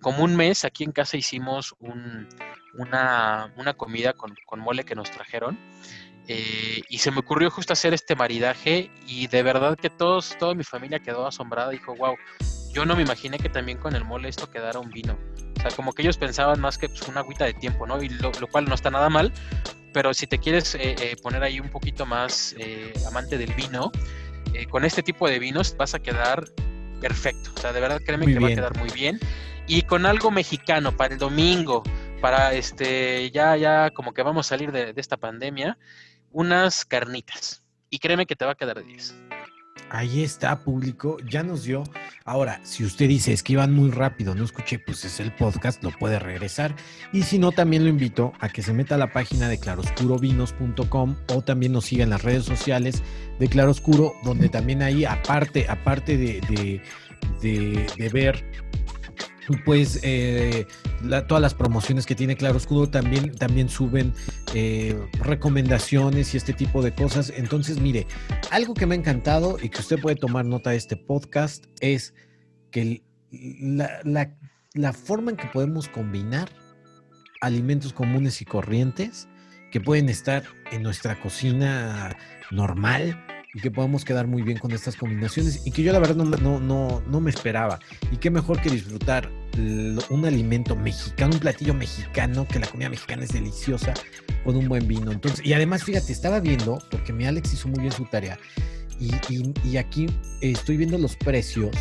como 0.00 0.24
un 0.24 0.36
mes 0.36 0.64
aquí 0.64 0.84
en 0.84 0.92
casa 0.92 1.18
hicimos 1.18 1.74
un, 1.80 2.28
una, 2.78 3.52
una 3.56 3.74
comida 3.74 4.12
con, 4.14 4.34
con 4.46 4.60
mole 4.60 4.84
que 4.84 4.94
nos 4.94 5.10
trajeron. 5.10 5.58
Eh, 6.28 6.82
y 6.88 6.98
se 6.98 7.10
me 7.10 7.20
ocurrió 7.20 7.50
justo 7.50 7.72
hacer 7.72 7.94
este 7.94 8.16
maridaje 8.16 8.90
y 9.06 9.26
de 9.28 9.42
verdad 9.42 9.76
que 9.76 9.90
todos, 9.90 10.36
toda 10.38 10.54
mi 10.54 10.64
familia 10.64 10.98
quedó 10.98 11.26
asombrada. 11.26 11.70
Dijo, 11.70 11.94
wow, 11.96 12.16
yo 12.72 12.84
no 12.84 12.96
me 12.96 13.02
imaginé 13.02 13.38
que 13.38 13.48
también 13.48 13.78
con 13.78 13.94
el 13.94 14.04
mole 14.04 14.28
esto 14.28 14.50
quedara 14.50 14.80
un 14.80 14.90
vino. 14.90 15.18
O 15.56 15.60
sea, 15.60 15.70
como 15.70 15.92
que 15.92 16.02
ellos 16.02 16.18
pensaban 16.18 16.60
más 16.60 16.78
que 16.78 16.88
pues, 16.88 17.06
una 17.08 17.20
agüita 17.20 17.44
de 17.44 17.54
tiempo, 17.54 17.86
¿no? 17.86 18.02
Y 18.02 18.08
lo, 18.08 18.32
lo 18.40 18.46
cual 18.48 18.66
no 18.66 18.74
está 18.74 18.90
nada 18.90 19.08
mal, 19.08 19.32
pero 19.96 20.12
si 20.12 20.26
te 20.26 20.38
quieres 20.38 20.74
eh, 20.74 20.94
eh, 21.00 21.16
poner 21.22 21.42
ahí 21.42 21.58
un 21.58 21.70
poquito 21.70 22.04
más 22.04 22.54
eh, 22.58 22.92
amante 23.08 23.38
del 23.38 23.54
vino, 23.54 23.90
con 24.68 24.84
este 24.84 25.02
tipo 25.02 25.26
de 25.26 25.38
vinos 25.38 25.74
vas 25.78 25.94
a 25.94 26.00
quedar 26.00 26.44
perfecto. 27.00 27.50
O 27.56 27.58
sea, 27.58 27.72
de 27.72 27.80
verdad 27.80 28.02
créeme 28.04 28.24
Muy 28.24 28.34
que 28.34 28.40
va 28.40 28.48
a 28.48 28.54
quedar 28.54 28.76
muy 28.76 28.90
bien. 28.90 29.18
Y 29.66 29.82
con 29.82 30.04
algo 30.04 30.30
mexicano 30.30 30.94
para 30.94 31.14
el 31.14 31.18
domingo, 31.18 31.82
para 32.20 32.52
este, 32.52 33.30
ya, 33.30 33.56
ya 33.56 33.90
como 33.90 34.12
que 34.12 34.22
vamos 34.22 34.46
a 34.46 34.48
salir 34.50 34.70
de, 34.70 34.92
de 34.92 35.00
esta 35.00 35.16
pandemia, 35.16 35.78
unas 36.36 36.84
carnitas. 36.84 37.62
Y 37.88 37.98
créeme 37.98 38.26
que 38.26 38.36
te 38.36 38.44
va 38.44 38.52
a 38.52 38.54
quedar 38.54 38.76
de 38.76 38.84
10. 38.84 39.14
Ahí 39.88 40.22
está, 40.22 40.58
público, 40.58 41.16
ya 41.26 41.42
nos 41.42 41.64
dio. 41.64 41.82
Ahora, 42.26 42.60
si 42.62 42.84
usted 42.84 43.08
dice 43.08 43.32
es 43.32 43.42
que 43.42 43.54
iban 43.54 43.72
muy 43.72 43.90
rápido, 43.90 44.34
no 44.34 44.44
escuché, 44.44 44.78
pues 44.78 45.06
es 45.06 45.18
el 45.18 45.32
podcast, 45.32 45.82
lo 45.82 45.92
puede 45.92 46.18
regresar. 46.18 46.76
Y 47.10 47.22
si 47.22 47.38
no, 47.38 47.52
también 47.52 47.84
lo 47.84 47.88
invito 47.88 48.34
a 48.40 48.50
que 48.50 48.62
se 48.62 48.74
meta 48.74 48.96
a 48.96 48.98
la 48.98 49.12
página 49.12 49.48
de 49.48 49.58
claroscurovinos.com 49.58 51.16
o 51.28 51.42
también 51.42 51.72
nos 51.72 51.86
siga 51.86 52.04
en 52.04 52.10
las 52.10 52.22
redes 52.22 52.44
sociales 52.44 53.02
de 53.38 53.48
Claroscuro, 53.48 54.12
donde 54.22 54.50
también 54.50 54.82
ahí, 54.82 55.06
aparte, 55.06 55.66
aparte 55.70 56.18
de, 56.18 56.82
de, 57.40 58.08
ver 58.10 58.44
pues 59.64 60.00
eh, 60.02 60.66
todas 61.28 61.40
las 61.42 61.54
promociones 61.54 62.06
que 62.06 62.14
tiene 62.14 62.36
Claroscuro 62.36 62.88
también, 62.88 63.34
también 63.36 63.68
suben 63.68 64.12
eh, 64.54 64.98
recomendaciones 65.20 66.34
y 66.34 66.36
este 66.36 66.52
tipo 66.52 66.82
de 66.82 66.94
cosas. 66.94 67.32
Entonces, 67.36 67.80
mire, 67.80 68.06
algo 68.50 68.74
que 68.74 68.86
me 68.86 68.94
ha 68.94 68.98
encantado 68.98 69.58
y 69.62 69.68
que 69.68 69.80
usted 69.80 70.00
puede 70.00 70.16
tomar 70.16 70.44
nota 70.44 70.70
de 70.70 70.76
este 70.76 70.96
podcast 70.96 71.66
es 71.80 72.14
que 72.70 73.02
la- 74.02 74.34
la 74.74 74.92
forma 74.92 75.30
en 75.30 75.36
que 75.36 75.46
podemos 75.46 75.88
combinar 75.88 76.50
alimentos 77.40 77.92
comunes 77.92 78.42
y 78.42 78.44
corrientes 78.44 79.28
que 79.70 79.80
pueden 79.80 80.08
estar 80.08 80.44
en 80.70 80.82
nuestra 80.82 81.20
cocina 81.20 82.16
normal 82.50 83.25
y 83.56 83.60
que 83.60 83.70
podemos 83.70 84.04
quedar 84.04 84.26
muy 84.26 84.42
bien 84.42 84.58
con 84.58 84.70
estas 84.72 84.96
combinaciones 84.96 85.66
y 85.66 85.70
que 85.70 85.82
yo 85.82 85.90
la 85.90 85.98
verdad 85.98 86.14
no, 86.14 86.26
me- 86.26 86.36
no, 86.36 86.60
no, 86.60 87.02
no 87.08 87.20
me 87.22 87.30
esperaba. 87.30 87.78
Y 88.12 88.18
qué 88.18 88.30
mejor 88.30 88.60
que 88.60 88.68
disfrutar 88.68 89.30
un 90.10 90.26
alimento 90.26 90.76
mexicano, 90.76 91.32
un 91.32 91.40
platillo 91.40 91.72
mexicano, 91.72 92.46
que 92.46 92.58
la 92.58 92.66
comida 92.66 92.90
mexicana 92.90 93.24
es 93.24 93.32
deliciosa 93.32 93.94
con 94.44 94.56
un 94.56 94.68
buen 94.68 94.86
vino. 94.86 95.10
Entonces, 95.10 95.40
y 95.46 95.54
además, 95.54 95.84
fíjate, 95.84 96.12
estaba 96.12 96.38
viendo, 96.40 96.78
porque 96.90 97.14
mi 97.14 97.24
Alex 97.24 97.54
hizo 97.54 97.68
muy 97.68 97.80
bien 97.80 97.92
su 97.92 98.04
tarea, 98.04 98.38
y, 99.00 99.14
y- 99.30 99.54
y 99.64 99.76
aquí 99.78 100.06
estoy 100.42 100.76
viendo 100.76 100.98
los 100.98 101.16
precios, 101.16 101.74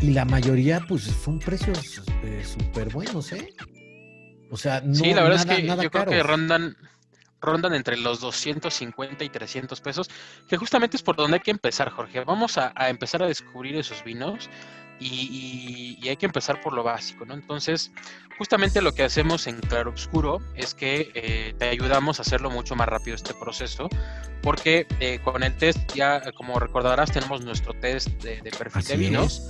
y 0.00 0.12
la 0.12 0.24
mayoría, 0.24 0.80
pues, 0.88 1.02
son 1.02 1.40
precios 1.40 2.02
eh, 2.24 2.42
súper 2.42 2.88
buenos, 2.88 3.30
¿eh? 3.32 3.52
O 4.50 4.56
sea, 4.56 4.80
no, 4.80 4.94
sí, 4.94 5.12
la 5.12 5.22
verdad 5.24 5.44
nada- 5.44 5.52
es 5.58 5.60
que 5.60 5.66
yo 5.84 5.90
creo 5.90 6.04
que 6.06 6.22
rondan, 6.22 6.76
rondan 7.40 7.74
entre 7.74 7.96
los 7.96 8.20
250 8.20 9.24
y 9.24 9.28
300 9.28 9.80
pesos, 9.80 10.10
que 10.48 10.56
justamente 10.56 10.96
es 10.96 11.02
por 11.02 11.16
donde 11.16 11.36
hay 11.36 11.40
que 11.42 11.50
empezar, 11.50 11.90
Jorge. 11.90 12.22
Vamos 12.24 12.58
a, 12.58 12.72
a 12.74 12.88
empezar 12.90 13.22
a 13.22 13.26
descubrir 13.26 13.76
esos 13.76 14.04
vinos 14.04 14.50
y, 14.98 15.06
y- 15.06 15.98
y 16.04 16.08
hay 16.10 16.16
que 16.16 16.26
empezar 16.26 16.60
por 16.60 16.74
lo 16.74 16.82
básico, 16.82 17.24
¿no? 17.24 17.32
Entonces, 17.32 17.90
justamente 18.36 18.82
lo 18.82 18.92
que 18.92 19.02
hacemos 19.04 19.46
en 19.46 19.58
Claro 19.60 19.90
Obscuro 19.90 20.40
es 20.54 20.74
que 20.74 21.10
eh, 21.14 21.54
te 21.58 21.70
ayudamos 21.70 22.18
a 22.18 22.22
hacerlo 22.22 22.50
mucho 22.50 22.76
más 22.76 22.86
rápido 22.88 23.16
este 23.16 23.32
proceso, 23.32 23.88
porque 24.42 24.86
eh, 25.00 25.18
con 25.24 25.42
el 25.42 25.56
test, 25.56 25.78
ya 25.94 26.20
como 26.32 26.58
recordarás, 26.58 27.10
tenemos 27.12 27.42
nuestro 27.42 27.72
test 27.74 28.08
de, 28.22 28.42
de 28.42 28.50
perfil 28.50 28.84
de 28.84 28.96
vinos 28.96 29.42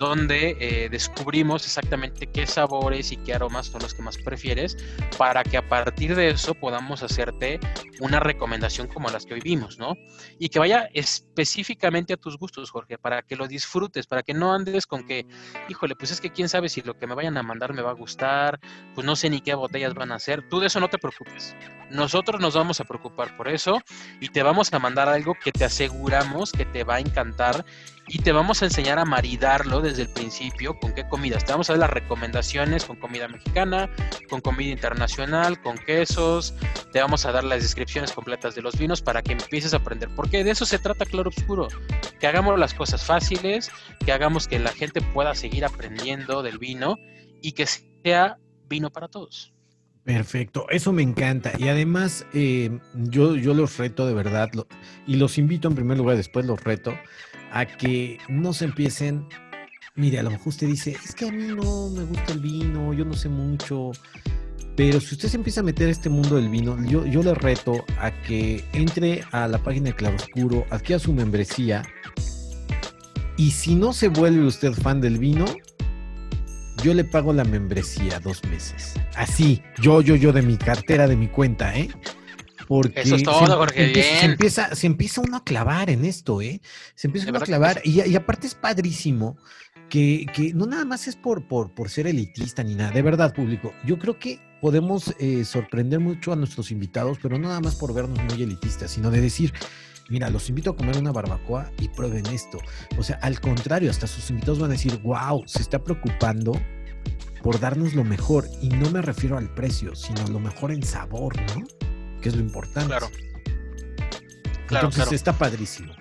donde 0.00 0.56
eh, 0.58 0.88
descubrimos 0.88 1.66
exactamente 1.66 2.26
qué 2.26 2.46
sabores 2.46 3.12
y 3.12 3.18
qué 3.18 3.34
aromas 3.34 3.66
son 3.66 3.82
los 3.82 3.92
que 3.92 4.00
más 4.00 4.16
prefieres 4.16 4.78
para 5.18 5.44
que 5.44 5.58
a 5.58 5.68
partir 5.68 6.16
de 6.16 6.30
eso 6.30 6.54
podamos 6.54 7.02
hacerte 7.02 7.60
una 8.00 8.18
recomendación 8.18 8.88
como 8.88 9.10
las 9.10 9.26
que 9.26 9.34
hoy 9.34 9.40
vimos, 9.40 9.78
¿no? 9.78 9.94
Y 10.38 10.48
que 10.48 10.58
vaya 10.58 10.88
específicamente 10.94 12.14
a 12.14 12.16
tus 12.16 12.38
gustos, 12.38 12.70
Jorge, 12.70 12.96
para 12.96 13.20
que 13.20 13.36
lo 13.36 13.46
disfrutes, 13.46 14.06
para 14.06 14.22
que 14.22 14.32
no 14.32 14.54
andes 14.54 14.86
con 14.86 15.06
que, 15.06 15.26
híjole, 15.68 15.94
pues 15.94 16.12
es 16.12 16.20
que 16.22 16.30
quién 16.30 16.48
sabe 16.48 16.70
si 16.70 16.80
lo 16.80 16.98
que 16.98 17.06
me 17.06 17.14
vayan 17.14 17.36
a 17.36 17.42
mandar 17.42 17.74
me 17.74 17.82
va 17.82 17.90
a 17.90 17.94
gustar, 17.94 18.58
pues 18.94 19.06
no 19.06 19.16
sé 19.16 19.28
ni 19.28 19.42
qué 19.42 19.54
botellas 19.54 19.92
van 19.92 20.12
a 20.12 20.14
hacer, 20.14 20.48
tú 20.48 20.60
de 20.60 20.68
eso 20.68 20.80
no 20.80 20.88
te 20.88 20.96
preocupes. 20.96 21.54
Nosotros 21.90 22.40
nos 22.40 22.54
vamos 22.54 22.80
a 22.80 22.84
preocupar 22.84 23.36
por 23.36 23.48
eso 23.48 23.82
y 24.18 24.30
te 24.30 24.42
vamos 24.42 24.72
a 24.72 24.78
mandar 24.78 25.10
algo 25.10 25.34
que 25.34 25.52
te 25.52 25.64
aseguramos 25.64 26.52
que 26.52 26.64
te 26.64 26.84
va 26.84 26.94
a 26.94 27.00
encantar 27.00 27.66
y 28.12 28.18
te 28.18 28.32
vamos 28.32 28.60
a 28.60 28.64
enseñar 28.64 28.98
a 28.98 29.04
maridarlo 29.04 29.80
desde 29.80 30.02
el 30.02 30.08
principio 30.08 30.76
con 30.80 30.92
qué 30.92 31.06
comidas. 31.06 31.44
Te 31.44 31.52
vamos 31.52 31.70
a 31.70 31.74
dar 31.74 31.80
las 31.80 31.90
recomendaciones 31.90 32.84
con 32.84 32.96
comida 32.96 33.28
mexicana, 33.28 33.88
con 34.28 34.40
comida 34.40 34.70
internacional, 34.70 35.60
con 35.62 35.78
quesos. 35.78 36.52
Te 36.92 37.00
vamos 37.00 37.24
a 37.24 37.30
dar 37.30 37.44
las 37.44 37.62
descripciones 37.62 38.10
completas 38.10 38.56
de 38.56 38.62
los 38.62 38.76
vinos 38.76 39.00
para 39.00 39.22
que 39.22 39.32
empieces 39.32 39.74
a 39.74 39.76
aprender. 39.76 40.08
Porque 40.16 40.42
de 40.42 40.50
eso 40.50 40.66
se 40.66 40.80
trata 40.80 41.06
Claro 41.06 41.28
Obscuro. 41.28 41.68
Que 42.18 42.26
hagamos 42.26 42.58
las 42.58 42.74
cosas 42.74 43.04
fáciles, 43.04 43.70
que 44.04 44.10
hagamos 44.10 44.48
que 44.48 44.58
la 44.58 44.72
gente 44.72 45.00
pueda 45.00 45.36
seguir 45.36 45.64
aprendiendo 45.64 46.42
del 46.42 46.58
vino 46.58 46.96
y 47.40 47.52
que 47.52 47.66
sea 47.66 48.38
vino 48.68 48.90
para 48.90 49.06
todos. 49.06 49.54
Perfecto, 50.02 50.66
eso 50.70 50.92
me 50.92 51.02
encanta. 51.02 51.52
Y 51.58 51.68
además, 51.68 52.26
eh, 52.32 52.76
yo, 52.94 53.36
yo 53.36 53.54
los 53.54 53.76
reto 53.76 54.06
de 54.06 54.14
verdad, 54.14 54.50
y 55.06 55.16
los 55.16 55.38
invito 55.38 55.68
en 55.68 55.76
primer 55.76 55.98
lugar, 55.98 56.16
después 56.16 56.46
los 56.46 56.64
reto, 56.64 56.94
a 57.50 57.66
que 57.66 58.18
no 58.28 58.52
se 58.52 58.66
empiecen. 58.66 59.26
Mire, 59.96 60.20
a 60.20 60.22
lo 60.22 60.30
mejor 60.30 60.48
usted 60.48 60.66
dice, 60.66 60.96
es 61.04 61.14
que 61.14 61.28
a 61.28 61.32
mí 61.32 61.48
no 61.48 61.90
me 61.90 62.04
gusta 62.04 62.32
el 62.32 62.40
vino, 62.40 62.92
yo 62.92 63.04
no 63.04 63.14
sé 63.14 63.28
mucho. 63.28 63.92
Pero 64.76 65.00
si 65.00 65.14
usted 65.14 65.28
se 65.28 65.36
empieza 65.36 65.60
a 65.60 65.64
meter 65.64 65.88
a 65.88 65.90
este 65.90 66.08
mundo 66.08 66.36
del 66.36 66.48
vino, 66.48 66.82
yo, 66.84 67.04
yo 67.04 67.22
le 67.22 67.34
reto 67.34 67.84
a 67.98 68.10
que 68.22 68.64
entre 68.72 69.24
a 69.32 69.46
la 69.46 69.58
página 69.58 69.90
de 69.90 69.96
Claroscuro, 69.96 70.64
adquiera 70.70 70.98
su 70.98 71.12
membresía. 71.12 71.82
Y 73.36 73.50
si 73.50 73.74
no 73.74 73.92
se 73.92 74.08
vuelve 74.08 74.46
usted 74.46 74.72
fan 74.72 75.00
del 75.00 75.18
vino, 75.18 75.44
yo 76.82 76.94
le 76.94 77.04
pago 77.04 77.32
la 77.32 77.44
membresía 77.44 78.20
dos 78.20 78.42
meses. 78.44 78.94
Así, 79.16 79.62
yo, 79.80 80.00
yo, 80.00 80.16
yo 80.16 80.32
de 80.32 80.42
mi 80.42 80.56
cartera, 80.56 81.06
de 81.06 81.16
mi 81.16 81.28
cuenta, 81.28 81.76
¿eh? 81.76 81.90
Porque 82.70 83.00
Eso 83.00 83.16
es 83.16 83.24
todo, 83.24 83.66
se, 83.66 83.82
empieza, 83.82 84.20
se 84.20 84.26
empieza, 84.26 84.74
se 84.76 84.86
empieza 84.86 85.20
uno 85.22 85.38
a 85.38 85.42
clavar 85.42 85.90
en 85.90 86.04
esto, 86.04 86.40
¿eh? 86.40 86.60
Se 86.94 87.08
empieza 87.08 87.28
uno 87.28 87.38
a 87.38 87.42
clavar. 87.42 87.80
Y, 87.82 88.00
y 88.08 88.14
aparte 88.14 88.46
es 88.46 88.54
padrísimo 88.54 89.36
que, 89.88 90.24
que 90.32 90.54
no 90.54 90.66
nada 90.66 90.84
más 90.84 91.08
es 91.08 91.16
por, 91.16 91.48
por, 91.48 91.74
por 91.74 91.90
ser 91.90 92.06
elitista 92.06 92.62
ni 92.62 92.76
nada, 92.76 92.92
de 92.92 93.02
verdad, 93.02 93.34
público. 93.34 93.72
Yo 93.84 93.98
creo 93.98 94.20
que 94.20 94.38
podemos 94.60 95.12
eh, 95.18 95.44
sorprender 95.44 95.98
mucho 95.98 96.32
a 96.32 96.36
nuestros 96.36 96.70
invitados, 96.70 97.18
pero 97.20 97.40
no 97.40 97.48
nada 97.48 97.58
más 97.58 97.74
por 97.74 97.92
vernos 97.92 98.22
muy 98.22 98.40
elitistas, 98.40 98.92
sino 98.92 99.10
de 99.10 99.20
decir, 99.20 99.52
mira, 100.08 100.30
los 100.30 100.48
invito 100.48 100.70
a 100.70 100.76
comer 100.76 100.96
una 100.96 101.10
barbacoa 101.10 101.72
y 101.80 101.88
prueben 101.88 102.26
esto. 102.26 102.58
O 102.96 103.02
sea, 103.02 103.18
al 103.22 103.40
contrario, 103.40 103.90
hasta 103.90 104.06
sus 104.06 104.30
invitados 104.30 104.60
van 104.60 104.70
a 104.70 104.74
decir, 104.74 104.96
wow, 105.02 105.42
se 105.44 105.60
está 105.60 105.82
preocupando 105.82 106.52
por 107.42 107.58
darnos 107.58 107.94
lo 107.94 108.04
mejor. 108.04 108.46
Y 108.62 108.68
no 108.68 108.92
me 108.92 109.02
refiero 109.02 109.36
al 109.36 109.52
precio, 109.54 109.96
sino 109.96 110.24
lo 110.28 110.38
mejor 110.38 110.70
en 110.70 110.84
sabor, 110.84 111.34
¿no? 111.56 111.79
Que 112.20 112.28
es 112.28 112.36
lo 112.36 112.42
importante. 112.42 112.88
Claro. 112.88 113.08
Claro, 114.66 114.86
Entonces 114.86 115.02
claro. 115.04 115.16
está 115.16 115.32
padrísimo. 115.32 115.92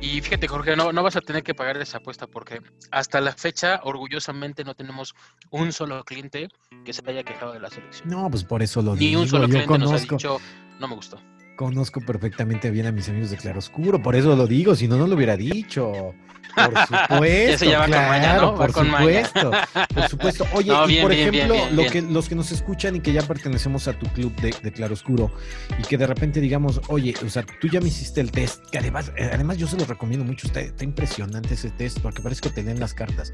Y 0.00 0.20
fíjate, 0.20 0.48
Jorge, 0.48 0.74
no, 0.74 0.92
no 0.92 1.02
vas 1.04 1.14
a 1.14 1.20
tener 1.20 1.44
que 1.44 1.54
pagar 1.54 1.76
esa 1.76 1.98
apuesta 1.98 2.26
porque 2.26 2.60
hasta 2.90 3.20
la 3.20 3.32
fecha, 3.32 3.80
orgullosamente, 3.84 4.64
no 4.64 4.74
tenemos 4.74 5.14
un 5.50 5.72
solo 5.72 6.02
cliente 6.04 6.48
que 6.84 6.92
se 6.92 7.08
haya 7.08 7.22
quejado 7.22 7.52
de 7.52 7.60
la 7.60 7.70
selección. 7.70 8.08
No, 8.08 8.28
pues 8.28 8.42
por 8.42 8.62
eso 8.62 8.82
lo 8.82 8.94
Ni 8.94 9.08
digo. 9.08 9.20
un 9.22 9.28
solo 9.28 9.46
Yo 9.46 9.52
cliente 9.52 9.78
nos 9.78 9.92
ha 9.92 9.98
dicho, 9.98 10.40
no 10.80 10.88
me 10.88 10.96
gustó. 10.96 11.20
Conozco 11.56 12.00
perfectamente 12.00 12.70
bien 12.70 12.86
a 12.86 12.92
mis 12.92 13.08
amigos 13.08 13.30
de 13.30 13.36
Claroscuro, 13.36 14.02
por 14.02 14.16
eso 14.16 14.34
lo 14.36 14.46
digo, 14.46 14.74
si 14.74 14.88
no, 14.88 14.96
no 14.96 15.06
lo 15.06 15.14
hubiera 15.16 15.36
dicho. 15.36 16.14
Por 16.54 16.74
supuesto, 16.86 17.64
ya 17.64 17.78
va 17.78 17.84
con 17.84 17.92
claro, 17.92 18.08
maña, 18.10 18.36
¿no? 18.36 18.52
Va 18.52 18.56
por 18.58 18.72
con 18.72 18.90
maña. 18.90 19.24
supuesto, 19.24 19.50
por 19.94 20.08
supuesto. 20.08 20.46
Oye, 20.52 20.68
No, 20.70 20.88
y 20.90 21.00
por 21.00 21.10
bien, 21.14 21.28
ejemplo, 21.34 21.54
bien, 21.54 21.76
lo 21.76 21.82
bien. 21.82 21.92
que, 21.92 22.02
los 22.02 22.28
que 22.28 22.34
nos 22.34 22.52
escuchan 22.52 22.96
y 22.96 23.00
que 23.00 23.12
ya 23.14 23.22
pertenecemos 23.22 23.88
a 23.88 23.94
tu 23.98 24.06
club 24.08 24.34
de, 24.36 24.54
de 24.62 24.72
Claroscuro 24.72 25.32
y 25.78 25.82
que 25.82 25.96
de 25.96 26.06
repente 26.06 26.40
digamos, 26.40 26.80
oye, 26.88 27.14
o 27.24 27.30
sea, 27.30 27.46
tú 27.60 27.68
ya 27.68 27.80
me 27.80 27.88
hiciste 27.88 28.20
el 28.20 28.30
test, 28.32 28.66
que 28.70 28.78
además, 28.78 29.12
eh, 29.16 29.30
además 29.32 29.56
yo 29.56 29.66
se 29.66 29.78
lo 29.78 29.86
recomiendo 29.86 30.26
mucho, 30.26 30.46
está, 30.46 30.60
está 30.60 30.84
impresionante 30.84 31.54
ese 31.54 31.70
test, 31.70 32.00
porque 32.00 32.20
parece 32.20 32.42
que 32.42 32.50
te 32.50 32.62
leen 32.62 32.80
las 32.80 32.92
cartas. 32.92 33.32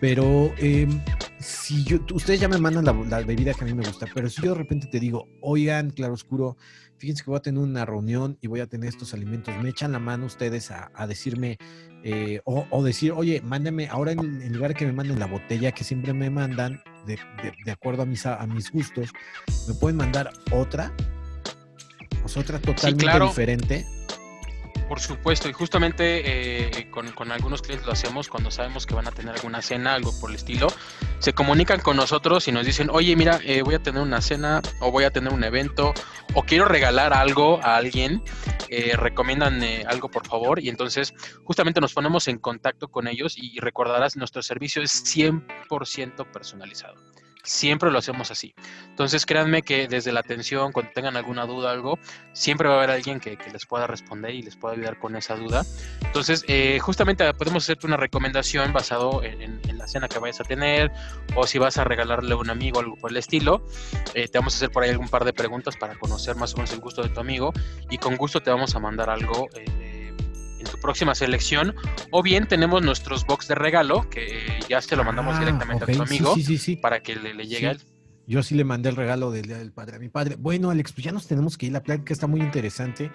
Pero 0.00 0.52
eh, 0.58 0.88
si 1.38 1.84
yo, 1.84 1.98
ustedes 2.14 2.40
ya 2.40 2.48
me 2.48 2.58
mandan 2.58 2.84
la, 2.84 2.92
la 2.92 3.20
bebida 3.24 3.54
que 3.54 3.62
a 3.62 3.66
mí 3.66 3.74
me 3.74 3.86
gusta, 3.86 4.06
pero 4.12 4.28
si 4.28 4.42
yo 4.42 4.52
de 4.52 4.58
repente 4.58 4.88
te 4.88 4.98
digo, 4.98 5.28
oigan, 5.40 5.90
Claroscuro, 5.90 6.56
fíjense 6.98 7.22
que 7.24 7.30
voy 7.30 7.38
a 7.38 7.42
tener 7.42 7.60
una 7.62 7.84
reunión 7.84 8.38
y 8.40 8.46
voy 8.46 8.60
a 8.60 8.66
tener 8.66 8.88
estos 8.88 9.12
alimentos, 9.14 9.54
me 9.62 9.70
echan 9.70 9.92
la 9.92 9.98
mano 9.98 10.26
ustedes 10.26 10.70
a, 10.70 10.90
a 10.94 11.06
decirme, 11.06 11.58
eh, 12.02 12.40
o, 12.44 12.66
o 12.70 12.84
decir, 12.84 13.12
oye, 13.12 13.40
mándame, 13.42 13.88
ahora 13.88 14.12
en, 14.12 14.20
en 14.42 14.52
lugar 14.52 14.70
de 14.70 14.74
que 14.76 14.86
me 14.86 14.92
manden 14.92 15.18
la 15.18 15.26
botella 15.26 15.72
que 15.72 15.84
siempre 15.84 16.12
me 16.12 16.30
mandan, 16.30 16.82
de, 17.06 17.14
de- 17.42 17.52
de 17.64 17.70
acuerdo 17.70 18.02
a 18.02 18.06
mis, 18.06 18.24
a, 18.26 18.36
a 18.40 18.46
mis 18.46 18.70
gustos, 18.70 19.10
me 19.68 19.74
pueden 19.74 19.96
mandar 19.96 20.30
otra, 20.52 20.92
o 22.24 22.28
sea, 22.28 22.42
otra 22.42 22.58
totalmente 22.58 23.04
claro. 23.04 23.26
diferente. 23.28 23.84
Por 24.88 25.00
supuesto, 25.00 25.48
y 25.48 25.52
justamente 25.52 26.78
eh, 26.78 26.90
con, 26.90 27.10
con 27.10 27.32
algunos 27.32 27.60
clientes 27.60 27.86
lo 27.86 27.92
hacemos 27.92 28.28
cuando 28.28 28.52
sabemos 28.52 28.86
que 28.86 28.94
van 28.94 29.08
a 29.08 29.10
tener 29.10 29.34
alguna 29.34 29.60
cena, 29.60 29.94
algo 29.94 30.12
por 30.20 30.30
el 30.30 30.36
estilo. 30.36 30.68
Se 31.18 31.32
comunican 31.32 31.80
con 31.80 31.96
nosotros 31.96 32.46
y 32.46 32.52
nos 32.52 32.64
dicen, 32.64 32.88
oye, 32.90 33.16
mira, 33.16 33.40
eh, 33.42 33.62
voy 33.62 33.74
a 33.74 33.82
tener 33.82 34.00
una 34.00 34.20
cena 34.20 34.62
o 34.80 34.92
voy 34.92 35.02
a 35.02 35.10
tener 35.10 35.32
un 35.32 35.42
evento 35.42 35.92
o 36.34 36.42
quiero 36.44 36.66
regalar 36.66 37.12
algo 37.14 37.58
a 37.64 37.76
alguien, 37.76 38.22
eh, 38.68 38.94
recomiendan 38.96 39.62
eh, 39.64 39.84
algo 39.88 40.08
por 40.08 40.26
favor. 40.26 40.60
Y 40.60 40.68
entonces 40.68 41.14
justamente 41.42 41.80
nos 41.80 41.92
ponemos 41.92 42.28
en 42.28 42.38
contacto 42.38 42.88
con 42.88 43.08
ellos 43.08 43.36
y 43.36 43.58
recordarás, 43.58 44.16
nuestro 44.16 44.42
servicio 44.42 44.82
es 44.82 45.04
100% 45.04 46.30
personalizado. 46.30 46.94
Siempre 47.46 47.92
lo 47.92 47.98
hacemos 47.98 48.32
así. 48.32 48.54
Entonces 48.88 49.24
créanme 49.24 49.62
que 49.62 49.86
desde 49.86 50.10
la 50.10 50.18
atención, 50.20 50.72
cuando 50.72 50.90
tengan 50.92 51.16
alguna 51.16 51.46
duda 51.46 51.70
algo, 51.70 51.96
siempre 52.32 52.66
va 52.68 52.74
a 52.74 52.78
haber 52.78 52.90
alguien 52.90 53.20
que, 53.20 53.36
que 53.36 53.50
les 53.52 53.66
pueda 53.66 53.86
responder 53.86 54.34
y 54.34 54.42
les 54.42 54.56
pueda 54.56 54.74
ayudar 54.74 54.98
con 54.98 55.14
esa 55.14 55.36
duda. 55.36 55.64
Entonces, 56.04 56.44
eh, 56.48 56.78
justamente 56.80 57.32
podemos 57.34 57.62
hacerte 57.62 57.86
una 57.86 57.96
recomendación 57.96 58.72
basado 58.72 59.22
en, 59.22 59.40
en- 59.42 59.60
la 59.78 59.86
cena 59.86 60.08
que 60.08 60.18
vayas 60.18 60.40
a 60.40 60.44
tener 60.44 60.90
o 61.36 61.46
si 61.46 61.58
vas 61.58 61.76
a 61.78 61.84
regalarle 61.84 62.32
a 62.32 62.36
un 62.36 62.50
amigo 62.50 62.80
algo 62.80 62.96
por 62.96 63.10
el 63.12 63.18
estilo. 63.18 63.64
Eh, 64.14 64.26
te 64.26 64.38
vamos 64.38 64.54
a 64.54 64.56
hacer 64.56 64.70
por 64.70 64.82
ahí 64.82 64.90
algún 64.90 65.08
par 65.08 65.24
de 65.24 65.32
preguntas 65.32 65.76
para 65.76 65.94
conocer 65.94 66.34
más 66.34 66.54
o 66.54 66.56
menos 66.56 66.72
el 66.72 66.80
gusto 66.80 67.02
de 67.02 67.10
tu 67.10 67.20
amigo 67.20 67.52
y 67.90 67.98
con 67.98 68.16
gusto 68.16 68.40
te 68.40 68.50
vamos 68.50 68.74
a 68.74 68.80
mandar 68.80 69.08
algo. 69.10 69.48
eh, 69.54 69.85
en 70.66 70.72
tu 70.72 70.78
próxima 70.78 71.14
selección 71.14 71.74
o 72.10 72.22
bien 72.22 72.46
tenemos 72.46 72.82
nuestros 72.82 73.24
box 73.24 73.48
de 73.48 73.54
regalo 73.54 74.08
que 74.10 74.58
ya 74.68 74.80
se 74.82 74.94
lo 74.96 75.04
mandamos 75.04 75.36
Ah, 75.36 75.40
directamente 75.40 75.84
a 75.84 75.86
tu 75.86 76.02
amigo 76.02 76.34
Sí, 76.34 76.42
sí, 76.42 76.58
sí. 76.58 76.76
para 76.76 77.00
que 77.00 77.16
le, 77.16 77.32
le 77.34 77.46
llegue 77.46 77.68
a 77.68 77.70
él. 77.72 77.80
Yo 78.28 78.42
sí 78.42 78.56
le 78.56 78.64
mandé 78.64 78.88
el 78.88 78.96
regalo 78.96 79.30
del 79.30 79.46
Día 79.46 79.58
del 79.58 79.70
Padre 79.70 79.96
a 79.96 79.98
mi 80.00 80.08
padre. 80.08 80.34
Bueno, 80.36 80.70
Alex, 80.70 80.92
pues 80.92 81.04
ya 81.04 81.12
nos 81.12 81.28
tenemos 81.28 81.56
que 81.56 81.66
ir. 81.66 81.72
La 81.72 81.82
plática 81.82 82.12
está 82.12 82.26
muy 82.26 82.40
interesante, 82.40 83.10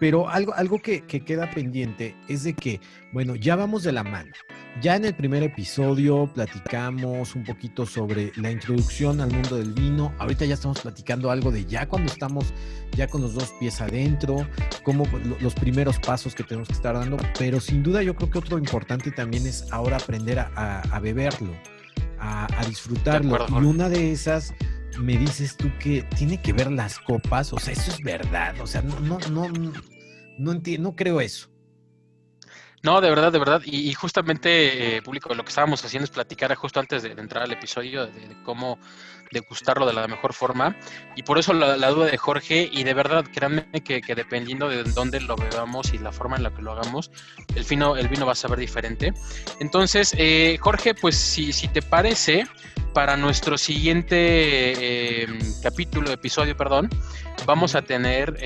pero 0.00 0.30
algo, 0.30 0.54
algo 0.54 0.78
que, 0.80 1.02
que 1.02 1.20
queda 1.22 1.50
pendiente 1.50 2.16
es 2.28 2.44
de 2.44 2.54
que, 2.54 2.80
bueno, 3.12 3.34
ya 3.34 3.56
vamos 3.56 3.82
de 3.82 3.92
la 3.92 4.02
mano. 4.02 4.32
Ya 4.80 4.96
en 4.96 5.04
el 5.04 5.14
primer 5.14 5.42
episodio 5.42 6.30
platicamos 6.34 7.34
un 7.34 7.44
poquito 7.44 7.84
sobre 7.84 8.32
la 8.36 8.50
introducción 8.50 9.20
al 9.20 9.30
mundo 9.30 9.56
del 9.56 9.72
vino. 9.72 10.14
Ahorita 10.18 10.46
ya 10.46 10.54
estamos 10.54 10.80
platicando 10.80 11.30
algo 11.30 11.52
de 11.52 11.66
ya 11.66 11.86
cuando 11.86 12.10
estamos 12.10 12.54
ya 12.96 13.06
con 13.06 13.20
los 13.20 13.34
dos 13.34 13.52
pies 13.60 13.82
adentro, 13.82 14.48
como 14.82 15.04
lo- 15.24 15.38
los 15.40 15.54
primeros 15.54 15.98
pasos 15.98 16.34
que 16.34 16.42
tenemos 16.42 16.68
que 16.68 16.74
estar 16.74 16.94
dando. 16.94 17.18
Pero 17.38 17.60
sin 17.60 17.82
duda 17.82 18.02
yo 18.02 18.16
creo 18.16 18.30
que 18.30 18.38
otro 18.38 18.56
importante 18.58 19.10
también 19.10 19.46
es 19.46 19.70
ahora 19.70 19.98
aprender 19.98 20.38
a 20.38 21.00
beberlo 21.02 21.52
a, 22.24 22.46
a 22.60 22.64
disfrutarlo. 22.64 23.46
Y 23.48 23.64
una 23.64 23.88
de 23.88 24.12
esas 24.12 24.54
me 24.98 25.16
dices 25.16 25.56
tú 25.56 25.70
que 25.78 26.02
tiene 26.16 26.40
que 26.40 26.52
ver 26.52 26.70
las 26.70 26.98
copas, 26.98 27.52
o 27.52 27.58
sea, 27.58 27.72
eso 27.72 27.90
es 27.90 28.00
verdad, 28.00 28.60
o 28.60 28.66
sea, 28.66 28.82
no, 28.82 28.98
no, 29.00 29.18
no, 29.30 29.48
no 30.38 30.52
entiendo, 30.52 30.90
no 30.90 30.96
creo 30.96 31.20
eso. 31.20 31.48
No, 32.82 33.00
de 33.00 33.08
verdad, 33.08 33.32
de 33.32 33.38
verdad. 33.38 33.62
Y, 33.64 33.94
justamente, 33.94 34.96
eh, 34.96 35.02
público, 35.02 35.34
lo 35.34 35.42
que 35.42 35.48
estábamos 35.48 35.82
haciendo 35.82 36.04
es 36.04 36.10
platicar 36.10 36.54
justo 36.54 36.80
antes 36.80 37.02
de, 37.02 37.12
entrar 37.12 37.44
al 37.44 37.52
episodio 37.52 38.06
de, 38.06 38.36
cómo 38.44 38.78
degustarlo 39.34 39.84
de 39.86 39.92
la 39.92 40.08
mejor 40.08 40.32
forma. 40.32 40.74
Y 41.14 41.22
por 41.22 41.38
eso 41.38 41.52
la, 41.52 41.90
duda 41.90 42.06
de 42.06 42.16
Jorge, 42.16 42.68
y 42.72 42.84
de 42.84 42.94
verdad, 42.94 43.24
créanme 43.30 43.66
que, 43.84 44.00
dependiendo 44.14 44.68
de 44.68 44.82
dónde 44.84 45.20
lo 45.20 45.36
bebamos 45.36 45.92
y 45.92 45.98
la 45.98 46.12
forma 46.12 46.36
en 46.36 46.44
la 46.44 46.54
que 46.54 46.62
lo 46.62 46.72
hagamos, 46.72 47.10
el 47.54 47.64
vino, 47.64 47.96
el 47.96 48.08
vino 48.08 48.24
va 48.24 48.32
a 48.32 48.36
saber 48.36 48.58
diferente. 48.58 49.12
Entonces, 49.60 50.14
eh, 50.16 50.56
Jorge, 50.60 50.94
pues 50.94 51.16
si, 51.16 51.52
si 51.52 51.68
te 51.68 51.82
parece, 51.82 52.46
para 52.94 53.16
nuestro 53.16 53.58
siguiente 53.58 54.16
eh, 54.16 55.26
capítulo, 55.62 56.10
episodio, 56.12 56.56
perdón, 56.56 56.88
vamos 57.44 57.74
a 57.74 57.82
tener 57.82 58.38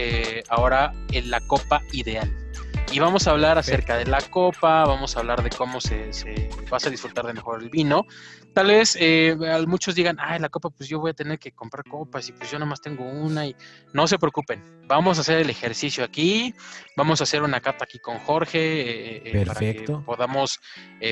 ahora 0.49 0.93
en 1.12 1.30
la 1.30 1.41
copa 1.41 1.82
ideal. 1.93 2.47
Y 2.91 3.01
vamos 3.01 3.26
a 3.26 3.32
hablar 3.32 3.59
acerca 3.59 3.97
de 3.97 4.07
la 4.07 4.20
copa, 4.22 4.84
vamos 4.84 5.16
a 5.16 5.20
hablar 5.20 5.43
de 5.43 5.51
cómo 5.51 5.80
se, 5.80 6.12
se 6.12 6.49
vas 6.70 6.86
a 6.86 6.91
disfrutar 6.91 7.26
de 7.26 7.34
mejor 7.34 7.62
el 7.62 7.68
vino. 7.68 8.07
Tal 8.55 8.68
vez 8.68 8.97
eh, 8.99 9.36
muchos 9.66 9.95
digan, 9.95 10.16
ay, 10.18 10.41
la 10.41 10.49
copa, 10.49 10.70
pues 10.70 10.89
yo 10.89 10.99
voy 10.99 11.11
a 11.11 11.14
tener 11.14 11.39
que 11.39 11.53
comprar 11.53 11.84
copas 11.84 12.28
y 12.28 12.32
pues 12.32 12.51
yo 12.51 12.59
nomás 12.59 12.80
tengo 12.80 13.05
una 13.05 13.47
y 13.47 13.55
no 13.93 14.09
se 14.09 14.18
preocupen. 14.18 14.78
Vamos 14.89 15.18
a 15.18 15.20
hacer 15.20 15.39
el 15.39 15.51
ejercicio 15.51 16.03
aquí, 16.03 16.55
vamos 16.97 17.20
a 17.20 17.24
hacer 17.24 17.43
una 17.43 17.61
cata 17.61 17.84
aquí 17.84 17.99
con 17.99 18.18
Jorge 18.18 18.59
eh, 18.59 19.22
eh, 19.26 19.47
para 19.47 19.61
que 19.61 19.84
podamos 20.05 20.59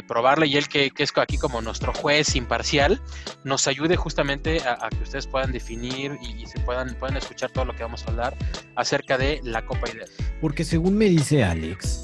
probarla 0.08 0.46
y 0.46 0.56
él 0.56 0.66
que, 0.66 0.90
que, 0.90 1.02
es 1.02 1.12
aquí 1.16 1.36
como 1.36 1.60
nuestro 1.60 1.92
juez 1.92 2.34
imparcial 2.34 3.00
nos 3.44 3.68
ayude 3.68 3.96
justamente 3.96 4.60
a, 4.66 4.88
que 4.88 5.02
ustedes 5.02 5.26
puedan 5.26 5.52
definir 5.52 6.18
y, 6.22 6.46
se 6.46 6.58
puedan, 6.60 6.94
puedan 6.94 7.16
escuchar 7.16 7.50
todo 7.50 7.66
lo 7.66 7.76
que 7.76 7.82
vamos 7.82 8.02
a 8.04 8.10
hablar 8.10 8.36
acerca 8.74 9.18
de 9.18 9.40
la 9.44 9.64
copa 9.64 9.88
ideal. 9.90 10.08
Porque 10.40 10.64
según 10.64 10.96
me 10.96 11.04
dice 11.04 11.44
Alex, 11.66 12.00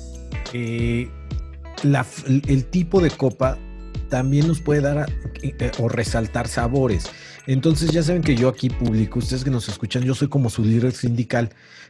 la, 1.82 2.06
el 2.26 2.64
tipo 2.66 3.00
de 3.00 3.10
copa 3.10 3.58
también 4.08 4.46
nos 4.46 4.60
puede 4.60 4.82
dar 4.82 5.10
eh, 5.42 5.70
o 5.78 5.88
resaltar 5.88 6.46
sabores. 6.46 7.10
Entonces 7.46 7.90
ya 7.90 8.02
saben 8.02 8.22
que 8.22 8.36
yo 8.36 8.48
aquí 8.48 8.68
publico, 8.68 9.18
ustedes 9.18 9.42
que 9.42 9.50
nos 9.50 9.68
escuchan, 9.68 10.02
yo 10.02 10.14
soy 10.14 10.28
como 10.28 10.50
su 10.50 10.62
líder 10.62 10.92
sindical, 10.92 11.48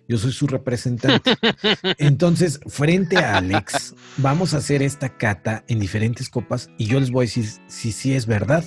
yo 0.09 0.19
soy 0.19 0.33
su 0.33 0.47
representante. 0.47 1.35
Entonces, 1.99 2.61
frente 2.69 3.19
a 3.19 3.39
Alex, 3.39 3.95
vamos 4.19 4.55
a 4.55 4.59
hacer 4.59 4.83
esta 4.83 5.17
cata 5.17 5.65
en 5.67 5.81
diferentes 5.81 6.31
copas 6.31 6.71
y 6.79 6.87
yo 6.87 7.01
les 7.01 7.11
voy 7.11 7.25
a 7.25 7.27
decir 7.27 7.45
si 7.67 7.91
sí 7.91 8.15
es 8.15 8.27
verdad 8.27 8.65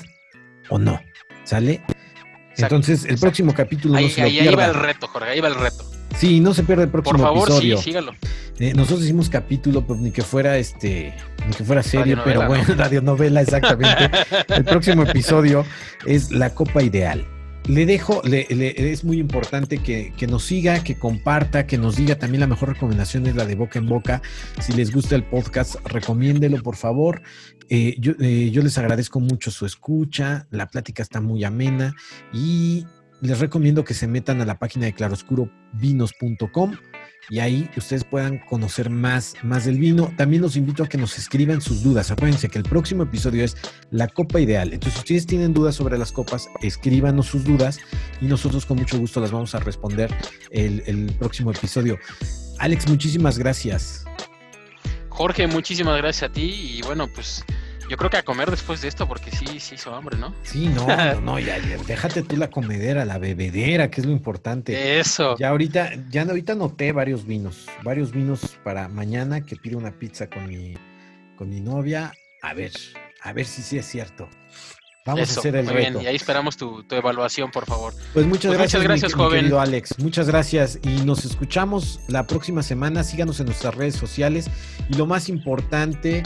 o 0.70 0.78
no. 0.78 1.00
¿Sale? 1.46 1.82
Entonces, 2.58 3.06
el 3.06 3.18
próximo 3.18 3.54
capítulo 3.54 4.00
no 4.00 4.10
se 4.10 4.22
lo 4.22 4.28
ahí 4.28 4.54
va 4.54 4.66
el 4.66 4.74
reto, 4.74 5.08
Jorge, 5.08 5.30
ahí 5.30 5.40
va 5.40 5.48
el 5.48 5.56
reto. 5.56 5.95
Sí, 6.18 6.40
no 6.40 6.54
se 6.54 6.64
pierde 6.64 6.84
el 6.84 6.90
próximo 6.90 7.18
Por 7.18 7.28
favor, 7.28 7.50
episodio. 7.50 7.78
sí, 7.78 7.84
sígalo. 7.86 8.14
Eh, 8.58 8.74
nosotros 8.74 9.04
hicimos 9.04 9.30
capítulo, 9.30 9.86
pues 9.86 10.00
ni 10.00 10.12
que 10.12 10.22
fuera 10.22 10.58
este, 10.58 11.14
ni 11.46 11.54
que 11.54 11.64
fuera 11.66 11.84
serie, 11.84 12.16
pero 12.24 12.48
bueno, 12.48 12.64
radionovela, 12.78 13.42
exactamente. 13.42 14.10
el 14.48 14.64
próximo 14.64 15.04
episodio 15.04 15.66
es 16.06 16.32
la 16.32 16.54
copa 16.54 16.82
ideal. 16.82 17.26
Le 17.68 17.88
dejo, 17.88 18.22
le, 18.24 18.46
es 18.92 19.04
muy 19.04 19.18
importante 19.18 19.80
que, 19.80 20.14
nos 20.28 20.44
siga, 20.44 20.84
que 20.84 20.98
comparta, 21.00 21.66
que 21.66 21.80
nos 21.80 21.96
diga 21.96 22.16
también 22.16 22.42
la 22.42 22.48
mejor 22.48 22.70
recomendación 22.70 23.26
es 23.26 23.36
la 23.36 23.46
de 23.46 23.56
boca 23.56 23.80
en 23.80 23.88
boca. 23.88 24.22
Si 24.62 24.72
les 24.74 24.94
gusta 24.94 25.16
el 25.16 25.24
podcast, 25.24 25.76
recomiéndelo 25.86 26.62
por 26.62 26.76
favor. 26.76 27.24
Eh, 27.70 27.96
yo, 27.98 28.14
eh, 28.20 28.52
yo 28.52 28.62
les 28.62 28.78
agradezco 28.78 29.20
mucho 29.20 29.50
su 29.50 29.66
escucha, 29.66 30.46
la 30.52 30.68
plática 30.68 31.02
está 31.02 31.20
muy 31.20 31.44
amena 31.44 31.96
y 32.32 32.86
les 33.22 33.40
recomiendo 33.40 33.84
que 33.84 33.94
se 33.94 34.08
metan 34.08 34.42
a 34.42 34.46
la 34.46 34.60
página 34.60 34.86
de 34.86 34.94
claroscurovinos.com 34.94 36.76
y 37.30 37.40
ahí 37.40 37.70
ustedes 37.76 38.04
puedan 38.04 38.38
conocer 38.40 38.90
más, 38.90 39.36
más 39.44 39.66
del 39.66 39.80
vino. 39.80 40.14
También 40.16 40.42
los 40.42 40.56
invito 40.56 40.84
a 40.84 40.88
que 40.88 40.98
nos 40.98 41.18
escriban 41.18 41.60
sus 41.60 41.82
dudas. 41.82 42.12
Acuérdense 42.12 42.50
que 42.50 42.60
el 42.60 42.64
próximo 42.64 43.04
episodio 43.04 43.44
es 43.44 43.58
la 43.90 44.08
copa 44.08 44.40
ideal. 44.40 44.74
Entonces, 44.74 44.94
si 44.94 45.00
ustedes 45.00 45.26
tienen 45.26 45.54
dudas 45.54 45.76
sobre 45.76 45.98
las 45.98 46.12
copas, 46.12 46.50
escríbanos 46.62 47.26
sus 47.26 47.44
dudas 47.44 47.80
y 48.22 48.26
nosotros 48.26 48.66
con 48.66 48.78
mucho 48.78 49.00
gusto 49.00 49.20
las 49.20 49.32
vamos 49.32 49.56
a 49.56 49.60
responder 49.60 50.14
el, 50.52 50.84
el 50.86 51.12
próximo 51.18 51.52
episodio. 51.52 51.98
Alex, 52.60 52.88
muchísimas 52.88 53.40
gracias. 53.40 54.06
Jorge, 55.10 55.48
muchísimas 55.48 55.98
gracias 55.98 56.30
a 56.30 56.34
ti 56.34 56.78
y 56.78 56.82
bueno, 56.84 57.08
pues 57.08 57.44
yo 57.90 57.98
creo 57.98 58.10
que 58.10 58.18
a 58.18 58.24
comer 58.24 58.50
después 58.50 58.82
de 58.82 58.88
esto, 58.88 59.08
porque 59.08 59.32
sí, 59.32 59.60
sí 59.60 59.76
hizo 59.76 59.94
hambre, 59.94 60.18
¿no? 60.18 60.34
Sí, 60.44 60.68
no, 60.68 61.22
no, 61.22 61.40
ya, 61.40 61.60
déjate 61.60 62.24
tú 62.24 62.38
la 62.38 62.50
comedera, 62.50 63.06
la 63.06 63.18
bebedera, 63.18 63.90
que 63.92 64.02
es 64.02 64.08
lo 64.08 64.12
importante. 64.12 65.00
Eso. 65.00 65.36
Ya 65.38 65.50
ahorita, 65.50 65.92
ya 66.10 66.24
ahorita 66.24 66.56
noté 66.56 66.92
varios 66.92 67.26
vinos, 67.26 67.68
varios 67.84 68.12
vinos 68.12 68.58
para 68.64 68.88
mañana 68.88 69.42
que 69.42 69.56
pido 69.56 69.78
una 69.78 69.92
pizza 69.92 70.30
con 70.30 70.48
mi, 70.48 70.76
con 71.38 71.50
mi 71.50 71.62
novia. 71.62 72.12
A 72.42 72.54
ver, 72.54 72.72
a 73.22 73.34
ver 73.34 73.46
si 73.46 73.62
sí 73.62 73.78
es 73.78 73.86
cierto. 73.86 74.30
Vamos 75.06 75.38
a 75.38 75.40
hacer 75.40 75.56
el 75.56 75.66
muy 75.66 75.74
reto. 75.74 75.92
Bien, 75.92 76.04
y 76.04 76.08
ahí 76.08 76.16
esperamos 76.16 76.58
tu, 76.58 76.84
evaluación, 76.90 77.52
por 77.52 77.68
favor. 77.68 77.94
Pues 78.14 78.26
muchas 78.26 78.50
pues 78.50 78.58
gracias, 78.58 78.82
muchas 78.82 79.02
gracias, 79.02 79.14
joven. 79.14 79.54
Alex. 79.54 80.00
Muchas 80.00 80.28
gracias 80.28 80.80
y 80.82 81.06
nos 81.06 81.26
escuchamos 81.26 82.00
la 82.08 82.26
próxima 82.26 82.64
semana. 82.64 83.04
Síganos 83.04 83.40
en 83.40 83.46
nuestras 83.46 83.76
redes 83.76 83.96
sociales 83.96 84.50
y 84.90 84.96
lo 84.96 85.06
más 85.06 85.30
importante, 85.30 86.24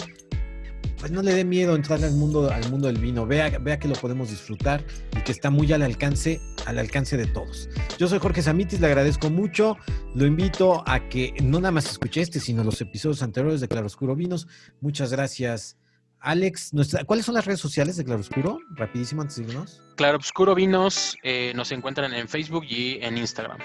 pues 0.99 1.11
no 1.11 1.21
le 1.21 1.33
dé 1.33 1.45
miedo 1.45 1.75
entrar 1.75 2.03
al 2.03 2.13
mundo, 2.13 2.51
al 2.51 2.69
mundo 2.69 2.87
del 2.87 2.97
vino. 2.97 3.25
Vea, 3.25 3.57
vea 3.59 3.79
que 3.79 3.87
lo 3.87 3.95
podemos 3.95 4.29
disfrutar 4.29 4.83
y 5.17 5.21
que 5.21 5.31
está 5.31 5.49
muy 5.49 5.71
al 5.71 5.81
alcance, 5.81 6.41
al 6.65 6.77
alcance 6.77 7.15
de 7.17 7.25
todos. 7.25 7.69
Yo 7.97 8.07
soy 8.07 8.19
Jorge 8.19 8.41
Samitis, 8.41 8.79
le 8.79 8.87
agradezco 8.87 9.29
mucho. 9.29 9.77
Lo 10.15 10.25
invito 10.25 10.83
a 10.87 11.07
que 11.07 11.33
no 11.41 11.59
nada 11.59 11.71
más 11.71 11.89
escuche 11.89 12.21
este, 12.21 12.39
sino 12.39 12.63
los 12.63 12.81
episodios 12.81 13.23
anteriores 13.23 13.61
de 13.61 13.67
Claroscuro 13.67 14.15
Vinos. 14.15 14.47
Muchas 14.81 15.11
gracias. 15.11 15.77
Alex, 16.21 16.71
¿cuáles 17.05 17.25
son 17.25 17.35
las 17.35 17.45
redes 17.45 17.61
sociales 17.61 17.95
de 17.95 18.03
Claroscuro? 18.03 18.59
Rapidísimo 18.75 19.21
antes 19.21 19.37
de 19.37 19.43
irnos. 19.43 19.81
Claroscuro 19.95 20.53
Vinos 20.53 21.17
eh, 21.23 21.53
nos 21.55 21.71
encuentran 21.71 22.13
en 22.13 22.27
Facebook 22.27 22.65
y 22.67 22.99
en 23.01 23.17
Instagram. 23.17 23.57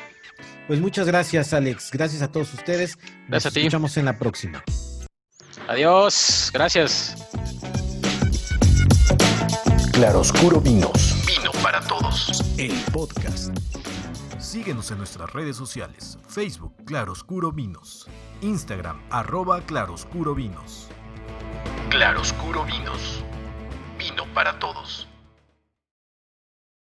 Pues 0.69 0.81
muchas 0.81 1.07
gracias, 1.07 1.53
Alex. 1.53 1.91
Gracias 1.93 2.23
a 2.23 2.31
todos 2.31 2.55
ustedes. 2.55 2.97
Nos 3.29 3.45
escuchamos 3.45 3.97
en 3.97 4.05
la 4.05 4.19
próxima. 4.19 4.63
Adiós, 5.69 6.51
gracias. 6.53 7.15
Claroscuro 9.93 10.61
Vinos. 10.61 11.25
Vino 11.27 11.51
para 11.63 11.81
todos. 11.81 12.43
El 12.59 12.75
podcast. 12.93 13.57
Síguenos 14.39 14.91
en 14.91 14.99
nuestras 14.99 15.33
redes 15.33 15.57
sociales. 15.57 16.19
Facebook 16.29 16.75
Claroscuro 16.85 17.51
Vinos. 17.51 18.07
Instagram 18.43 19.01
arroba 19.11 19.63
Claroscuro 19.63 20.35
Vinos. 20.35 20.89
Claroscuro 21.89 22.65
Vinos. 22.65 23.25
Vino 23.99 24.27
para 24.35 24.59
todos. 24.59 25.09